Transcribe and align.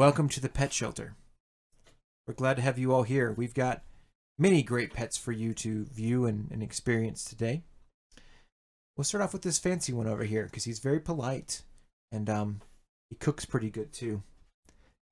Welcome 0.00 0.30
to 0.30 0.40
the 0.40 0.48
pet 0.48 0.72
shelter. 0.72 1.14
We're 2.26 2.32
glad 2.32 2.56
to 2.56 2.62
have 2.62 2.78
you 2.78 2.90
all 2.90 3.02
here. 3.02 3.34
We've 3.36 3.52
got 3.52 3.82
many 4.38 4.62
great 4.62 4.94
pets 4.94 5.18
for 5.18 5.30
you 5.30 5.52
to 5.52 5.84
view 5.84 6.24
and, 6.24 6.48
and 6.50 6.62
experience 6.62 7.22
today. 7.22 7.64
We'll 8.96 9.04
start 9.04 9.22
off 9.22 9.34
with 9.34 9.42
this 9.42 9.58
fancy 9.58 9.92
one 9.92 10.06
over 10.06 10.24
here 10.24 10.44
because 10.44 10.64
he's 10.64 10.78
very 10.78 11.00
polite 11.00 11.64
and 12.10 12.30
um, 12.30 12.62
he 13.10 13.16
cooks 13.16 13.44
pretty 13.44 13.68
good 13.68 13.92
too. 13.92 14.22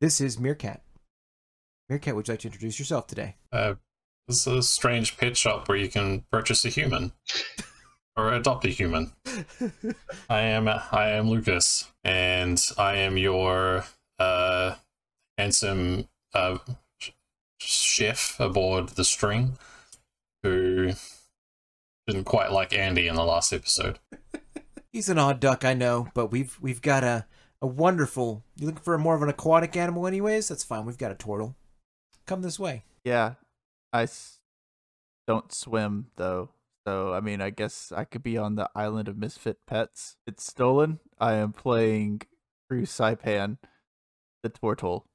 This 0.00 0.22
is 0.22 0.38
Meerkat. 0.38 0.80
Meerkat, 1.90 2.16
would 2.16 2.26
you 2.26 2.32
like 2.32 2.40
to 2.40 2.48
introduce 2.48 2.78
yourself 2.78 3.06
today? 3.06 3.36
Uh, 3.52 3.74
this 4.26 4.46
is 4.46 4.54
a 4.54 4.62
strange 4.62 5.18
pet 5.18 5.36
shop 5.36 5.68
where 5.68 5.76
you 5.76 5.90
can 5.90 6.24
purchase 6.32 6.64
a 6.64 6.70
human 6.70 7.12
or 8.16 8.32
adopt 8.32 8.64
a 8.64 8.70
human. 8.70 9.12
I 10.30 10.40
am 10.40 10.66
I 10.66 11.10
am 11.10 11.28
Lucas, 11.28 11.92
and 12.04 12.58
I 12.78 12.96
am 12.96 13.18
your 13.18 13.84
uh, 14.18 14.74
handsome 15.36 16.08
uh, 16.34 16.58
chef 17.60 18.38
aboard 18.40 18.90
the 18.90 19.04
String, 19.04 19.58
who 20.42 20.92
didn't 22.06 22.24
quite 22.24 22.52
like 22.52 22.72
Andy 22.72 23.06
in 23.08 23.14
the 23.14 23.24
last 23.24 23.52
episode. 23.52 23.98
He's 24.92 25.08
an 25.08 25.18
odd 25.18 25.40
duck, 25.40 25.64
I 25.64 25.74
know, 25.74 26.08
but 26.14 26.28
we've 26.28 26.56
we've 26.60 26.82
got 26.82 27.04
a 27.04 27.26
a 27.60 27.66
wonderful. 27.66 28.44
You 28.56 28.66
looking 28.66 28.82
for 28.82 28.96
more 28.98 29.14
of 29.14 29.22
an 29.22 29.28
aquatic 29.28 29.76
animal, 29.76 30.06
anyways? 30.06 30.48
That's 30.48 30.64
fine. 30.64 30.84
We've 30.86 30.98
got 30.98 31.10
a 31.12 31.14
turtle. 31.16 31.56
Come 32.26 32.42
this 32.42 32.58
way. 32.58 32.84
Yeah, 33.04 33.34
I 33.92 34.02
s- 34.04 34.38
don't 35.26 35.52
swim 35.52 36.06
though. 36.16 36.50
So 36.86 37.12
I 37.12 37.20
mean, 37.20 37.40
I 37.42 37.50
guess 37.50 37.92
I 37.94 38.04
could 38.04 38.22
be 38.22 38.38
on 38.38 38.54
the 38.54 38.70
island 38.74 39.08
of 39.08 39.18
misfit 39.18 39.58
pets. 39.66 40.16
It's 40.26 40.44
stolen. 40.44 41.00
I 41.18 41.34
am 41.34 41.52
playing 41.52 42.22
through 42.68 42.86
Saipan, 42.86 43.58
the 44.42 44.48
turtle 44.48 45.06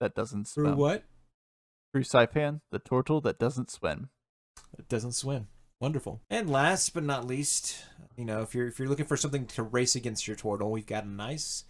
that 0.00 0.14
doesn't 0.14 0.48
swim. 0.48 0.66
Through 0.66 0.76
what? 0.76 1.04
Through 1.92 2.04
Saipan, 2.04 2.60
the 2.70 2.78
turtle 2.78 3.20
that 3.22 3.38
doesn't 3.38 3.70
swim. 3.70 4.10
It 4.78 4.88
doesn't 4.88 5.12
swim. 5.12 5.48
Wonderful. 5.80 6.22
And 6.30 6.48
last 6.48 6.94
but 6.94 7.02
not 7.02 7.26
least, 7.26 7.84
you 8.16 8.24
know, 8.24 8.42
if 8.42 8.54
you're 8.54 8.68
if 8.68 8.78
you're 8.78 8.88
looking 8.88 9.06
for 9.06 9.16
something 9.16 9.46
to 9.46 9.62
race 9.62 9.96
against 9.96 10.26
your 10.26 10.36
turtle, 10.36 10.70
we've 10.70 10.86
got 10.86 11.04
a 11.04 11.08
nice, 11.08 11.64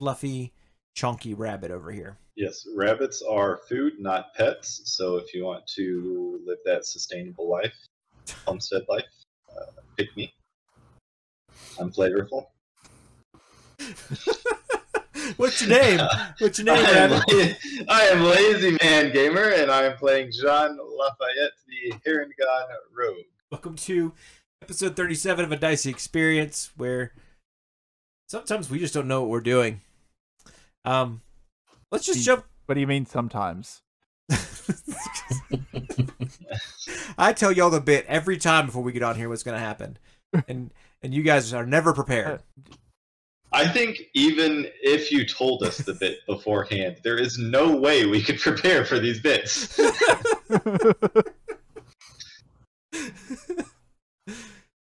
fluffy, 0.00 0.52
chunky 0.94 1.34
rabbit 1.34 1.70
over 1.70 1.92
here. 1.92 2.18
Yes, 2.36 2.66
rabbits 2.74 3.22
are 3.22 3.60
food, 3.68 3.94
not 4.00 4.34
pets. 4.34 4.80
So 4.84 5.16
if 5.16 5.32
you 5.32 5.44
want 5.44 5.66
to 5.76 6.40
live 6.44 6.58
that 6.64 6.84
sustainable 6.84 7.48
life, 7.48 7.74
homestead 8.44 8.82
life, 8.88 9.04
uh, 9.56 9.70
pick 9.96 10.16
me. 10.16 10.34
I'm 11.78 11.92
flavorful. 11.92 12.46
What's 15.36 15.60
your 15.60 15.70
name? 15.70 16.00
What's 16.38 16.58
your 16.58 16.66
name, 16.66 16.84
I 16.86 16.90
am. 16.90 17.12
I 17.88 18.02
am 18.04 18.22
Lazy 18.22 18.76
Man 18.80 19.12
Gamer, 19.12 19.48
and 19.48 19.70
I 19.70 19.82
am 19.82 19.96
playing 19.96 20.30
Jean 20.30 20.78
Lafayette, 20.78 21.52
the 21.66 21.92
Harengon 22.06 22.66
Rogue. 22.96 23.24
Welcome 23.50 23.74
to 23.76 24.12
episode 24.62 24.94
37 24.94 25.44
of 25.44 25.50
a 25.50 25.56
Dicey 25.56 25.90
Experience, 25.90 26.70
where 26.76 27.12
sometimes 28.28 28.70
we 28.70 28.78
just 28.78 28.94
don't 28.94 29.08
know 29.08 29.22
what 29.22 29.30
we're 29.30 29.40
doing. 29.40 29.80
Um, 30.84 31.22
let's 31.90 32.06
just 32.06 32.24
jump. 32.24 32.44
What 32.66 32.76
do 32.76 32.80
you 32.80 32.86
mean 32.86 33.04
sometimes? 33.04 33.82
I 37.18 37.32
tell 37.32 37.50
y'all 37.50 37.70
the 37.70 37.80
bit 37.80 38.06
every 38.06 38.36
time 38.36 38.66
before 38.66 38.82
we 38.82 38.92
get 38.92 39.02
on 39.02 39.16
here 39.16 39.28
what's 39.28 39.42
going 39.42 39.58
to 39.58 39.64
happen, 39.64 39.98
and 40.48 40.70
and 41.02 41.12
you 41.12 41.24
guys 41.24 41.52
are 41.52 41.66
never 41.66 41.92
prepared. 41.92 42.42
I 43.54 43.68
think 43.68 44.00
even 44.14 44.66
if 44.82 45.12
you 45.12 45.24
told 45.24 45.62
us 45.62 45.78
the 45.78 45.94
bit 45.94 46.18
beforehand, 46.26 46.98
there 47.04 47.16
is 47.16 47.38
no 47.38 47.76
way 47.76 48.04
we 48.04 48.20
could 48.20 48.40
prepare 48.40 48.84
for 48.84 48.98
these 48.98 49.20
bits. 49.20 49.78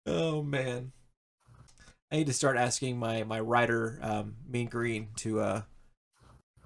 oh 0.07 0.43
man, 0.43 0.91
I 2.11 2.17
need 2.17 2.27
to 2.27 2.33
start 2.33 2.57
asking 2.57 2.99
my 2.99 3.23
my 3.23 3.39
writer, 3.39 4.01
um, 4.03 4.35
Mean 4.49 4.67
Green, 4.67 5.09
to 5.19 5.41
uh 5.41 5.63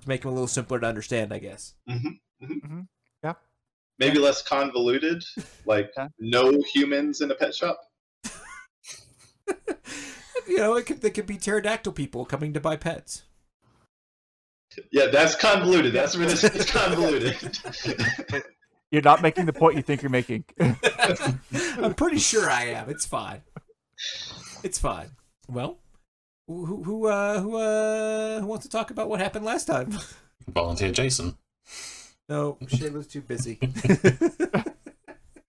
to 0.01 0.09
make 0.09 0.25
him 0.25 0.31
a 0.31 0.35
little 0.35 0.49
simpler 0.49 0.81
to 0.81 0.87
understand. 0.87 1.35
I 1.35 1.39
guess. 1.39 1.75
Yeah, 3.23 3.35
Maybe 3.99 4.19
less 4.19 4.41
convoluted, 4.41 5.23
like 5.67 5.91
Yeah. 5.95 6.09
no 6.19 6.63
humans 6.73 7.21
in 7.21 7.31
a 7.31 7.35
pet 7.35 7.55
shop. 7.55 7.79
you 10.51 10.59
know, 10.59 10.75
it 10.75 10.87
could 10.87 11.01
they 11.01 11.11
could 11.11 11.27
be 11.27 11.37
pterodactyl 11.37 11.93
people 11.93 12.25
coming 12.25 12.53
to 12.53 12.61
buy 12.61 12.77
pets. 12.77 13.23
Yeah, 14.93 15.07
that's 15.07 15.35
convoluted. 15.35 15.93
That's 15.93 16.17
where 16.17 16.27
this 16.27 16.45
is 16.45 16.71
convoluted. 16.71 17.37
You're 18.91 19.03
not 19.03 19.23
making 19.23 19.47
the 19.47 19.53
point 19.53 19.77
you 19.77 19.83
think 19.83 20.03
you're 20.03 20.11
making. 20.11 20.45
I'm 21.79 21.95
pretty 21.95 22.19
sure 22.19 22.51
I 22.51 22.65
am. 22.65 22.91
It's 22.91 23.07
fine. 23.07 23.43
It's 24.65 24.81
fine. 24.81 25.11
Well, 25.49 25.79
who 26.49 26.83
who 26.83 27.07
uh 27.07 27.41
who 27.41 27.57
uh 27.57 28.41
who 28.41 28.47
wants 28.47 28.67
to 28.67 28.71
talk 28.71 28.91
about 28.91 29.09
what 29.09 29.21
happened 29.21 29.45
last 29.45 29.67
time? 29.67 29.97
Volunteer 30.49 30.91
Jason. 30.91 31.37
No, 32.29 32.59
Shayla's 32.65 33.07
too 33.07 33.21
busy. 33.21 33.61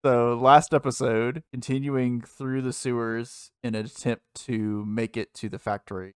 So 0.03 0.33
last 0.33 0.73
episode, 0.73 1.43
continuing 1.51 2.21
through 2.21 2.63
the 2.63 2.73
sewers 2.73 3.51
in 3.63 3.75
an 3.75 3.85
attempt 3.85 4.23
to 4.47 4.83
make 4.83 5.15
it 5.15 5.31
to 5.35 5.47
the 5.47 5.59
factory, 5.59 6.15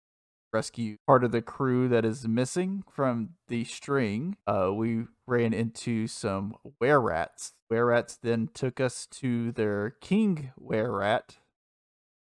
rescue 0.54 0.98
part 1.08 1.24
of 1.24 1.32
the 1.32 1.42
crew 1.42 1.88
that 1.88 2.06
is 2.06 2.28
missing 2.28 2.84
from 2.94 3.30
the 3.48 3.64
string. 3.64 4.38
Uh, 4.46 4.72
we 4.72 5.06
ran 5.26 5.52
into 5.52 6.06
some 6.06 6.54
were 6.80 7.02
rats. 7.02 7.54
Were 7.72 7.88
rats 7.88 8.20
then 8.22 8.50
took 8.54 8.80
us 8.80 9.08
to 9.14 9.52
their 9.52 9.96
king 10.00 10.52
were 10.60 11.00
rat 11.00 11.38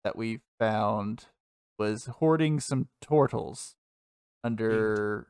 that 0.05 0.17
we 0.17 0.41
found 0.59 1.27
was 1.79 2.07
hoarding 2.07 2.61
some 2.61 2.89
turtles 3.03 3.77
under 4.43 5.29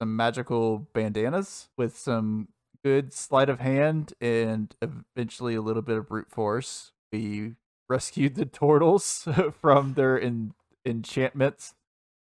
some 0.00 0.16
magical 0.16 0.88
bandanas 0.94 1.68
with 1.76 1.98
some 1.98 2.48
good 2.84 3.12
sleight 3.14 3.48
of 3.48 3.60
hand 3.60 4.12
and 4.20 4.76
eventually 4.82 5.54
a 5.54 5.62
little 5.62 5.82
bit 5.82 5.96
of 5.96 6.08
brute 6.08 6.30
force. 6.30 6.92
We 7.10 7.54
rescued 7.88 8.34
the 8.34 8.44
turtles 8.44 9.26
from 9.60 9.94
their 9.94 10.20
en- 10.20 10.54
enchantments 10.84 11.74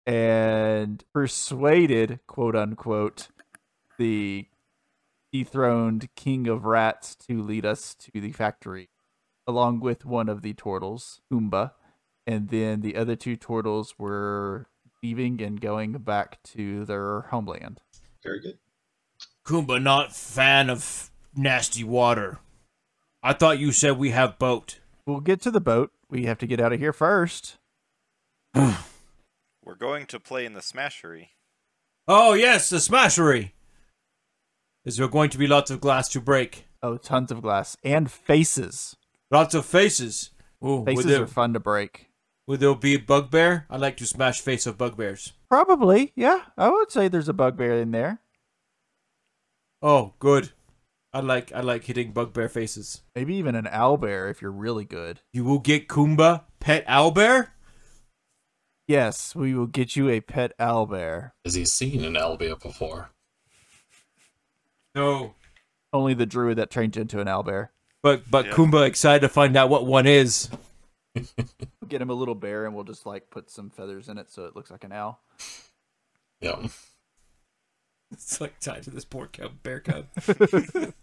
and 0.06 1.04
persuaded, 1.14 2.20
quote 2.28 2.56
unquote, 2.56 3.30
the 3.98 4.48
dethroned 5.34 6.10
king 6.16 6.48
of 6.48 6.66
rats 6.66 7.16
to 7.16 7.42
lead 7.42 7.66
us 7.66 7.96
to 7.96 8.22
the 8.22 8.32
factory, 8.32 8.90
along 9.48 9.80
with 9.80 10.06
one 10.06 10.30
of 10.30 10.44
the 10.44 10.54
turtles, 10.54 11.22
Umba. 11.34 11.72
And 12.28 12.50
then 12.50 12.82
the 12.82 12.96
other 12.96 13.16
two 13.16 13.36
turtles 13.36 13.96
were 13.98 14.68
leaving 15.02 15.42
and 15.42 15.60
going 15.60 15.94
back 15.94 16.42
to 16.44 16.86
their 16.86 17.22
homeland. 17.22 17.82
Very 18.24 18.40
good. 18.40 18.58
Kumba 19.46 19.82
not 19.82 20.14
fan 20.14 20.70
of 20.70 21.12
nasty 21.36 21.84
water. 21.84 22.40
I 23.22 23.34
thought 23.34 23.60
you 23.60 23.72
said 23.72 23.98
we 23.98 24.12
have 24.12 24.40
boat. 24.40 24.80
We'll 25.06 25.20
get 25.20 25.42
to 25.42 25.52
the 25.52 25.62
boat. 25.62 25.92
We 26.10 26.26
have 26.26 26.40
to 26.40 26.48
get 26.48 26.60
out 26.60 26.74
of 26.74 26.80
here 26.80 26.94
first. 26.94 27.58
We're 28.56 29.76
going 29.80 30.06
to 30.08 30.20
play 30.20 30.46
in 30.46 30.54
the 30.54 30.62
Smashery. 30.62 31.30
Oh 32.08 32.34
yes, 32.34 32.70
the 32.70 32.78
smashery. 32.78 33.52
Is 34.86 34.98
there 34.98 35.08
going 35.08 35.32
to 35.32 35.40
be 35.40 35.48
lots 35.48 35.72
of 35.72 35.82
glass 35.82 36.08
to 36.10 36.22
break? 36.22 36.68
Oh, 36.84 36.98
tons 36.98 37.32
of 37.32 37.42
glass 37.42 37.76
and 37.84 38.12
faces. 38.12 38.96
Lots 39.32 39.56
of 39.56 39.66
faces. 39.66 40.30
Ooh, 40.64 40.78
would 40.82 40.86
Faces 40.86 41.06
there, 41.06 41.24
are 41.24 41.28
fun 41.28 41.54
to 41.54 41.60
break. 41.60 42.10
would 42.46 42.60
there 42.60 42.76
be 42.76 42.94
a 42.94 43.00
bugbear? 43.00 43.66
I 43.72 43.78
like 43.78 43.98
to 43.98 44.06
smash 44.06 44.40
face 44.42 44.68
of 44.68 44.78
bugbears. 44.78 45.34
Probably, 45.50 46.14
yeah. 46.16 46.42
I 46.58 46.70
would 46.70 46.92
say 46.92 47.08
there's 47.08 47.28
a 47.30 47.34
bugbear 47.34 47.74
in 47.82 47.90
there. 47.90 48.20
Oh, 49.82 50.14
good. 50.20 50.52
I 51.14 51.20
like 51.22 51.52
I 51.54 51.62
like 51.62 51.86
hitting 51.86 52.12
bugbear 52.12 52.50
faces. 52.50 53.02
Maybe 53.16 53.36
even 53.36 53.56
an 53.56 53.66
owlbear 53.66 54.30
if 54.30 54.42
you're 54.42 54.52
really 54.52 54.84
good. 54.86 55.22
You 55.32 55.46
will 55.46 55.60
get 55.60 55.88
Kumba 55.88 56.44
pet 56.60 56.86
owlbear. 56.88 57.50
Yes, 58.88 59.34
we 59.36 59.54
will 59.56 59.66
get 59.68 59.96
you 59.96 60.10
a 60.10 60.20
pet 60.22 60.52
owlbear. 60.60 61.32
Has 61.46 61.54
he 61.56 61.66
seen 61.66 62.04
an 62.04 62.14
owlbear 62.16 62.62
before? 62.62 63.12
No, 64.94 65.34
Only 65.92 66.14
the 66.14 66.26
druid 66.26 66.58
that 66.58 66.70
changed 66.72 66.98
into 66.98 67.20
an 67.20 67.28
owlbear. 67.28 67.70
but 68.02 68.30
but 68.30 68.48
Yeah. 68.48 68.52
Kumba 68.54 68.86
excited 68.86 69.22
to 69.22 69.30
find 69.30 69.56
out 69.58 69.70
what 69.70 69.86
one 69.86 70.06
is. 70.08 70.50
Get 71.88 72.02
him 72.02 72.10
a 72.10 72.14
little 72.14 72.36
bear 72.36 72.66
and 72.66 72.76
we'll 72.76 72.84
just 72.84 73.06
like 73.06 73.30
put 73.30 73.50
some 73.50 73.70
feathers 73.70 74.10
in 74.10 74.18
it 74.18 74.30
so 74.32 74.46
it 74.46 74.56
looks 74.56 74.70
like 74.72 74.84
an 74.84 74.92
owl. 74.92 75.22
Yeah. 76.42 76.68
It's 78.16 78.40
like 78.40 78.58
tied 78.62 78.84
to 78.84 78.92
this 78.92 79.04
poor 79.04 79.28
cub, 79.28 79.62
bear 79.62 79.82
cub. 79.82 80.06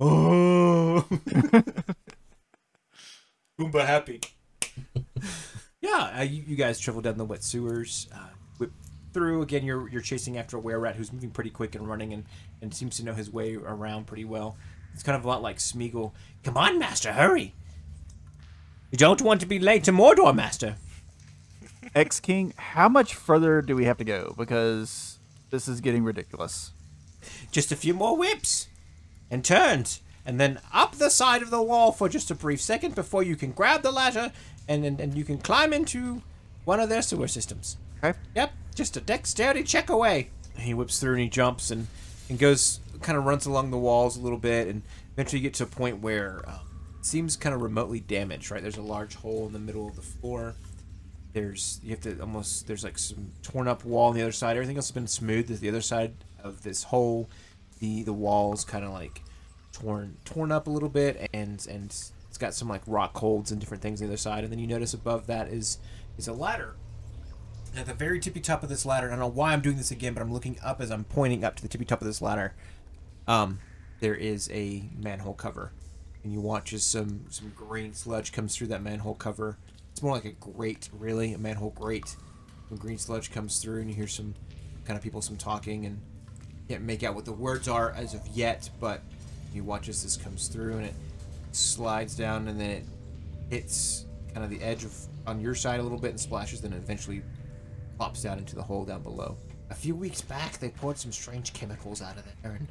oh, 0.00 1.04
Kumba 3.60 3.84
happy. 3.84 4.20
yeah, 5.80 6.14
uh, 6.16 6.22
you, 6.22 6.44
you 6.46 6.54
guys 6.54 6.78
travel 6.78 7.02
down 7.02 7.18
the 7.18 7.24
wet 7.24 7.42
sewers. 7.42 8.08
Uh, 8.14 8.28
whip, 8.58 8.70
through. 9.12 9.42
Again, 9.42 9.64
you're 9.64 9.88
you're 9.88 10.00
chasing 10.00 10.38
after 10.38 10.56
a 10.56 10.60
were 10.60 10.78
rat 10.78 10.94
who's 10.94 11.12
moving 11.12 11.30
pretty 11.30 11.50
quick 11.50 11.74
and 11.74 11.88
running 11.88 12.12
and, 12.12 12.24
and 12.62 12.72
seems 12.72 12.96
to 12.98 13.04
know 13.04 13.14
his 13.14 13.32
way 13.32 13.56
around 13.56 14.06
pretty 14.06 14.24
well. 14.24 14.56
It's 14.92 15.02
kind 15.02 15.16
of 15.16 15.24
a 15.24 15.28
lot 15.28 15.42
like 15.42 15.56
Smeagol. 15.58 16.12
Come 16.44 16.56
on, 16.56 16.78
Master, 16.78 17.12
hurry! 17.12 17.52
You 18.92 18.98
don't 18.98 19.22
want 19.22 19.40
to 19.40 19.46
be 19.46 19.58
late 19.58 19.82
to 19.84 19.92
Mordor, 19.92 20.32
Master. 20.32 20.76
X 21.96 22.20
King, 22.20 22.54
how 22.56 22.88
much 22.88 23.14
further 23.14 23.60
do 23.60 23.74
we 23.74 23.86
have 23.86 23.98
to 23.98 24.04
go? 24.04 24.34
Because 24.38 25.18
this 25.54 25.68
is 25.68 25.80
getting 25.80 26.02
ridiculous. 26.02 26.72
Just 27.52 27.70
a 27.70 27.76
few 27.76 27.94
more 27.94 28.16
whips 28.16 28.66
and 29.30 29.44
turns, 29.44 30.00
and 30.26 30.40
then 30.40 30.58
up 30.72 30.96
the 30.96 31.10
side 31.10 31.42
of 31.42 31.50
the 31.50 31.62
wall 31.62 31.92
for 31.92 32.08
just 32.08 32.30
a 32.30 32.34
brief 32.34 32.60
second 32.60 32.96
before 32.96 33.22
you 33.22 33.36
can 33.36 33.52
grab 33.52 33.82
the 33.82 33.92
ladder 33.92 34.32
and, 34.66 34.84
and, 34.84 35.00
and 35.00 35.14
you 35.14 35.24
can 35.24 35.38
climb 35.38 35.72
into 35.72 36.22
one 36.64 36.80
of 36.80 36.88
their 36.88 37.02
sewer 37.02 37.28
systems. 37.28 37.76
Okay. 38.02 38.18
Yep, 38.34 38.52
just 38.74 38.96
a 38.96 39.00
dexterity 39.00 39.62
check 39.62 39.90
away. 39.90 40.30
He 40.58 40.74
whips 40.74 40.98
through 40.98 41.12
and 41.12 41.22
he 41.22 41.28
jumps 41.28 41.70
and, 41.70 41.86
and 42.28 42.36
goes, 42.36 42.80
kind 43.00 43.16
of 43.16 43.24
runs 43.24 43.46
along 43.46 43.70
the 43.70 43.78
walls 43.78 44.16
a 44.16 44.20
little 44.20 44.38
bit, 44.38 44.66
and 44.66 44.82
eventually 45.12 45.40
you 45.40 45.44
get 45.44 45.54
to 45.54 45.64
a 45.64 45.66
point 45.66 46.00
where 46.00 46.42
um, 46.48 46.60
it 46.98 47.06
seems 47.06 47.36
kind 47.36 47.54
of 47.54 47.62
remotely 47.62 48.00
damaged, 48.00 48.50
right? 48.50 48.60
There's 48.60 48.76
a 48.76 48.82
large 48.82 49.14
hole 49.14 49.46
in 49.46 49.52
the 49.52 49.58
middle 49.60 49.86
of 49.86 49.94
the 49.94 50.02
floor. 50.02 50.54
There's, 51.34 51.80
you 51.82 51.90
have 51.90 52.00
to 52.00 52.18
almost, 52.20 52.66
there's 52.66 52.84
like 52.84 52.96
some 52.96 53.32
torn 53.42 53.68
up 53.68 53.84
wall 53.84 54.08
on 54.08 54.14
the 54.14 54.22
other 54.22 54.32
side. 54.32 54.56
Everything 54.56 54.76
else 54.76 54.88
has 54.88 54.94
been 54.94 55.06
smooth. 55.06 55.60
The 55.60 55.68
other 55.68 55.82
side 55.82 56.14
of 56.42 56.62
this 56.62 56.84
hole. 56.84 57.28
The, 57.80 58.02
the 58.02 58.12
walls 58.14 58.64
kind 58.64 58.84
of 58.84 58.92
like 58.92 59.20
torn, 59.72 60.16
torn 60.24 60.50
up 60.50 60.66
a 60.66 60.70
little 60.70 60.88
bit, 60.88 61.28
and, 61.34 61.66
and 61.68 61.86
it's 61.86 62.38
got 62.38 62.54
some 62.54 62.68
like 62.68 62.82
rock 62.86 63.14
holds 63.18 63.50
and 63.50 63.60
different 63.60 63.82
things 63.82 64.00
on 64.00 64.06
the 64.06 64.12
other 64.14 64.16
side. 64.16 64.44
And 64.44 64.50
then 64.50 64.58
you 64.58 64.66
notice 64.66 64.94
above 64.94 65.26
that 65.26 65.48
is, 65.48 65.78
is 66.16 66.28
a 66.28 66.32
ladder 66.32 66.76
at 67.76 67.86
the 67.86 67.94
very 67.94 68.20
tippy 68.20 68.40
top 68.40 68.62
of 68.62 68.68
this 68.68 68.86
ladder, 68.86 69.08
I 69.08 69.10
don't 69.10 69.18
know 69.18 69.26
why 69.26 69.52
I'm 69.52 69.60
doing 69.60 69.76
this 69.76 69.90
again, 69.90 70.14
but 70.14 70.22
I'm 70.22 70.32
looking 70.32 70.58
up 70.62 70.80
as 70.80 70.90
I'm 70.90 71.04
pointing 71.04 71.44
up 71.44 71.56
to 71.56 71.62
the 71.62 71.68
tippy 71.68 71.84
top 71.84 72.00
of 72.00 72.06
this 72.06 72.22
ladder. 72.22 72.54
Um, 73.26 73.60
there 74.00 74.14
is 74.14 74.50
a 74.52 74.84
manhole 74.96 75.34
cover, 75.34 75.72
and 76.22 76.32
you 76.32 76.40
watch 76.40 76.72
as 76.72 76.84
some 76.84 77.24
some 77.30 77.52
green 77.56 77.94
sludge 77.94 78.32
comes 78.32 78.56
through 78.56 78.68
that 78.68 78.82
manhole 78.82 79.14
cover. 79.14 79.58
It's 79.94 80.02
more 80.02 80.12
like 80.12 80.24
a 80.24 80.32
grate, 80.32 80.88
really, 80.92 81.34
a 81.34 81.38
manhole 81.38 81.70
grate. 81.70 82.16
When 82.68 82.80
green 82.80 82.98
sludge 82.98 83.30
comes 83.30 83.60
through, 83.60 83.82
and 83.82 83.88
you 83.88 83.94
hear 83.94 84.08
some 84.08 84.34
kind 84.84 84.96
of 84.96 85.04
people 85.04 85.22
some 85.22 85.36
talking, 85.36 85.86
and 85.86 86.00
can't 86.68 86.82
make 86.82 87.04
out 87.04 87.14
what 87.14 87.24
the 87.24 87.32
words 87.32 87.68
are 87.68 87.92
as 87.92 88.12
of 88.12 88.26
yet, 88.34 88.68
but 88.80 89.02
you 89.54 89.62
watch 89.62 89.88
as 89.88 90.02
this 90.02 90.16
comes 90.16 90.48
through, 90.48 90.78
and 90.78 90.86
it 90.86 90.94
slides 91.52 92.16
down, 92.16 92.48
and 92.48 92.60
then 92.60 92.70
it 92.70 92.84
hits 93.50 94.06
kind 94.32 94.42
of 94.42 94.50
the 94.50 94.60
edge 94.64 94.82
of 94.82 94.92
on 95.28 95.40
your 95.40 95.54
side 95.54 95.78
a 95.78 95.82
little 95.84 95.96
bit 95.96 96.10
and 96.10 96.18
splashes, 96.18 96.60
then 96.60 96.72
it 96.72 96.78
eventually 96.78 97.22
pops 97.96 98.20
down 98.20 98.38
into 98.38 98.56
the 98.56 98.62
hole 98.64 98.84
down 98.84 99.00
below. 99.00 99.36
A 99.70 99.76
few 99.76 99.94
weeks 99.94 100.20
back, 100.20 100.58
they 100.58 100.70
poured 100.70 100.98
some 100.98 101.12
strange 101.12 101.52
chemicals 101.52 102.02
out 102.02 102.16
of 102.16 102.24
there, 102.42 102.54
and, 102.54 102.66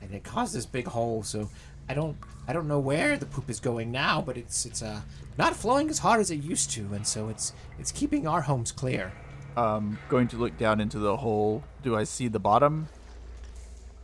and 0.00 0.14
it 0.14 0.22
caused 0.22 0.54
this 0.54 0.64
big 0.64 0.86
hole. 0.86 1.24
So 1.24 1.50
I 1.88 1.94
don't 1.94 2.16
I 2.46 2.52
don't 2.52 2.68
know 2.68 2.78
where 2.78 3.16
the 3.16 3.26
poop 3.26 3.50
is 3.50 3.60
going 3.60 3.90
now, 3.90 4.22
but 4.22 4.36
it's 4.36 4.66
it's 4.66 4.82
uh 4.82 5.02
not 5.36 5.54
flowing 5.54 5.88
as 5.90 5.98
hard 5.98 6.20
as 6.20 6.30
it 6.30 6.36
used 6.36 6.70
to, 6.72 6.92
and 6.94 7.06
so 7.06 7.28
it's 7.28 7.52
it's 7.78 7.92
keeping 7.92 8.26
our 8.26 8.42
homes 8.42 8.72
clear. 8.72 9.12
Um, 9.56 9.98
going 10.08 10.28
to 10.28 10.36
look 10.36 10.56
down 10.56 10.80
into 10.80 10.98
the 10.98 11.16
hole. 11.16 11.64
Do 11.82 11.96
I 11.96 12.04
see 12.04 12.28
the 12.28 12.38
bottom? 12.38 12.88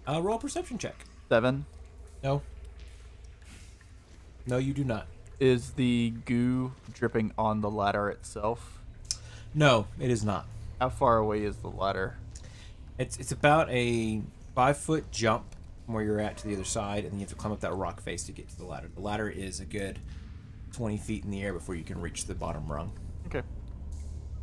Uh, 0.07 0.21
roll 0.21 0.39
perception 0.39 0.79
check. 0.79 1.05
Seven. 1.29 1.65
No. 2.23 2.43
No, 4.47 4.59
you 4.59 4.75
do 4.75 4.85
not. 4.85 5.07
Is 5.41 5.73
the 5.73 6.13
goo 6.25 6.73
dripping 6.93 7.33
on 7.39 7.61
the 7.61 7.71
ladder 7.71 8.09
itself? 8.11 8.81
No, 9.55 9.87
it 10.01 10.11
is 10.11 10.25
not. 10.25 10.47
How 10.81 10.89
far 10.89 11.19
away 11.19 11.45
is 11.45 11.57
the 11.59 11.71
ladder? 11.71 12.17
It's 12.99 13.17
it's 13.17 13.33
about 13.33 13.71
a 13.71 14.23
five 14.55 14.77
foot 14.77 15.11
jump 15.11 15.54
from 15.85 15.95
where 15.95 16.05
you're 16.05 16.21
at 16.21 16.37
to 16.39 16.49
the 16.49 16.55
other 16.55 16.65
side, 16.65 17.05
and 17.05 17.13
then 17.13 17.21
you 17.21 17.25
have 17.25 17.31
to 17.31 17.35
climb 17.37 17.53
up 17.53 17.61
that 17.61 17.75
rock 17.75 18.01
face 18.01 18.25
to 18.25 18.33
get 18.33 18.49
to 18.49 18.57
the 18.57 18.65
ladder. 18.65 18.89
The 18.95 19.01
ladder 19.01 19.29
is 19.29 19.61
a 19.61 19.65
good 19.65 19.99
twenty 20.73 20.97
feet 20.97 21.25
in 21.25 21.31
the 21.31 21.43
air 21.43 21.53
before 21.53 21.75
you 21.75 21.85
can 21.85 22.01
reach 22.01 22.27
the 22.27 22.35
bottom 22.35 22.71
rung. 22.71 22.93
Okay. 23.27 23.43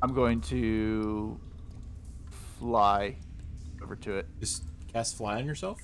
I'm 0.02 0.14
going 0.14 0.42
to 0.42 1.40
fly 2.60 3.18
over 3.84 3.96
to 3.98 4.18
it. 4.18 4.28
Just 4.40 4.64
cast 4.92 5.18
fly 5.18 5.38
on 5.38 5.46
yourself. 5.46 5.80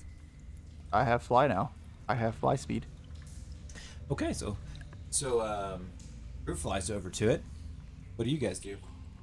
I 0.93 1.03
have 1.03 1.21
fly 1.23 1.47
now. 1.47 1.71
I 2.07 2.15
have 2.15 2.35
fly 2.35 2.55
speed. 2.55 2.85
Okay, 4.09 4.33
so 4.33 4.57
so 5.09 5.41
um, 5.41 5.89
Crew 6.45 6.55
flies 6.55 6.89
over 6.89 7.09
to 7.09 7.29
it. 7.29 7.43
What 8.15 8.25
do 8.25 8.31
you 8.31 8.37
guys 8.37 8.59
do? 8.59 8.77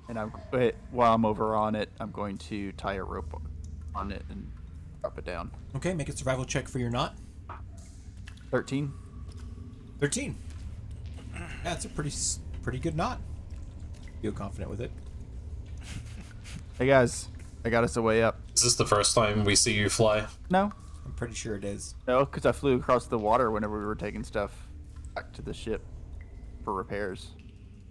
And 0.08 0.18
I'm 0.18 0.32
wait, 0.52 0.74
while 0.90 1.14
I'm 1.14 1.24
over 1.24 1.54
on 1.54 1.74
it, 1.74 1.90
I'm 1.98 2.10
going 2.10 2.36
to 2.38 2.72
tie 2.72 2.94
a 2.94 3.02
rope 3.02 3.40
on 3.94 4.12
it 4.12 4.22
and 4.28 4.50
drop 5.04 5.18
it 5.18 5.24
down. 5.26 5.50
Okay, 5.76 5.92
make 5.92 6.08
a 6.08 6.16
survival 6.16 6.46
check 6.46 6.66
for 6.66 6.78
your 6.78 6.88
knot. 6.88 7.14
Thirteen. 8.50 8.90
Thirteen. 10.00 10.34
That's 11.62 11.84
a 11.84 11.90
pretty 11.90 12.10
pretty 12.62 12.78
good 12.78 12.96
knot. 12.96 13.20
Feel 14.22 14.32
confident 14.32 14.70
with 14.70 14.80
it. 14.80 14.90
Hey 16.76 16.86
guys, 16.88 17.28
I 17.64 17.70
got 17.70 17.84
us 17.84 17.96
a 17.96 18.02
way 18.02 18.24
up. 18.24 18.40
Is 18.52 18.64
this 18.64 18.74
the 18.74 18.84
first 18.84 19.14
time 19.14 19.44
we 19.44 19.54
see 19.54 19.74
you 19.74 19.88
fly? 19.88 20.26
No, 20.50 20.72
I'm 21.04 21.12
pretty 21.12 21.34
sure 21.34 21.54
it 21.54 21.62
is. 21.64 21.94
no, 22.08 22.24
because 22.24 22.44
I 22.46 22.50
flew 22.50 22.74
across 22.74 23.06
the 23.06 23.16
water 23.16 23.52
whenever 23.52 23.78
we 23.78 23.84
were 23.84 23.94
taking 23.94 24.24
stuff 24.24 24.50
back 25.14 25.32
to 25.34 25.42
the 25.42 25.54
ship 25.54 25.84
for 26.64 26.72
repairs. 26.74 27.28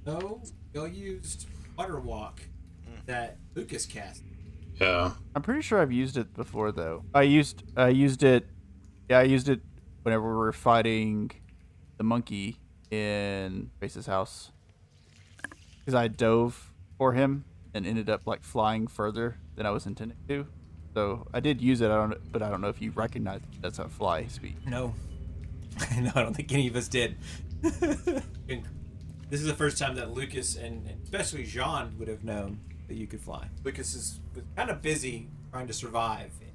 No, 0.05 0.41
y'all 0.73 0.85
used 0.89 1.47
water 1.77 1.97
walk 2.01 2.41
that 3.05 3.37
Lucas 3.55 3.85
cast. 3.85 4.23
Yeah. 4.79 5.11
I'm 5.35 5.41
pretty 5.41 5.61
sure 5.61 5.79
I've 5.79 5.91
used 5.91 6.17
it 6.17 6.33
before 6.33 6.71
though. 6.71 7.03
I 7.13 7.23
used 7.23 7.63
I 7.75 7.89
used 7.89 8.23
it. 8.23 8.47
Yeah, 9.09 9.19
I 9.19 9.23
used 9.23 9.49
it 9.49 9.61
whenever 10.03 10.23
we 10.23 10.35
were 10.35 10.53
fighting 10.53 11.31
the 11.97 12.03
monkey 12.03 12.57
in 12.91 13.69
Face's 13.79 14.07
house. 14.07 14.51
Because 15.79 15.95
I 15.95 16.07
dove 16.07 16.71
for 16.97 17.13
him 17.13 17.45
and 17.73 17.85
ended 17.85 18.09
up 18.09 18.25
like 18.25 18.43
flying 18.43 18.87
further 18.87 19.37
than 19.55 19.65
I 19.65 19.71
was 19.71 19.85
intending 19.85 20.17
to. 20.27 20.47
So 20.93 21.27
I 21.33 21.39
did 21.39 21.59
use 21.61 21.81
it. 21.81 21.89
I 21.89 21.95
don't, 21.95 22.31
but 22.31 22.41
I 22.41 22.49
don't 22.49 22.61
know 22.61 22.69
if 22.69 22.81
you 22.81 22.91
recognize 22.91 23.41
that's 23.61 23.79
a 23.79 23.89
fly 23.89 24.27
speed. 24.27 24.55
No. 24.65 24.93
no, 25.99 26.11
I 26.15 26.21
don't 26.21 26.35
think 26.35 26.51
any 26.53 26.67
of 26.67 26.75
us 26.75 26.87
did. 26.87 27.17
This 29.29 29.41
is 29.41 29.47
the 29.47 29.55
first 29.55 29.79
time 29.79 29.95
that 29.95 30.13
Lucas 30.13 30.55
and 30.55 30.87
and 30.87 31.01
especially 31.01 31.43
Jean 31.43 31.97
would 31.97 32.07
have 32.07 32.23
known 32.23 32.59
that 32.93 32.99
you 32.99 33.07
could 33.07 33.21
fly. 33.21 33.47
Lucas 33.63 33.95
is 33.95 34.19
was 34.35 34.43
kind 34.55 34.69
of 34.69 34.81
busy 34.81 35.27
trying 35.51 35.65
to 35.65 35.73
survive 35.73 36.31
in 36.41 36.51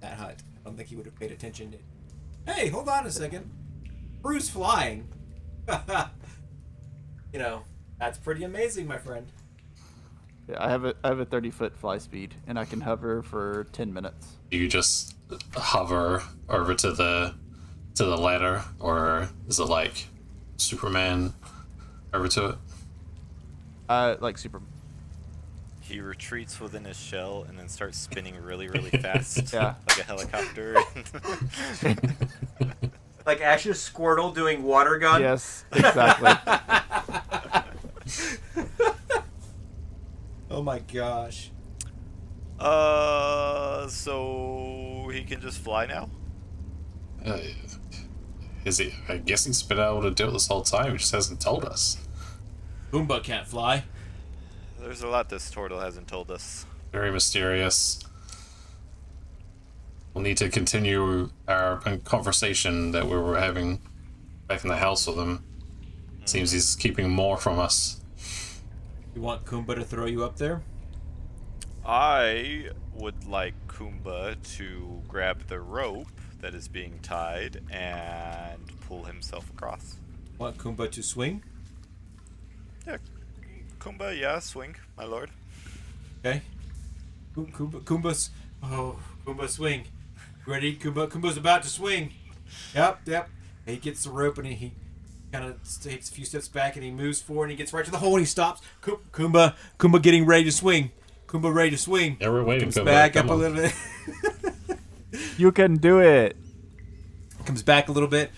that 0.00 0.14
hut. 0.14 0.42
I 0.56 0.64
don't 0.64 0.76
think 0.76 0.88
he 0.88 0.96
would 0.96 1.04
have 1.04 1.18
paid 1.18 1.30
attention 1.30 1.72
to. 1.72 2.52
Hey, 2.52 2.68
hold 2.68 2.88
on 2.88 3.06
a 3.06 3.10
second. 3.10 3.50
Bruce 4.22 4.48
flying. 4.48 5.08
you 7.32 7.38
know, 7.38 7.62
that's 7.98 8.16
pretty 8.16 8.44
amazing, 8.44 8.86
my 8.86 8.96
friend. 8.96 9.26
Yeah, 10.48 10.64
I 10.64 10.70
have 10.70 10.86
a 10.86 10.94
I 11.04 11.08
have 11.08 11.20
a 11.20 11.26
30 11.26 11.50
foot 11.50 11.76
fly 11.76 11.98
speed 11.98 12.34
and 12.46 12.58
I 12.58 12.64
can 12.64 12.80
hover 12.80 13.22
for 13.22 13.66
10 13.72 13.92
minutes. 13.92 14.36
You 14.50 14.68
just 14.68 15.16
hover 15.54 16.22
over 16.48 16.74
to 16.74 16.92
the 16.92 17.34
to 17.96 18.04
the 18.04 18.16
ladder, 18.16 18.64
or 18.80 19.28
is 19.48 19.60
it 19.60 19.64
like 19.64 20.06
Superman 20.56 21.34
over 22.14 22.26
to 22.28 22.46
it? 22.46 22.54
Uh, 23.90 24.16
like 24.20 24.38
super. 24.38 24.62
He 25.92 26.00
retreats 26.00 26.58
within 26.58 26.86
his 26.86 26.96
shell 26.96 27.44
and 27.46 27.58
then 27.58 27.68
starts 27.68 27.98
spinning 27.98 28.34
really, 28.42 28.66
really 28.66 28.88
fast. 29.02 29.52
Yeah. 29.52 29.74
Like 29.88 29.98
a 30.00 30.04
helicopter. 30.04 30.78
Like 33.24 33.40
Ash's 33.40 33.76
Squirtle 33.78 34.34
doing 34.34 34.64
water 34.64 34.98
gun. 34.98 35.20
Yes, 35.20 35.64
exactly. 35.72 36.32
Oh 40.50 40.62
my 40.62 40.80
gosh. 40.80 41.50
uh, 42.58 43.86
so 43.88 45.08
he 45.12 45.22
can 45.22 45.40
just 45.40 45.58
fly 45.58 45.86
now? 45.86 46.10
Uh, 47.24 47.38
is 48.64 48.78
he? 48.78 48.92
I 49.08 49.16
guess 49.18 49.44
he's 49.46 49.62
been 49.62 49.78
able 49.78 50.02
to 50.02 50.10
do 50.10 50.28
it 50.28 50.32
this 50.32 50.48
whole 50.48 50.62
time. 50.62 50.92
He 50.92 50.98
just 50.98 51.12
hasn't 51.12 51.40
told 51.40 51.64
us. 51.64 51.96
Kumba 52.92 53.22
can't 53.22 53.46
fly. 53.46 53.84
There's 54.82 55.02
a 55.02 55.08
lot 55.08 55.28
this 55.28 55.48
turtle 55.48 55.78
hasn't 55.78 56.08
told 56.08 56.30
us. 56.30 56.66
Very 56.90 57.12
mysterious. 57.12 58.02
We'll 60.12 60.24
need 60.24 60.36
to 60.38 60.48
continue 60.48 61.30
our 61.46 61.78
conversation 62.04 62.90
that 62.90 63.06
we 63.06 63.16
were 63.16 63.38
having 63.38 63.80
back 64.48 64.64
in 64.64 64.68
the 64.68 64.76
house 64.76 65.06
with 65.06 65.16
him. 65.16 65.36
Hmm. 65.38 66.26
Seems 66.26 66.50
he's 66.50 66.74
keeping 66.74 67.10
more 67.10 67.36
from 67.36 67.60
us. 67.60 68.00
You 69.14 69.22
want 69.22 69.44
Kumba 69.44 69.76
to 69.76 69.84
throw 69.84 70.06
you 70.06 70.24
up 70.24 70.36
there? 70.36 70.62
I 71.86 72.70
would 72.94 73.26
like 73.26 73.54
Kumba 73.68 74.36
to 74.56 75.02
grab 75.06 75.46
the 75.46 75.60
rope 75.60 76.08
that 76.40 76.54
is 76.54 76.66
being 76.66 76.98
tied 77.02 77.62
and 77.70 78.60
pull 78.88 79.04
himself 79.04 79.48
across. 79.50 79.96
Want 80.38 80.58
Kumba 80.58 80.90
to 80.90 81.02
swing? 81.02 81.44
Yeah, 82.86 82.96
Kumba, 83.82 84.16
yeah, 84.16 84.38
swing, 84.38 84.76
my 84.96 85.04
lord. 85.04 85.30
Okay. 86.24 86.42
Kumba, 87.36 87.82
Kumba's. 87.82 88.30
Oh, 88.62 89.00
Kumba 89.26 89.48
swing. 89.48 89.86
Ready? 90.46 90.76
Kumba, 90.76 91.08
Kumba's 91.08 91.36
about 91.36 91.64
to 91.64 91.68
swing. 91.68 92.12
Yep, 92.76 93.00
yep. 93.06 93.28
He 93.66 93.76
gets 93.76 94.04
the 94.04 94.10
rope 94.10 94.38
and 94.38 94.46
he, 94.46 94.54
he 94.54 94.72
kind 95.32 95.44
of 95.44 95.56
takes 95.82 96.10
a 96.10 96.12
few 96.12 96.24
steps 96.24 96.46
back 96.46 96.76
and 96.76 96.84
he 96.84 96.92
moves 96.92 97.20
forward 97.20 97.46
and 97.46 97.52
he 97.52 97.56
gets 97.56 97.72
right 97.72 97.84
to 97.84 97.90
the 97.90 97.98
hole 97.98 98.12
and 98.12 98.20
he 98.20 98.26
stops. 98.26 98.62
Kumba, 98.82 99.56
Kumba 99.80 100.00
getting 100.00 100.26
ready 100.26 100.44
to 100.44 100.52
swing. 100.52 100.92
Kumba 101.26 101.52
ready 101.52 101.70
to 101.70 101.78
swing. 101.78 102.18
Yeah, 102.20 102.28
we're 102.28 102.44
waiting. 102.44 102.70
Comes 102.70 102.76
Kumba. 102.76 102.84
back 102.84 103.12
Come 103.14 103.30
up 103.30 103.32
a 103.32 103.34
little 103.34 103.56
bit. 103.56 103.74
You 105.36 105.52
can 105.52 105.76
do 105.76 105.98
it. 106.00 106.36
Comes 107.44 107.62
back 107.62 107.88
a 107.88 107.92
little 107.92 108.08
bit. 108.08 108.30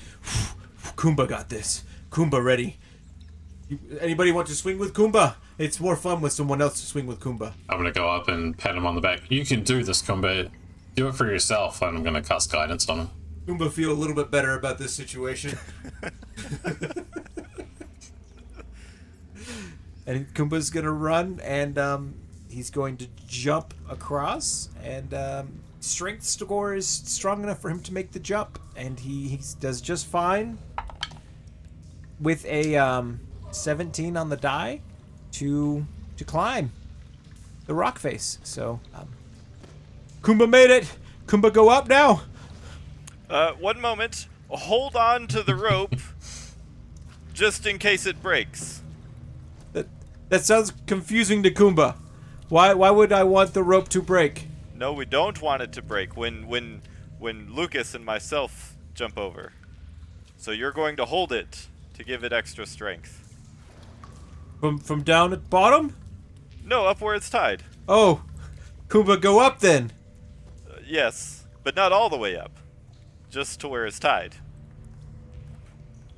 Kumba 0.96 1.28
got 1.28 1.48
this. 1.48 1.84
Kumba 2.10 2.42
ready. 2.42 2.78
You, 3.68 3.78
anybody 4.00 4.30
want 4.30 4.48
to 4.48 4.54
swing 4.54 4.78
with 4.78 4.92
Kumba? 4.92 5.36
It's 5.56 5.80
more 5.80 5.96
fun 5.96 6.20
with 6.20 6.32
someone 6.32 6.60
else 6.60 6.80
to 6.80 6.86
swing 6.86 7.06
with 7.06 7.20
Kumba. 7.20 7.52
I'm 7.68 7.78
gonna 7.78 7.92
go 7.92 8.08
up 8.08 8.28
and 8.28 8.56
pat 8.56 8.76
him 8.76 8.86
on 8.86 8.94
the 8.94 9.00
back. 9.00 9.22
You 9.30 9.44
can 9.44 9.62
do 9.62 9.82
this, 9.82 10.02
Kumba. 10.02 10.50
Do 10.94 11.08
it 11.08 11.14
for 11.14 11.26
yourself. 11.26 11.80
And 11.80 11.96
I'm 11.96 12.04
gonna 12.04 12.22
cast 12.22 12.52
guidance 12.52 12.88
on 12.88 12.98
him. 13.00 13.10
Kumba 13.46 13.72
feel 13.72 13.90
a 13.90 13.94
little 13.94 14.14
bit 14.14 14.30
better 14.30 14.54
about 14.54 14.78
this 14.78 14.94
situation. 14.94 15.58
and 20.06 20.26
Kumba's 20.34 20.70
gonna 20.70 20.92
run, 20.92 21.40
and 21.42 21.78
um, 21.78 22.14
he's 22.50 22.70
going 22.70 22.96
to 22.98 23.06
jump 23.26 23.74
across, 23.88 24.68
and 24.82 25.12
um, 25.14 25.60
strength 25.80 26.24
score 26.24 26.74
is 26.74 26.86
strong 26.86 27.42
enough 27.42 27.60
for 27.60 27.70
him 27.70 27.80
to 27.80 27.92
make 27.92 28.12
the 28.12 28.20
jump, 28.20 28.58
and 28.76 29.00
he, 29.00 29.28
he 29.28 29.40
does 29.60 29.80
just 29.80 30.06
fine 30.06 30.58
with 32.20 32.44
a 32.46 32.76
um, 32.76 33.20
17 33.54 34.16
on 34.16 34.28
the 34.28 34.36
die 34.36 34.80
to 35.32 35.86
to 36.16 36.24
climb 36.24 36.72
the 37.66 37.74
rock 37.74 37.98
face. 37.98 38.38
So 38.44 38.80
um, 38.94 39.08
Kumba 40.22 40.48
made 40.48 40.70
it. 40.70 40.90
Kumba, 41.26 41.52
go 41.52 41.68
up 41.68 41.88
now. 41.88 42.22
Uh, 43.28 43.52
one 43.52 43.80
moment. 43.80 44.28
Hold 44.48 44.94
on 44.94 45.26
to 45.28 45.42
the 45.42 45.54
rope, 45.56 45.96
just 47.34 47.66
in 47.66 47.78
case 47.78 48.06
it 48.06 48.22
breaks. 48.22 48.82
That 49.72 49.86
that 50.28 50.44
sounds 50.44 50.72
confusing 50.86 51.42
to 51.42 51.50
Kumba. 51.50 51.96
Why 52.48 52.74
why 52.74 52.90
would 52.90 53.12
I 53.12 53.24
want 53.24 53.54
the 53.54 53.62
rope 53.62 53.88
to 53.88 54.02
break? 54.02 54.46
No, 54.74 54.92
we 54.92 55.04
don't 55.04 55.40
want 55.40 55.62
it 55.62 55.72
to 55.72 55.82
break 55.82 56.16
when 56.16 56.46
when 56.46 56.82
when 57.18 57.52
Lucas 57.52 57.94
and 57.94 58.04
myself 58.04 58.76
jump 58.94 59.18
over. 59.18 59.52
So 60.36 60.50
you're 60.50 60.72
going 60.72 60.96
to 60.96 61.06
hold 61.06 61.32
it 61.32 61.68
to 61.94 62.04
give 62.04 62.22
it 62.22 62.32
extra 62.32 62.66
strength. 62.66 63.23
From 64.64 64.78
from 64.78 65.02
down 65.02 65.34
at 65.34 65.50
bottom? 65.50 65.94
No, 66.64 66.86
up 66.86 67.02
where 67.02 67.14
it's 67.14 67.28
tied. 67.28 67.62
Oh, 67.86 68.24
Kumba, 68.88 69.20
go 69.20 69.38
up 69.38 69.60
then. 69.60 69.92
Uh, 70.66 70.76
yes, 70.86 71.44
but 71.62 71.76
not 71.76 71.92
all 71.92 72.08
the 72.08 72.16
way 72.16 72.34
up. 72.34 72.50
Just 73.28 73.60
to 73.60 73.68
where 73.68 73.84
it's 73.84 73.98
tied. 73.98 74.36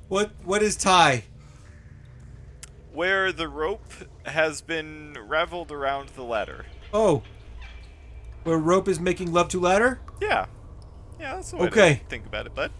What 0.07 0.31
what 0.45 0.63
is 0.63 0.77
tie? 0.77 1.25
Where 2.93 3.33
the 3.33 3.49
rope 3.49 3.91
has 4.25 4.61
been 4.61 5.17
raveled 5.27 5.69
around 5.69 6.11
the 6.15 6.23
ladder. 6.23 6.67
Oh, 6.93 7.23
where 8.45 8.57
rope 8.57 8.87
is 8.87 8.97
making 8.97 9.33
love 9.33 9.49
to 9.49 9.59
ladder? 9.59 9.99
Yeah. 10.21 10.45
Yeah, 11.19 11.35
that's 11.35 11.51
the 11.51 11.57
way 11.57 11.67
Okay. 11.67 12.01
think 12.07 12.25
about 12.25 12.45
it, 12.45 12.55
bud. 12.55 12.71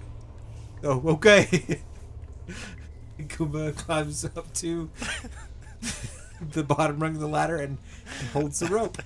Oh, 0.85 1.01
okay. 1.09 1.81
Kumba 3.19 3.75
climbs 3.75 4.23
up 4.23 4.53
to 4.53 4.89
the 6.51 6.63
bottom 6.63 6.99
rung 6.99 7.15
of 7.15 7.21
the 7.21 7.27
ladder 7.27 7.57
and 7.57 7.77
holds 8.33 8.59
the 8.59 8.67
rope 8.67 8.97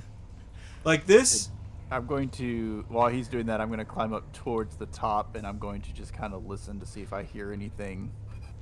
like 0.84 1.06
this. 1.06 1.50
I'm 1.90 2.06
going 2.06 2.30
to, 2.30 2.86
while 2.88 3.10
he's 3.10 3.28
doing 3.28 3.48
that, 3.48 3.60
I'm 3.60 3.68
going 3.68 3.80
to 3.80 3.86
climb 3.86 4.14
up 4.14 4.32
towards 4.32 4.78
the 4.78 4.86
top 4.88 5.36
and 5.36 5.46
I'm 5.46 5.60
going 5.60 5.82
to 5.82 5.94
just 5.94 6.14
kind 6.14 6.34
of 6.34 6.46
listen 6.46 6.80
to 6.80 6.86
see 6.86 7.02
if 7.02 7.12
I 7.12 7.24
hear 7.24 7.52
anything 7.52 8.12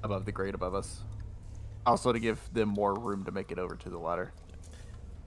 above 0.03 0.25
the 0.25 0.31
grate 0.31 0.55
above 0.55 0.73
us. 0.73 1.01
Also, 1.85 2.11
to 2.11 2.19
give 2.19 2.39
them 2.53 2.69
more 2.69 2.93
room 2.97 3.23
to 3.25 3.31
make 3.31 3.51
it 3.51 3.59
over 3.59 3.75
to 3.75 3.89
the 3.89 3.97
ladder. 3.97 4.33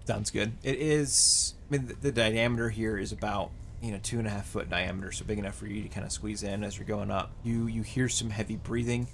Sounds 0.05 0.31
good. 0.31 0.53
It 0.63 0.79
is. 0.81 1.55
I 1.69 1.73
mean, 1.73 1.87
the, 1.87 1.95
the 1.95 2.13
diameter 2.13 2.71
here 2.71 2.99
is 2.99 3.13
about 3.13 3.53
you 3.81 3.93
know 3.93 3.99
two 4.03 4.19
and 4.19 4.27
a 4.27 4.31
half 4.31 4.47
foot 4.47 4.69
diameter, 4.69 5.13
so 5.13 5.25
big 5.25 5.39
enough 5.39 5.55
for 5.55 5.67
you 5.67 5.83
to 5.83 5.89
kind 5.89 6.05
of 6.05 6.13
squeeze 6.13 6.43
in 6.43 6.65
as 6.65 6.77
you're 6.77 6.87
going 6.87 7.11
up. 7.11 7.33
You 7.45 7.67
you 7.67 7.83
hear 7.83 8.09
some 8.09 8.31
heavy 8.31 8.57
breathing. 8.57 9.07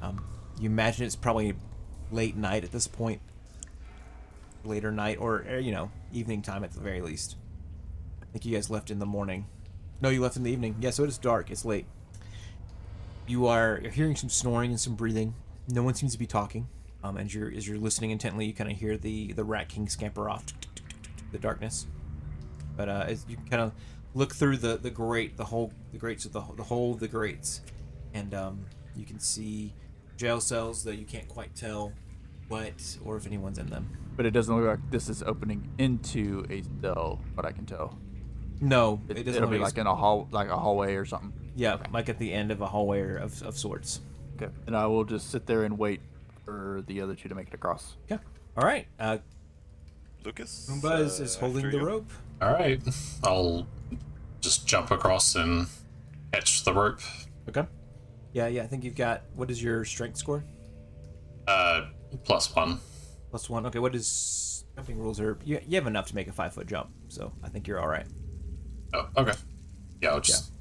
Um, 0.00 0.24
you 0.60 0.70
imagine 0.70 1.06
it's 1.06 1.16
probably 1.16 1.54
late 2.10 2.36
night 2.36 2.64
at 2.64 2.72
this 2.72 2.86
point, 2.86 3.20
later 4.64 4.90
night 4.90 5.18
or 5.20 5.44
uh, 5.48 5.56
you 5.56 5.72
know 5.72 5.90
evening 6.12 6.42
time 6.42 6.64
at 6.64 6.72
the 6.72 6.80
very 6.80 7.00
least. 7.00 7.36
I 8.22 8.26
think 8.26 8.44
you 8.44 8.54
guys 8.54 8.70
left 8.70 8.90
in 8.90 8.98
the 8.98 9.06
morning. 9.06 9.46
No, 10.00 10.08
you 10.10 10.20
left 10.20 10.36
in 10.36 10.42
the 10.42 10.52
evening. 10.52 10.76
Yeah, 10.80 10.90
so 10.90 11.04
it 11.04 11.08
is 11.08 11.18
dark. 11.18 11.50
It's 11.50 11.64
late. 11.64 11.86
You 13.26 13.46
are 13.46 13.80
hearing 13.80 14.16
some 14.16 14.30
snoring 14.30 14.70
and 14.70 14.80
some 14.80 14.94
breathing. 14.94 15.34
No 15.68 15.82
one 15.82 15.94
seems 15.94 16.12
to 16.12 16.18
be 16.18 16.26
talking. 16.26 16.68
Um, 17.02 17.16
as 17.16 17.34
you're 17.34 17.52
as 17.52 17.66
you're 17.66 17.78
listening 17.78 18.10
intently, 18.10 18.46
you 18.46 18.52
kind 18.52 18.70
of 18.70 18.76
hear 18.76 18.96
the 18.96 19.32
the 19.32 19.44
rat 19.44 19.68
king 19.68 19.88
scamper 19.88 20.28
off 20.28 20.44
the 21.32 21.38
darkness. 21.38 21.86
But 22.76 22.88
uh, 22.88 23.04
as 23.06 23.26
you 23.28 23.36
kind 23.50 23.62
of 23.62 23.72
look 24.14 24.34
through 24.34 24.58
the 24.58 24.76
the 24.76 24.90
grate, 24.90 25.36
the 25.36 25.44
whole 25.44 25.72
the 25.92 25.98
grates 25.98 26.24
of 26.24 26.32
the 26.32 26.42
the 26.56 26.64
whole 26.64 26.92
of 26.94 27.00
the 27.00 27.08
grates, 27.08 27.60
and 28.14 28.34
um, 28.34 28.64
you 28.96 29.04
can 29.04 29.20
see 29.20 29.74
jail 30.18 30.40
cells 30.40 30.84
that 30.84 30.96
you 30.96 31.06
can't 31.06 31.26
quite 31.28 31.54
tell 31.54 31.92
what 32.48 32.98
or 33.04 33.16
if 33.16 33.26
anyone's 33.26 33.58
in 33.58 33.70
them. 33.70 33.88
But 34.16 34.26
it 34.26 34.32
doesn't 34.32 34.54
look 34.54 34.66
like 34.66 34.90
this 34.90 35.08
is 35.08 35.22
opening 35.22 35.66
into 35.78 36.44
a 36.50 36.62
cell, 36.82 37.20
what 37.34 37.46
I 37.46 37.52
can 37.52 37.64
tell. 37.64 37.96
No, 38.60 39.00
It, 39.08 39.18
it 39.18 39.22
doesn't. 39.24 39.42
it'll 39.42 39.52
be 39.52 39.58
like 39.58 39.78
in 39.78 39.86
a 39.86 39.94
hall, 39.94 40.26
like 40.32 40.48
a 40.48 40.56
hallway 40.56 40.96
or 40.96 41.04
something. 41.04 41.32
yeah, 41.54 41.78
like 41.92 42.08
at 42.08 42.18
the 42.18 42.32
end 42.32 42.50
of 42.50 42.60
a 42.60 42.66
hallway 42.66 43.00
or 43.00 43.16
of 43.16 43.40
of 43.44 43.56
sorts. 43.56 44.00
Okay. 44.36 44.52
And 44.66 44.76
I 44.76 44.86
will 44.86 45.04
just 45.04 45.30
sit 45.30 45.46
there 45.46 45.62
and 45.64 45.78
wait 45.78 46.00
for 46.44 46.82
the 46.86 47.00
other 47.00 47.14
two 47.14 47.28
to 47.28 47.34
make 47.34 47.48
it 47.48 47.54
across. 47.54 47.96
Yeah. 48.08 48.18
All 48.56 48.64
right. 48.64 48.86
Uh, 48.98 49.18
Lucas? 50.24 50.68
Kumba 50.70 51.00
is, 51.00 51.20
uh, 51.20 51.24
is 51.24 51.36
holding 51.36 51.70
the 51.70 51.76
you. 51.78 51.84
rope. 51.86 52.10
All 52.42 52.52
right. 52.52 52.80
I'll 53.22 53.66
just 54.40 54.66
jump 54.66 54.90
across 54.90 55.34
and 55.36 55.66
catch 56.32 56.64
the 56.64 56.72
rope. 56.72 57.00
Okay. 57.48 57.66
Yeah, 58.38 58.46
yeah. 58.46 58.62
I 58.62 58.68
think 58.68 58.84
you've 58.84 58.94
got. 58.94 59.22
What 59.34 59.50
is 59.50 59.60
your 59.60 59.84
strength 59.84 60.16
score? 60.16 60.44
Uh, 61.48 61.86
plus 62.22 62.54
one. 62.54 62.78
Plus 63.30 63.50
one. 63.50 63.66
Okay. 63.66 63.80
What 63.80 63.96
is 63.96 64.64
jumping 64.76 64.96
rules? 64.96 65.18
Are 65.18 65.36
you, 65.44 65.58
you 65.66 65.74
have 65.74 65.88
enough 65.88 66.06
to 66.06 66.14
make 66.14 66.28
a 66.28 66.32
five 66.32 66.54
foot 66.54 66.68
jump, 66.68 66.88
so 67.08 67.32
I 67.42 67.48
think 67.48 67.66
you're 67.66 67.80
all 67.80 67.88
right. 67.88 68.06
Oh, 68.94 69.08
okay. 69.16 69.32
Yeah, 70.00 70.10
I'll 70.10 70.20
just 70.20 70.52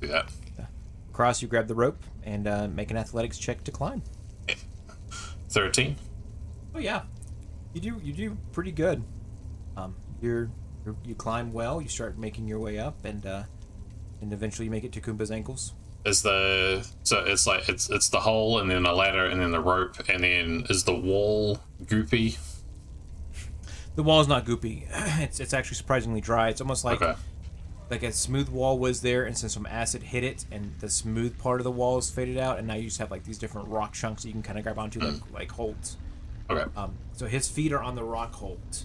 do 0.00 0.08
that. 0.08 0.32
Cross. 1.12 1.42
You 1.42 1.46
grab 1.46 1.68
the 1.68 1.76
rope 1.76 2.02
and 2.24 2.48
uh, 2.48 2.66
make 2.66 2.90
an 2.90 2.96
athletics 2.96 3.38
check 3.38 3.62
to 3.64 3.70
climb. 3.70 4.02
Thirteen. 5.50 5.94
Oh 6.74 6.80
yeah, 6.80 7.02
you 7.72 7.80
do. 7.80 8.00
You 8.02 8.12
do 8.12 8.36
pretty 8.50 8.72
good. 8.72 9.00
Um, 9.76 9.94
you're, 10.20 10.50
you're 10.84 10.96
you 11.04 11.14
climb 11.14 11.52
well. 11.52 11.80
You 11.80 11.88
start 11.88 12.18
making 12.18 12.48
your 12.48 12.58
way 12.58 12.80
up, 12.80 13.04
and 13.04 13.24
uh, 13.24 13.44
and 14.20 14.32
eventually 14.32 14.64
you 14.64 14.72
make 14.72 14.82
it 14.82 14.90
to 14.94 15.00
Kumba's 15.00 15.30
ankles. 15.30 15.74
Is 16.04 16.22
the 16.22 16.86
so 17.04 17.20
it's 17.24 17.46
like 17.46 17.68
it's 17.68 17.88
it's 17.88 18.08
the 18.08 18.20
hole 18.20 18.58
and 18.58 18.68
then 18.70 18.84
a 18.86 18.92
ladder 18.92 19.24
and 19.26 19.40
then 19.40 19.52
the 19.52 19.60
rope 19.60 19.96
and 20.08 20.24
then 20.24 20.66
is 20.68 20.82
the 20.84 20.94
wall 20.94 21.60
goopy? 21.84 22.38
The 23.94 24.02
wall's 24.02 24.26
not 24.28 24.44
goopy. 24.44 24.86
It's 25.22 25.38
it's 25.38 25.52
actually 25.54 25.76
surprisingly 25.76 26.20
dry. 26.20 26.48
It's 26.48 26.60
almost 26.60 26.84
like 26.84 27.00
Okay. 27.02 27.14
like 27.90 28.02
a 28.02 28.10
smooth 28.12 28.48
wall 28.48 28.78
was 28.78 29.02
there, 29.02 29.24
and 29.26 29.36
since 29.36 29.54
some 29.54 29.66
acid 29.66 30.02
hit 30.02 30.24
it, 30.24 30.44
and 30.50 30.72
the 30.80 30.88
smooth 30.88 31.38
part 31.38 31.60
of 31.60 31.64
the 31.64 31.70
wall 31.70 31.98
is 31.98 32.10
faded 32.10 32.38
out, 32.38 32.58
and 32.58 32.66
now 32.66 32.74
you 32.74 32.84
just 32.84 32.98
have 32.98 33.10
like 33.10 33.22
these 33.24 33.38
different 33.38 33.68
rock 33.68 33.92
chunks 33.92 34.22
that 34.22 34.28
you 34.28 34.32
can 34.32 34.42
kind 34.42 34.58
of 34.58 34.64
grab 34.64 34.78
onto, 34.78 34.98
like 34.98 35.14
like 35.32 35.50
holds. 35.52 35.98
Okay. 36.50 36.68
Um, 36.76 36.94
so 37.12 37.26
his 37.26 37.48
feet 37.48 37.70
are 37.72 37.82
on 37.82 37.94
the 37.94 38.02
rock 38.02 38.34
hold, 38.34 38.84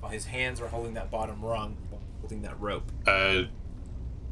while 0.00 0.10
his 0.12 0.24
hands 0.26 0.60
are 0.60 0.68
holding 0.68 0.94
that 0.94 1.10
bottom 1.10 1.44
rung, 1.44 1.76
holding 2.20 2.42
that 2.42 2.58
rope. 2.60 2.90
Uh, 3.06 3.42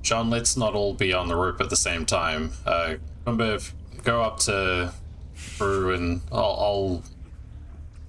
John, 0.05 0.29
let's 0.29 0.55
not 0.55 0.75
all 0.75 0.93
be 0.93 1.15
on 1.15 1.29
the 1.29 1.35
rope 1.35 1.63
at 1.63 1.71
the 1.71 1.77
same 1.77 2.05
time. 2.05 2.53
Uh, 2.67 2.97
remember, 3.25 3.55
if, 3.55 3.75
go 4.03 4.23
up 4.23 4.39
to 4.41 4.93
Crew 5.57 5.95
and 5.95 6.21
I'll, 6.31 6.43
I'll 6.43 7.03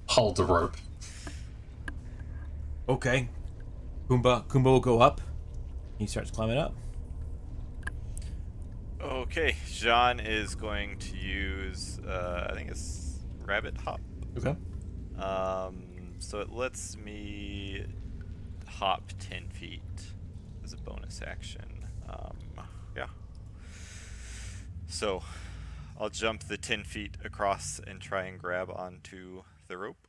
hold 0.06 0.36
the 0.36 0.44
rope. 0.44 0.76
Okay. 2.86 3.30
Kumba 4.08 4.46
Kumba 4.46 4.64
will 4.64 4.80
go 4.80 5.00
up. 5.00 5.22
He 5.98 6.06
starts 6.06 6.30
climbing 6.30 6.58
up. 6.58 6.74
Okay, 9.00 9.56
John 9.70 10.20
is 10.20 10.54
going 10.54 10.98
to 10.98 11.16
use, 11.16 11.98
uh, 12.06 12.48
I 12.50 12.54
think 12.54 12.70
it's 12.70 13.20
Rabbit 13.46 13.76
Hop. 13.78 14.00
Okay. 14.36 14.54
Um, 15.18 16.14
so 16.18 16.40
it 16.40 16.52
lets 16.52 16.96
me 16.98 17.86
hop 18.66 19.12
10 19.18 19.48
feet 19.48 19.80
as 20.62 20.74
a 20.74 20.76
bonus 20.76 21.22
action. 21.26 21.75
Um, 22.08 22.36
yeah. 22.96 23.06
So 24.88 25.22
I'll 26.00 26.10
jump 26.10 26.44
the 26.44 26.56
10 26.56 26.84
feet 26.84 27.16
across 27.24 27.80
and 27.86 28.00
try 28.00 28.24
and 28.24 28.38
grab 28.38 28.70
onto 28.70 29.42
the 29.68 29.76
rope. 29.76 30.06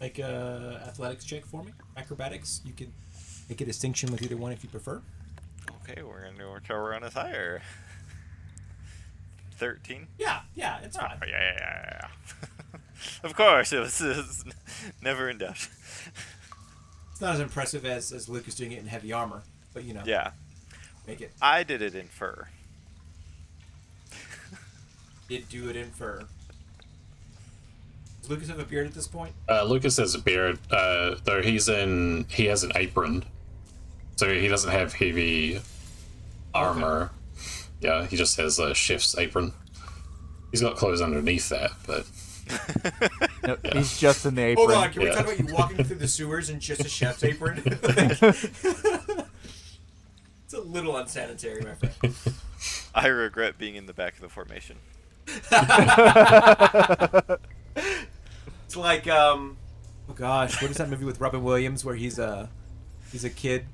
make 0.00 0.18
a 0.18 0.82
athletics 0.86 1.24
check 1.24 1.44
for 1.44 1.62
me. 1.64 1.72
Acrobatics. 1.96 2.60
You 2.64 2.72
can 2.72 2.92
make 3.48 3.60
a 3.60 3.64
distinction 3.64 4.10
with 4.12 4.22
either 4.22 4.36
one 4.36 4.52
if 4.52 4.62
you 4.62 4.68
prefer. 4.70 5.02
Okay, 5.82 6.02
we're 6.02 6.22
gonna 6.24 6.38
do 6.38 6.74
our 6.74 6.94
on 6.94 7.02
a 7.02 7.10
higher. 7.10 7.62
Thirteen. 9.52 10.06
Yeah, 10.18 10.40
yeah, 10.54 10.78
it's 10.82 10.96
Oh, 10.96 11.00
fine. 11.00 11.18
yeah, 11.26 11.28
yeah, 11.28 11.54
yeah, 11.58 12.08
yeah. 12.74 12.78
of 13.24 13.34
course, 13.34 13.72
it 13.72 13.78
was, 13.80 14.00
it 14.02 14.16
was 14.16 14.44
never 15.02 15.30
in 15.30 15.38
doubt. 15.38 15.68
It's 17.12 17.20
not 17.22 17.34
as 17.34 17.40
impressive 17.40 17.86
as, 17.86 18.12
as 18.12 18.28
Lucas 18.28 18.54
doing 18.54 18.72
it 18.72 18.80
in 18.80 18.86
heavy 18.86 19.12
armor, 19.14 19.42
but 19.76 19.84
you 19.84 19.92
know, 19.92 20.00
Yeah, 20.06 20.30
make 21.06 21.20
it. 21.20 21.32
I 21.42 21.62
did 21.62 21.82
it 21.82 21.94
in 21.94 22.06
fur. 22.08 22.48
Did 25.28 25.46
do 25.50 25.68
it 25.68 25.76
in 25.76 25.90
fur. 25.90 26.22
Does 28.22 28.30
Lucas 28.30 28.48
have 28.48 28.58
a 28.58 28.64
beard 28.64 28.86
at 28.86 28.94
this 28.94 29.06
point? 29.06 29.34
Uh, 29.50 29.64
Lucas 29.64 29.98
has 29.98 30.14
a 30.14 30.18
beard, 30.18 30.58
uh, 30.70 31.16
though 31.24 31.42
he's 31.42 31.68
in. 31.68 32.24
He 32.30 32.46
has 32.46 32.64
an 32.64 32.72
apron, 32.74 33.22
so 34.16 34.32
he 34.32 34.48
doesn't 34.48 34.70
have 34.70 34.94
heavy 34.94 35.60
armor. 36.54 37.10
Yeah, 37.82 38.06
he 38.06 38.16
just 38.16 38.38
has 38.38 38.58
a 38.58 38.74
chef's 38.74 39.18
apron. 39.18 39.52
He's 40.52 40.62
got 40.62 40.76
clothes 40.76 41.02
underneath 41.02 41.50
that, 41.50 41.72
but 41.86 42.06
No, 43.46 43.56
He's 43.74 43.98
just 43.98 44.24
in 44.24 44.36
the 44.36 44.42
apron. 44.42 44.68
Hold 44.70 44.84
on, 44.84 44.90
can 44.92 45.02
we 45.02 45.08
Yeah. 45.08 45.14
talk 45.16 45.24
about 45.26 45.38
you 45.38 45.54
walking 45.54 45.84
through 45.84 45.96
the 45.98 46.08
sewers 46.08 46.48
in 46.48 46.60
just 46.60 46.80
a 46.80 46.88
chef's 46.88 47.22
apron? 47.24 47.58
it's 50.46 50.54
a 50.54 50.60
little 50.60 50.96
unsanitary, 50.96 51.62
my 51.62 51.74
friend. 51.74 52.14
I 52.94 53.08
regret 53.08 53.58
being 53.58 53.74
in 53.74 53.84
the 53.86 53.92
back 53.92 54.14
of 54.14 54.20
the 54.20 54.28
formation. 54.30 54.76
It's 58.66 58.76
like 58.76 59.06
um, 59.06 59.56
oh 60.08 60.12
gosh, 60.12 60.60
what 60.60 60.70
is 60.70 60.76
that 60.78 60.90
movie 60.90 61.04
with 61.04 61.20
Robin 61.20 61.42
Williams 61.44 61.84
where 61.84 61.94
he's 61.94 62.18
a 62.18 62.50
he's 63.12 63.24
a 63.24 63.30
kid 63.30 63.66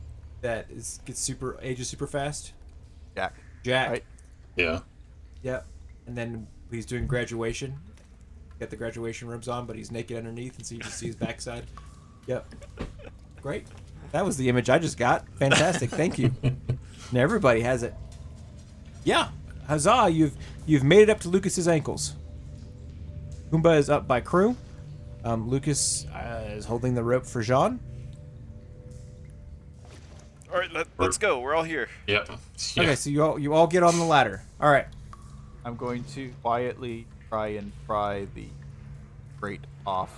that 0.42 0.66
is 0.70 1.00
gets 1.06 1.18
super 1.18 1.58
ages 1.62 1.88
super 1.88 2.06
fast? 2.06 2.52
Jack. 3.16 3.34
Jack. 3.64 3.90
Right. 3.90 4.04
yeah. 4.56 4.80
Yep. 5.42 5.66
And 6.06 6.16
then 6.16 6.46
he's 6.70 6.84
doing 6.84 7.06
graduation. 7.06 7.78
Got 8.60 8.70
the 8.70 8.76
graduation 8.76 9.28
robes 9.28 9.48
on, 9.48 9.66
but 9.66 9.76
he's 9.76 9.90
naked 9.90 10.16
underneath, 10.16 10.56
and 10.58 10.66
so 10.66 10.74
you 10.74 10.82
just 10.82 10.98
see 10.98 11.06
his 11.06 11.16
backside. 11.16 11.64
Yep. 12.26 12.54
Great. 13.40 13.66
That 14.12 14.24
was 14.24 14.36
the 14.36 14.48
image 14.48 14.70
I 14.70 14.78
just 14.78 14.98
got. 14.98 15.26
Fantastic. 15.38 15.90
Thank 15.90 16.18
you. 16.18 16.32
Now 17.12 17.20
everybody 17.20 17.60
has 17.60 17.82
it. 17.82 17.92
Yeah. 19.04 19.28
Huzzah! 19.68 20.08
You've 20.10 20.34
you've 20.64 20.82
made 20.82 21.02
it 21.02 21.10
up 21.10 21.20
to 21.20 21.28
Lucas's 21.28 21.68
ankles. 21.68 22.14
Kumba 23.50 23.76
is 23.76 23.90
up 23.90 24.08
by 24.08 24.20
crew. 24.20 24.56
Um, 25.22 25.48
Lucas 25.48 26.06
uh, 26.06 26.48
is 26.48 26.64
holding 26.64 26.94
the 26.94 27.04
rope 27.04 27.26
for 27.26 27.42
Jean. 27.42 27.78
All 30.50 30.58
right, 30.58 30.72
let, 30.72 30.86
let's 30.98 31.18
go. 31.18 31.40
We're 31.40 31.54
all 31.54 31.62
here. 31.62 31.88
Yep. 32.06 32.30
Yeah. 32.74 32.82
Okay, 32.82 32.94
so 32.96 33.10
you 33.10 33.22
all 33.22 33.38
you 33.38 33.52
all 33.54 33.66
get 33.66 33.82
on 33.82 33.98
the 33.98 34.04
ladder. 34.04 34.42
All 34.60 34.70
right. 34.70 34.86
I'm 35.64 35.76
going 35.76 36.04
to 36.14 36.32
quietly 36.42 37.06
try 37.28 37.48
and 37.48 37.72
pry 37.86 38.26
the 38.34 38.46
grate 39.40 39.60
off 39.86 40.10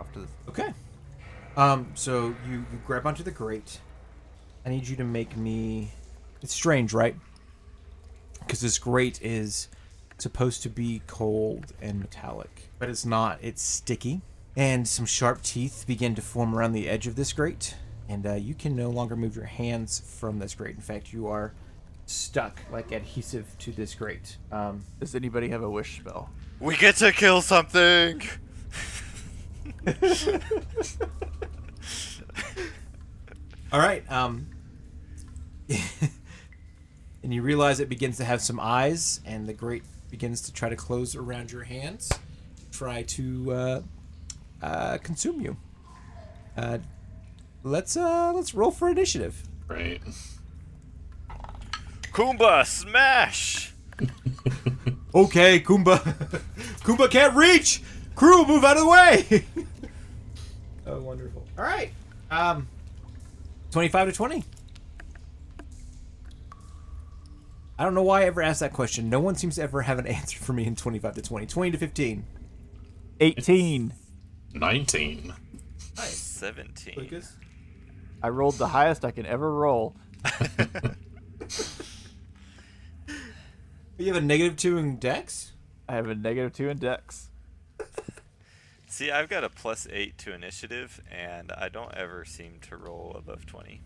after 0.00 0.20
this. 0.20 0.30
Okay. 0.48 0.72
Um, 1.58 1.90
so 1.94 2.36
you, 2.48 2.64
you 2.72 2.80
grab 2.86 3.04
onto 3.04 3.24
the 3.24 3.32
grate. 3.32 3.80
I 4.64 4.70
need 4.70 4.86
you 4.86 4.94
to 4.96 5.04
make 5.04 5.36
me. 5.36 5.90
It's 6.40 6.54
strange, 6.54 6.94
right? 6.94 7.16
Because 8.38 8.60
this 8.60 8.78
grate 8.78 9.18
is 9.20 9.66
supposed 10.18 10.62
to 10.62 10.68
be 10.68 11.02
cold 11.08 11.72
and 11.82 11.98
metallic, 11.98 12.70
but 12.78 12.88
it's 12.88 13.04
not. 13.04 13.40
It's 13.42 13.60
sticky, 13.60 14.20
and 14.56 14.86
some 14.86 15.04
sharp 15.04 15.42
teeth 15.42 15.84
begin 15.84 16.14
to 16.14 16.22
form 16.22 16.54
around 16.54 16.74
the 16.74 16.88
edge 16.88 17.08
of 17.08 17.16
this 17.16 17.32
grate, 17.32 17.74
and 18.08 18.24
uh, 18.24 18.34
you 18.34 18.54
can 18.54 18.76
no 18.76 18.88
longer 18.88 19.16
move 19.16 19.34
your 19.34 19.46
hands 19.46 19.98
from 19.98 20.38
this 20.38 20.54
grate. 20.54 20.76
In 20.76 20.80
fact, 20.80 21.12
you 21.12 21.26
are 21.26 21.54
stuck 22.06 22.60
like 22.70 22.92
adhesive 22.92 23.52
to 23.58 23.72
this 23.72 23.96
grate. 23.96 24.36
Um, 24.52 24.84
Does 25.00 25.16
anybody 25.16 25.48
have 25.48 25.64
a 25.64 25.70
wish 25.70 25.98
spell? 25.98 26.30
We 26.60 26.76
get 26.76 26.94
to 26.96 27.10
kill 27.10 27.42
something. 27.42 28.22
All 33.72 33.80
right. 33.80 34.10
Um, 34.10 34.46
and 37.22 37.34
you 37.34 37.42
realize 37.42 37.80
it 37.80 37.88
begins 37.88 38.16
to 38.18 38.24
have 38.24 38.40
some 38.40 38.58
eyes, 38.60 39.20
and 39.26 39.46
the 39.46 39.52
grate 39.52 39.84
begins 40.10 40.40
to 40.42 40.52
try 40.52 40.68
to 40.68 40.76
close 40.76 41.14
around 41.14 41.52
your 41.52 41.64
hands, 41.64 42.10
try 42.72 43.02
to 43.02 43.52
uh, 43.52 43.80
uh, 44.62 44.98
consume 44.98 45.40
you. 45.40 45.56
Uh, 46.56 46.78
let's 47.62 47.96
uh, 47.96 48.32
let's 48.34 48.54
roll 48.54 48.70
for 48.70 48.88
initiative. 48.88 49.42
Right. 49.66 50.00
Kumba, 52.12 52.66
smash! 52.66 53.72
Okay, 55.14 55.58
Kumba. 55.60 55.98
Kumba 56.84 57.10
can't 57.10 57.34
reach. 57.34 57.82
Crew, 58.14 58.44
move 58.46 58.62
out 58.62 58.76
of 58.76 58.82
the 58.82 58.88
way. 58.88 59.44
oh, 60.86 61.00
wonderful. 61.00 61.46
All 61.56 61.64
right. 61.64 61.90
Um, 62.30 62.68
twenty-five 63.70 64.08
to 64.08 64.14
twenty. 64.14 64.44
I 67.78 67.84
don't 67.84 67.94
know 67.94 68.02
why 68.02 68.22
I 68.22 68.24
ever 68.24 68.42
asked 68.42 68.60
that 68.60 68.72
question. 68.72 69.08
No 69.08 69.20
one 69.20 69.36
seems 69.36 69.54
to 69.56 69.62
ever 69.62 69.82
have 69.82 69.98
an 69.98 70.06
answer 70.08 70.38
for 70.38 70.52
me 70.52 70.66
in 70.66 70.76
twenty-five 70.76 71.14
to 71.14 71.22
twenty. 71.22 71.46
Twenty 71.46 71.70
to 71.72 71.78
fifteen. 71.78 72.24
18. 73.20 73.92
Nineteen. 74.54 75.34
Nice. 75.96 76.16
Seventeen. 76.16 76.94
Lucas. 76.96 77.36
I 78.22 78.28
rolled 78.28 78.54
the 78.54 78.68
highest 78.68 79.04
I 79.04 79.10
can 79.10 79.26
ever 79.26 79.52
roll. 79.52 79.96
You 84.00 84.06
have 84.14 84.22
a 84.22 84.24
negative 84.24 84.56
two 84.56 84.78
in 84.78 84.98
Dex. 84.98 85.54
I 85.88 85.96
have 85.96 86.08
a 86.08 86.14
negative 86.14 86.52
2 86.52 86.68
in 86.68 86.78
dex. 86.78 87.30
See, 88.98 89.12
I've 89.12 89.28
got 89.28 89.44
a 89.44 89.48
plus 89.48 89.86
eight 89.92 90.18
to 90.18 90.34
initiative, 90.34 91.00
and 91.08 91.52
I 91.52 91.68
don't 91.68 91.94
ever 91.94 92.24
seem 92.24 92.58
to 92.68 92.76
roll 92.76 93.14
above 93.16 93.46
twenty. 93.46 93.80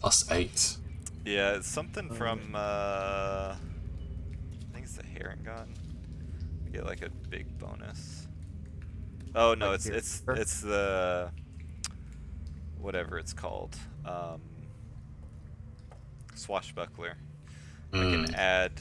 Plus 0.00 0.30
eight. 0.30 0.78
Yeah, 1.26 1.56
it's 1.56 1.68
something 1.68 2.08
from 2.08 2.54
uh, 2.54 3.56
I 3.56 3.56
think 4.72 4.86
it's 4.86 4.94
the 4.96 5.02
Harengon. 5.02 5.66
You 6.64 6.72
get 6.72 6.86
like 6.86 7.02
a 7.02 7.10
big 7.28 7.58
bonus. 7.58 8.26
Oh 9.34 9.52
no, 9.52 9.66
Like 9.72 9.74
it's 9.80 9.86
it's 9.86 10.22
it's 10.28 10.60
the 10.62 11.30
whatever 12.78 13.18
it's 13.18 13.34
called. 13.34 13.76
Um, 14.06 14.40
swashbuckler. 16.34 17.18
I 17.92 17.96
Mm. 17.98 18.24
can 18.28 18.34
add 18.34 18.80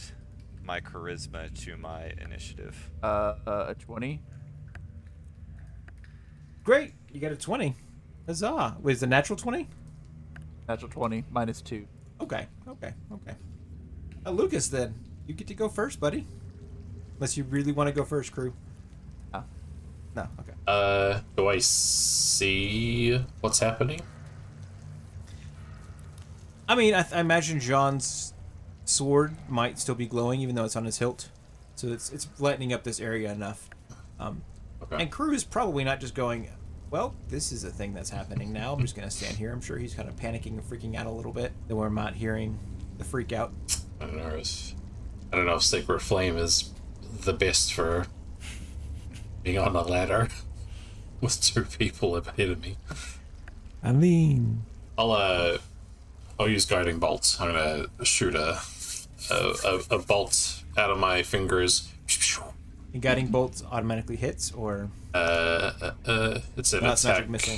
my 0.63 0.79
charisma 0.79 1.53
to 1.65 1.75
my 1.75 2.13
initiative. 2.21 2.89
Uh, 3.03 3.35
uh, 3.45 3.65
a 3.67 3.75
20. 3.75 4.21
Great. 6.65 6.93
You 7.13 7.21
got 7.21 7.31
a 7.31 7.37
twenty. 7.37 7.75
Huzzah! 8.25 8.75
Was 8.81 8.99
the 8.99 9.07
natural 9.07 9.37
twenty? 9.37 9.69
Natural 10.67 10.89
20, 10.89 11.25
minus 11.29 11.61
2. 11.61 11.85
Okay. 12.21 12.47
Okay. 12.67 12.91
Okay. 13.13 13.35
Uh, 14.25 14.31
Lucas, 14.31 14.67
then 14.67 14.95
you 15.27 15.35
get 15.35 15.45
to 15.47 15.53
go 15.53 15.69
first, 15.69 15.99
buddy. 15.99 16.25
Unless 17.17 17.37
you 17.37 17.43
really 17.43 17.71
want 17.71 17.87
to 17.87 17.93
go 17.93 18.03
first, 18.03 18.31
crew. 18.31 18.51
Ah. 19.31 19.43
No. 20.15 20.27
Okay. 20.39 20.53
Uh, 20.65 21.19
do 21.37 21.49
I 21.49 21.59
see 21.59 23.23
what's 23.41 23.59
happening? 23.59 24.01
I 26.67 26.73
mean, 26.73 26.95
I, 26.95 27.03
th- 27.03 27.13
I 27.13 27.19
imagine 27.19 27.59
John's 27.59 28.33
sword 28.85 29.35
might 29.47 29.77
still 29.77 29.93
be 29.93 30.07
glowing, 30.07 30.41
even 30.41 30.55
though 30.55 30.65
it's 30.65 30.75
on 30.75 30.85
his 30.85 30.97
hilt. 30.97 31.29
So 31.75 31.89
it's 31.89 32.11
it's 32.11 32.27
lightening 32.39 32.73
up 32.73 32.83
this 32.83 32.99
area 32.99 33.31
enough. 33.31 33.69
Um, 34.19 34.41
Okay. 34.85 35.01
and 35.01 35.11
Crew 35.11 35.31
is 35.33 35.43
probably 35.43 35.83
not 35.83 35.99
just 35.99 36.15
going, 36.15 36.49
well, 36.91 37.15
this 37.27 37.51
is 37.51 37.63
a 37.63 37.69
thing 37.69 37.93
that's 37.93 38.09
happening 38.09 38.53
now. 38.53 38.73
I'm 38.73 38.81
just 38.81 38.95
gonna 38.95 39.11
stand 39.11 39.35
here. 39.37 39.51
I'm 39.51 39.61
sure 39.61 39.77
he's 39.77 39.93
kind 39.93 40.07
of 40.07 40.15
panicking 40.15 40.57
and 40.57 40.63
freaking 40.63 40.95
out 40.95 41.07
a 41.07 41.11
little 41.11 41.33
bit. 41.33 41.51
That 41.67 41.75
we're 41.75 41.89
not 41.89 42.13
hearing 42.15 42.57
the 42.97 43.03
freak 43.03 43.33
out. 43.33 43.51
I 43.99 44.05
don't 44.05 44.17
know 44.17 44.27
if 44.37 44.73
I 45.31 45.35
don't 45.37 45.45
know 45.45 45.55
if 45.55 45.63
Sacred 45.63 45.99
Flame 46.01 46.37
is 46.37 46.71
the 47.23 47.33
best 47.33 47.73
for 47.73 48.07
being 49.43 49.57
on 49.57 49.75
a 49.75 49.81
ladder 49.81 50.29
with 51.21 51.41
two 51.41 51.63
people 51.63 52.15
ahead 52.15 52.49
of 52.49 52.61
me. 52.61 52.77
I 53.83 53.91
mean, 53.91 54.63
I'll 54.97 55.11
uh, 55.11 55.57
I'll 56.39 56.49
use 56.49 56.65
guiding 56.65 56.99
bolts. 56.99 57.39
I'm 57.39 57.51
gonna 57.51 58.05
shoot 58.05 58.35
a 58.35 58.59
a, 59.31 59.53
a, 59.65 59.95
a 59.95 59.99
bolt 59.99 60.63
out 60.77 60.91
of 60.91 60.99
my 60.99 61.23
fingers. 61.23 61.91
The 62.95 63.01
guiding 63.01 63.27
bolts 63.27 63.61
automatically 63.71 64.15
hits, 64.15 64.53
or 64.53 64.89
Uh, 65.13 65.17
uh, 65.81 65.91
uh 66.05 66.39
it's 66.55 66.71
an 66.71 66.83
no, 66.83 66.93
it's 66.93 67.03
attack. 67.03 67.27
missile. 67.29 67.57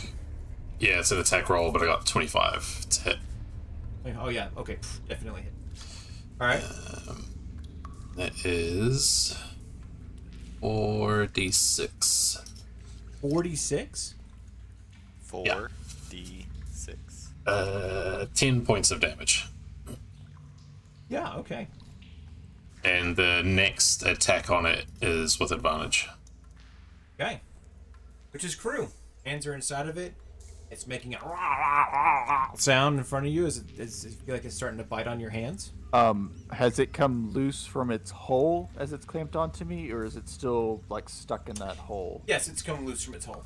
Yeah, 0.80 1.00
it's 1.00 1.12
an 1.12 1.19
attack 1.19 1.47
roll, 1.47 1.71
but 1.71 1.84
I 1.84 1.86
got 1.86 2.08
25 2.08 2.89
to 2.89 3.02
hit. 3.04 3.17
Oh 4.19 4.30
yeah, 4.30 4.47
okay, 4.58 4.78
definitely 5.08 5.43
hit. 5.43 5.54
All 6.41 6.47
right. 6.47 6.63
That 8.15 8.32
is 8.45 9.38
4d6. 10.63 12.50
46. 13.21 14.15
Four 15.21 15.69
D 16.10 16.47
six. 16.71 17.30
Uh, 17.45 18.26
10 18.34 18.65
points 18.65 18.89
of 18.89 19.02
damage. 19.02 19.45
Yeah, 21.10 21.36
okay. 21.36 21.67
And 22.88 23.17
the 23.17 23.41
next 23.43 24.04
attack 24.04 24.50
on 24.50 24.65
it 24.65 24.86
is 25.02 25.41
with 25.41 25.52
advantage. 25.52 26.08
Okay. 27.19 27.41
Which 28.32 28.45
is 28.45 28.56
crew. 28.56 28.88
Hands 29.26 29.45
are 29.45 29.54
inside 29.54 29.89
of 29.89 29.97
it. 29.97 30.13
It's 30.71 30.88
making 30.88 31.13
a 31.13 32.50
sound 32.56 32.97
in 32.97 33.04
front 33.04 33.26
of 33.26 33.34
you. 33.34 33.45
Is 33.45 33.58
it, 33.58 33.65
is 33.78 34.06
it 34.06 34.13
feel 34.13 34.36
like 34.36 34.45
it's 34.45 34.56
starting 34.56 34.78
to 34.78 34.86
bite 34.86 35.06
on 35.06 35.19
your 35.19 35.30
hands? 35.30 35.73
Um, 35.91 36.34
has 36.52 36.80
it 36.80 36.93
come 36.93 37.32
loose 37.32 37.65
from 37.65 37.91
its 37.91 38.10
hole 38.10 38.69
as 38.78 38.93
it's 38.93 39.06
clamped 39.06 39.36
onto 39.36 39.65
me, 39.65 39.91
or 39.91 40.06
is 40.06 40.15
it 40.15 40.30
still 40.30 40.82
like 40.89 41.10
stuck 41.10 41.50
in 41.50 41.56
that 41.56 41.76
hole? 41.76 42.23
Yes, 42.26 42.47
it's 42.47 42.62
come 42.62 42.86
loose 42.86 43.04
from 43.04 43.15
its 43.15 43.26
hole. 43.26 43.43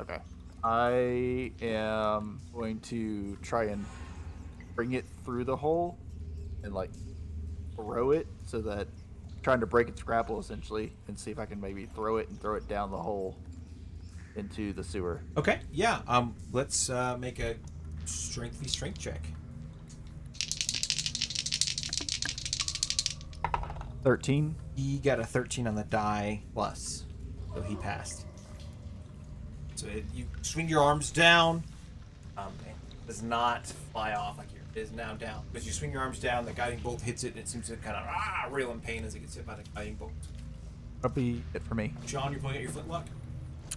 Okay. 0.00 0.18
I 0.62 1.52
am 1.60 2.40
going 2.54 2.80
to 2.80 3.36
try 3.42 3.64
and 3.64 3.84
bring 4.74 4.92
it 4.94 5.04
through 5.24 5.44
the 5.44 5.56
hole 5.56 5.98
and 6.62 6.72
like 6.74 6.90
throw 7.76 8.10
it 8.10 8.26
so 8.46 8.60
that 8.60 8.88
trying 9.42 9.60
to 9.60 9.66
break 9.66 9.88
its 9.88 10.02
grapple 10.02 10.40
essentially 10.40 10.92
and 11.06 11.18
see 11.18 11.30
if 11.30 11.38
I 11.38 11.44
can 11.44 11.60
maybe 11.60 11.86
throw 11.86 12.16
it 12.16 12.28
and 12.28 12.40
throw 12.40 12.54
it 12.54 12.66
down 12.66 12.90
the 12.90 12.98
hole 12.98 13.36
into 14.36 14.72
the 14.72 14.82
sewer. 14.82 15.20
Okay, 15.36 15.60
yeah. 15.72 16.00
Um, 16.08 16.34
let's 16.52 16.90
uh, 16.90 17.16
make 17.18 17.38
a 17.38 17.56
strengthy 18.04 18.68
strength 18.68 18.98
check. 18.98 19.20
13. 24.02 24.54
He 24.76 24.98
got 24.98 25.20
a 25.20 25.24
13 25.24 25.66
on 25.66 25.74
the 25.74 25.84
die 25.84 26.42
plus, 26.52 27.04
so 27.54 27.62
he 27.62 27.76
passed. 27.76 28.26
So 29.76 29.86
it, 29.86 30.04
you 30.14 30.26
swing 30.42 30.68
your 30.68 30.82
arms 30.82 31.10
down. 31.10 31.62
Um, 32.36 32.52
it 32.66 33.06
does 33.06 33.22
not 33.22 33.66
fly 33.92 34.12
off 34.12 34.36
like 34.38 34.48
it 34.48 34.63
is 34.76 34.92
now 34.92 35.14
down. 35.14 35.44
Because 35.52 35.66
you 35.66 35.72
swing 35.72 35.92
your 35.92 36.00
arms 36.02 36.18
down, 36.18 36.44
the 36.44 36.52
guiding 36.52 36.80
bolt 36.80 37.00
hits 37.00 37.24
it, 37.24 37.28
and 37.32 37.38
it 37.38 37.48
seems 37.48 37.68
to 37.68 37.76
kind 37.76 37.96
of 37.96 38.04
ah, 38.08 38.46
reel 38.50 38.70
in 38.72 38.80
pain 38.80 39.04
as 39.04 39.14
it 39.14 39.20
gets 39.20 39.36
hit 39.36 39.46
by 39.46 39.54
the 39.54 39.62
guiding 39.74 39.94
bolt. 39.94 40.12
That'll 41.02 41.14
be 41.14 41.42
it 41.52 41.62
for 41.62 41.74
me. 41.74 41.92
John, 42.06 42.32
you're 42.32 42.40
pulling 42.40 42.56
out 42.56 42.62
your 42.62 42.70
flintlock. 42.70 43.06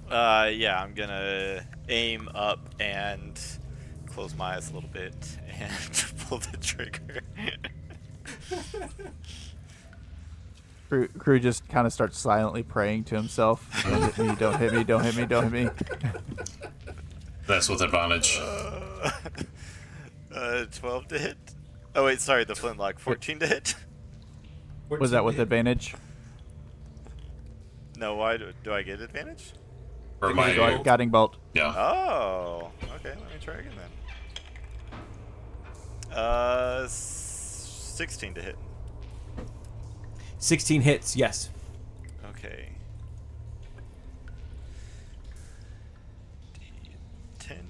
Uh, 0.10 0.50
yeah, 0.54 0.82
I'm 0.82 0.94
gonna 0.94 1.66
aim 1.90 2.30
up 2.34 2.60
and 2.80 3.40
close 4.08 4.36
my 4.36 4.56
eyes 4.56 4.72
a 4.72 4.74
little 4.74 4.90
bit 4.90 5.16
and 5.60 6.06
pull 6.28 6.40
the 6.40 6.58
trigger. 6.58 7.22
Crew, 10.90 11.10
crew 11.10 11.40
just 11.40 11.68
kind 11.68 11.86
of 11.86 11.92
starts 11.92 12.18
silently 12.18 12.64
praying 12.64 13.04
to 13.06 13.16
himself. 13.16 13.70
Don't 13.84 14.14
hit 14.14 14.26
me, 14.26 14.36
don't 14.36 14.58
hit 14.58 14.74
me, 14.74 14.84
don't 14.86 15.04
hit 15.04 15.16
me, 15.18 15.26
don't 15.26 15.52
hit 15.52 15.66
me. 15.66 15.70
That's 17.48 17.68
with 17.68 17.82
advantage. 17.82 18.40
uh, 18.42 19.12
12 20.72 21.08
to 21.10 21.20
hit. 21.20 21.38
Oh 21.96 22.06
wait, 22.06 22.20
sorry, 22.22 22.44
the 22.46 22.56
flintlock. 22.56 23.00
14 23.00 23.40
to 23.40 23.48
hit. 23.48 23.76
Was 24.90 25.12
that 25.12 25.26
with 25.26 25.36
Fourteen 25.36 25.42
advantage? 25.44 25.96
No, 27.98 28.16
why 28.16 28.38
do, 28.38 28.52
do 28.64 28.72
I 28.74 28.84
get 28.84 29.02
advantage? 29.02 29.54
For 30.20 30.28
Okay, 30.30 30.36
go 30.56 30.62
my, 30.62 30.70
ahead. 30.70 30.84
Guiding 30.86 31.10
bolt. 31.10 31.36
yeah. 31.54 31.74
Oh, 31.76 32.72
okay. 32.96 33.10
Let 33.10 33.20
me 33.20 33.36
try 33.42 33.56
again 33.56 33.74
then. 36.12 36.18
Uh, 36.18 36.88
16 36.88 38.34
to 38.36 38.42
hit. 38.42 38.56
16 40.40 40.82
hits, 40.82 41.16
yes. 41.16 41.50
Okay. 42.30 42.70
D10 47.40 47.52
and 47.52 47.68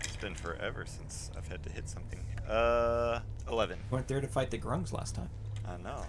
it's 0.00 0.09
been 0.20 0.34
forever 0.34 0.84
since 0.86 1.30
I've 1.36 1.48
had 1.48 1.62
to 1.64 1.70
hit 1.70 1.88
something. 1.88 2.20
Uh, 2.48 3.20
11. 3.48 3.78
You 3.78 3.84
weren't 3.90 4.08
there 4.08 4.20
to 4.20 4.28
fight 4.28 4.50
the 4.50 4.58
grungs 4.58 4.92
last 4.92 5.14
time. 5.14 5.30
I 5.66 5.76
know. 5.78 6.02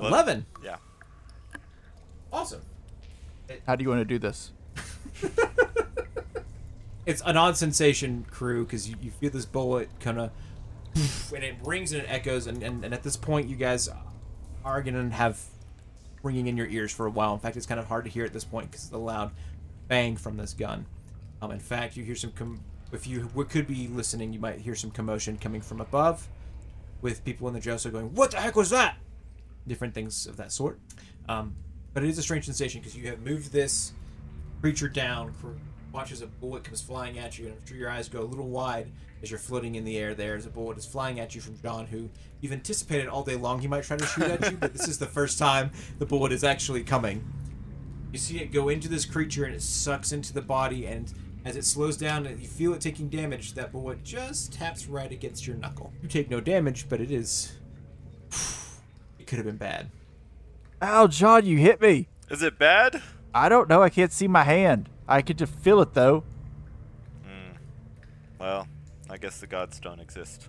11. 0.00 0.46
Yeah. 0.64 0.76
Awesome. 2.32 2.62
How 3.66 3.76
do 3.76 3.82
you 3.82 3.90
want 3.90 4.00
to 4.00 4.04
do 4.04 4.18
this? 4.18 4.52
It's 7.04 7.20
an 7.26 7.36
odd 7.36 7.56
sensation, 7.56 8.24
crew, 8.30 8.64
because 8.64 8.88
you, 8.88 8.94
you 9.02 9.10
feel 9.10 9.30
this 9.30 9.44
bullet 9.44 9.88
kind 9.98 10.20
of, 10.20 10.30
and 11.34 11.42
it 11.42 11.56
rings 11.64 11.92
and 11.92 12.02
it 12.02 12.06
echoes, 12.08 12.46
and, 12.46 12.62
and, 12.62 12.84
and 12.84 12.94
at 12.94 13.02
this 13.02 13.16
point, 13.16 13.48
you 13.48 13.56
guys 13.56 13.88
are 14.64 14.82
going 14.82 14.94
to 14.94 15.14
have 15.14 15.40
ringing 16.22 16.46
in 16.46 16.56
your 16.56 16.68
ears 16.68 16.92
for 16.92 17.06
a 17.06 17.10
while. 17.10 17.34
In 17.34 17.40
fact, 17.40 17.56
it's 17.56 17.66
kind 17.66 17.80
of 17.80 17.86
hard 17.86 18.04
to 18.04 18.10
hear 18.10 18.24
at 18.24 18.32
this 18.32 18.44
point 18.44 18.70
because 18.70 18.84
of 18.84 18.90
the 18.92 19.00
loud 19.00 19.32
bang 19.88 20.16
from 20.16 20.36
this 20.36 20.52
gun. 20.54 20.86
Um, 21.42 21.50
in 21.50 21.58
fact, 21.58 21.96
you 21.96 22.04
hear 22.04 22.14
some, 22.14 22.32
if 22.92 23.06
you 23.06 23.28
could 23.50 23.66
be 23.66 23.88
listening, 23.88 24.32
you 24.32 24.38
might 24.38 24.60
hear 24.60 24.76
some 24.76 24.92
commotion 24.92 25.36
coming 25.36 25.60
from 25.60 25.80
above 25.80 26.28
with 27.02 27.24
people 27.24 27.48
in 27.48 27.54
the 27.54 27.60
Joso 27.60 27.90
going, 27.90 28.14
What 28.14 28.30
the 28.30 28.36
heck 28.38 28.54
was 28.54 28.70
that? 28.70 28.96
Different 29.66 29.92
things 29.92 30.28
of 30.28 30.36
that 30.36 30.52
sort. 30.52 30.78
Um, 31.28 31.56
but 31.92 32.04
it 32.04 32.08
is 32.08 32.16
a 32.16 32.22
strange 32.22 32.44
sensation 32.44 32.80
because 32.80 32.96
you 32.96 33.08
have 33.08 33.20
moved 33.20 33.52
this 33.52 33.92
creature 34.60 34.88
down. 34.88 35.34
Watch 35.92 36.12
as 36.12 36.22
a 36.22 36.26
bullet 36.26 36.62
comes 36.62 36.80
flying 36.80 37.18
at 37.18 37.38
you, 37.38 37.48
and 37.48 37.76
your 37.76 37.90
eyes 37.90 38.08
go 38.08 38.20
a 38.20 38.24
little 38.24 38.48
wide 38.48 38.90
as 39.22 39.30
you're 39.30 39.38
floating 39.38 39.74
in 39.74 39.84
the 39.84 39.98
air 39.98 40.14
there 40.14 40.36
as 40.36 40.46
a 40.46 40.48
bullet 40.48 40.78
is 40.78 40.86
flying 40.86 41.20
at 41.20 41.34
you 41.34 41.40
from 41.40 41.60
John, 41.60 41.86
who 41.86 42.08
you've 42.40 42.52
anticipated 42.52 43.08
all 43.08 43.22
day 43.22 43.36
long 43.36 43.60
he 43.60 43.68
might 43.68 43.84
try 43.84 43.96
to 43.96 44.06
shoot 44.06 44.24
at 44.24 44.50
you, 44.50 44.56
but 44.56 44.72
this 44.72 44.88
is 44.88 44.98
the 44.98 45.06
first 45.06 45.38
time 45.38 45.70
the 45.98 46.06
bullet 46.06 46.32
is 46.32 46.44
actually 46.44 46.82
coming. 46.82 47.24
You 48.12 48.18
see 48.18 48.40
it 48.40 48.52
go 48.52 48.68
into 48.68 48.88
this 48.88 49.04
creature 49.04 49.44
and 49.44 49.54
it 49.54 49.62
sucks 49.62 50.12
into 50.12 50.32
the 50.32 50.42
body, 50.42 50.86
and 50.86 51.12
as 51.44 51.56
it 51.56 51.64
slows 51.64 51.96
down 51.96 52.26
and 52.26 52.40
you 52.40 52.48
feel 52.48 52.72
it 52.74 52.80
taking 52.80 53.08
damage, 53.08 53.54
that 53.54 53.72
bullet 53.72 54.04
just 54.04 54.52
taps 54.52 54.86
right 54.86 55.10
against 55.10 55.46
your 55.46 55.56
knuckle. 55.56 55.92
You 56.02 56.08
take 56.08 56.30
no 56.30 56.40
damage, 56.40 56.88
but 56.88 57.00
it 57.00 57.10
is. 57.10 57.52
It 59.18 59.26
could 59.26 59.38
have 59.38 59.46
been 59.46 59.56
bad. 59.56 59.88
Ow, 60.82 61.06
John, 61.06 61.46
you 61.46 61.56
hit 61.56 61.80
me. 61.80 62.08
Is 62.28 62.42
it 62.42 62.58
bad? 62.58 63.00
I 63.32 63.48
don't 63.48 63.68
know. 63.68 63.80
I 63.80 63.88
can't 63.88 64.12
see 64.12 64.26
my 64.26 64.42
hand. 64.42 64.88
I 65.06 65.22
could 65.22 65.38
just 65.38 65.54
feel 65.54 65.80
it 65.80 65.94
though. 65.94 66.24
Hmm. 67.24 67.56
Well, 68.38 68.66
I 69.08 69.18
guess 69.18 69.38
the 69.38 69.46
gods 69.46 69.78
don't 69.78 70.00
exist. 70.00 70.48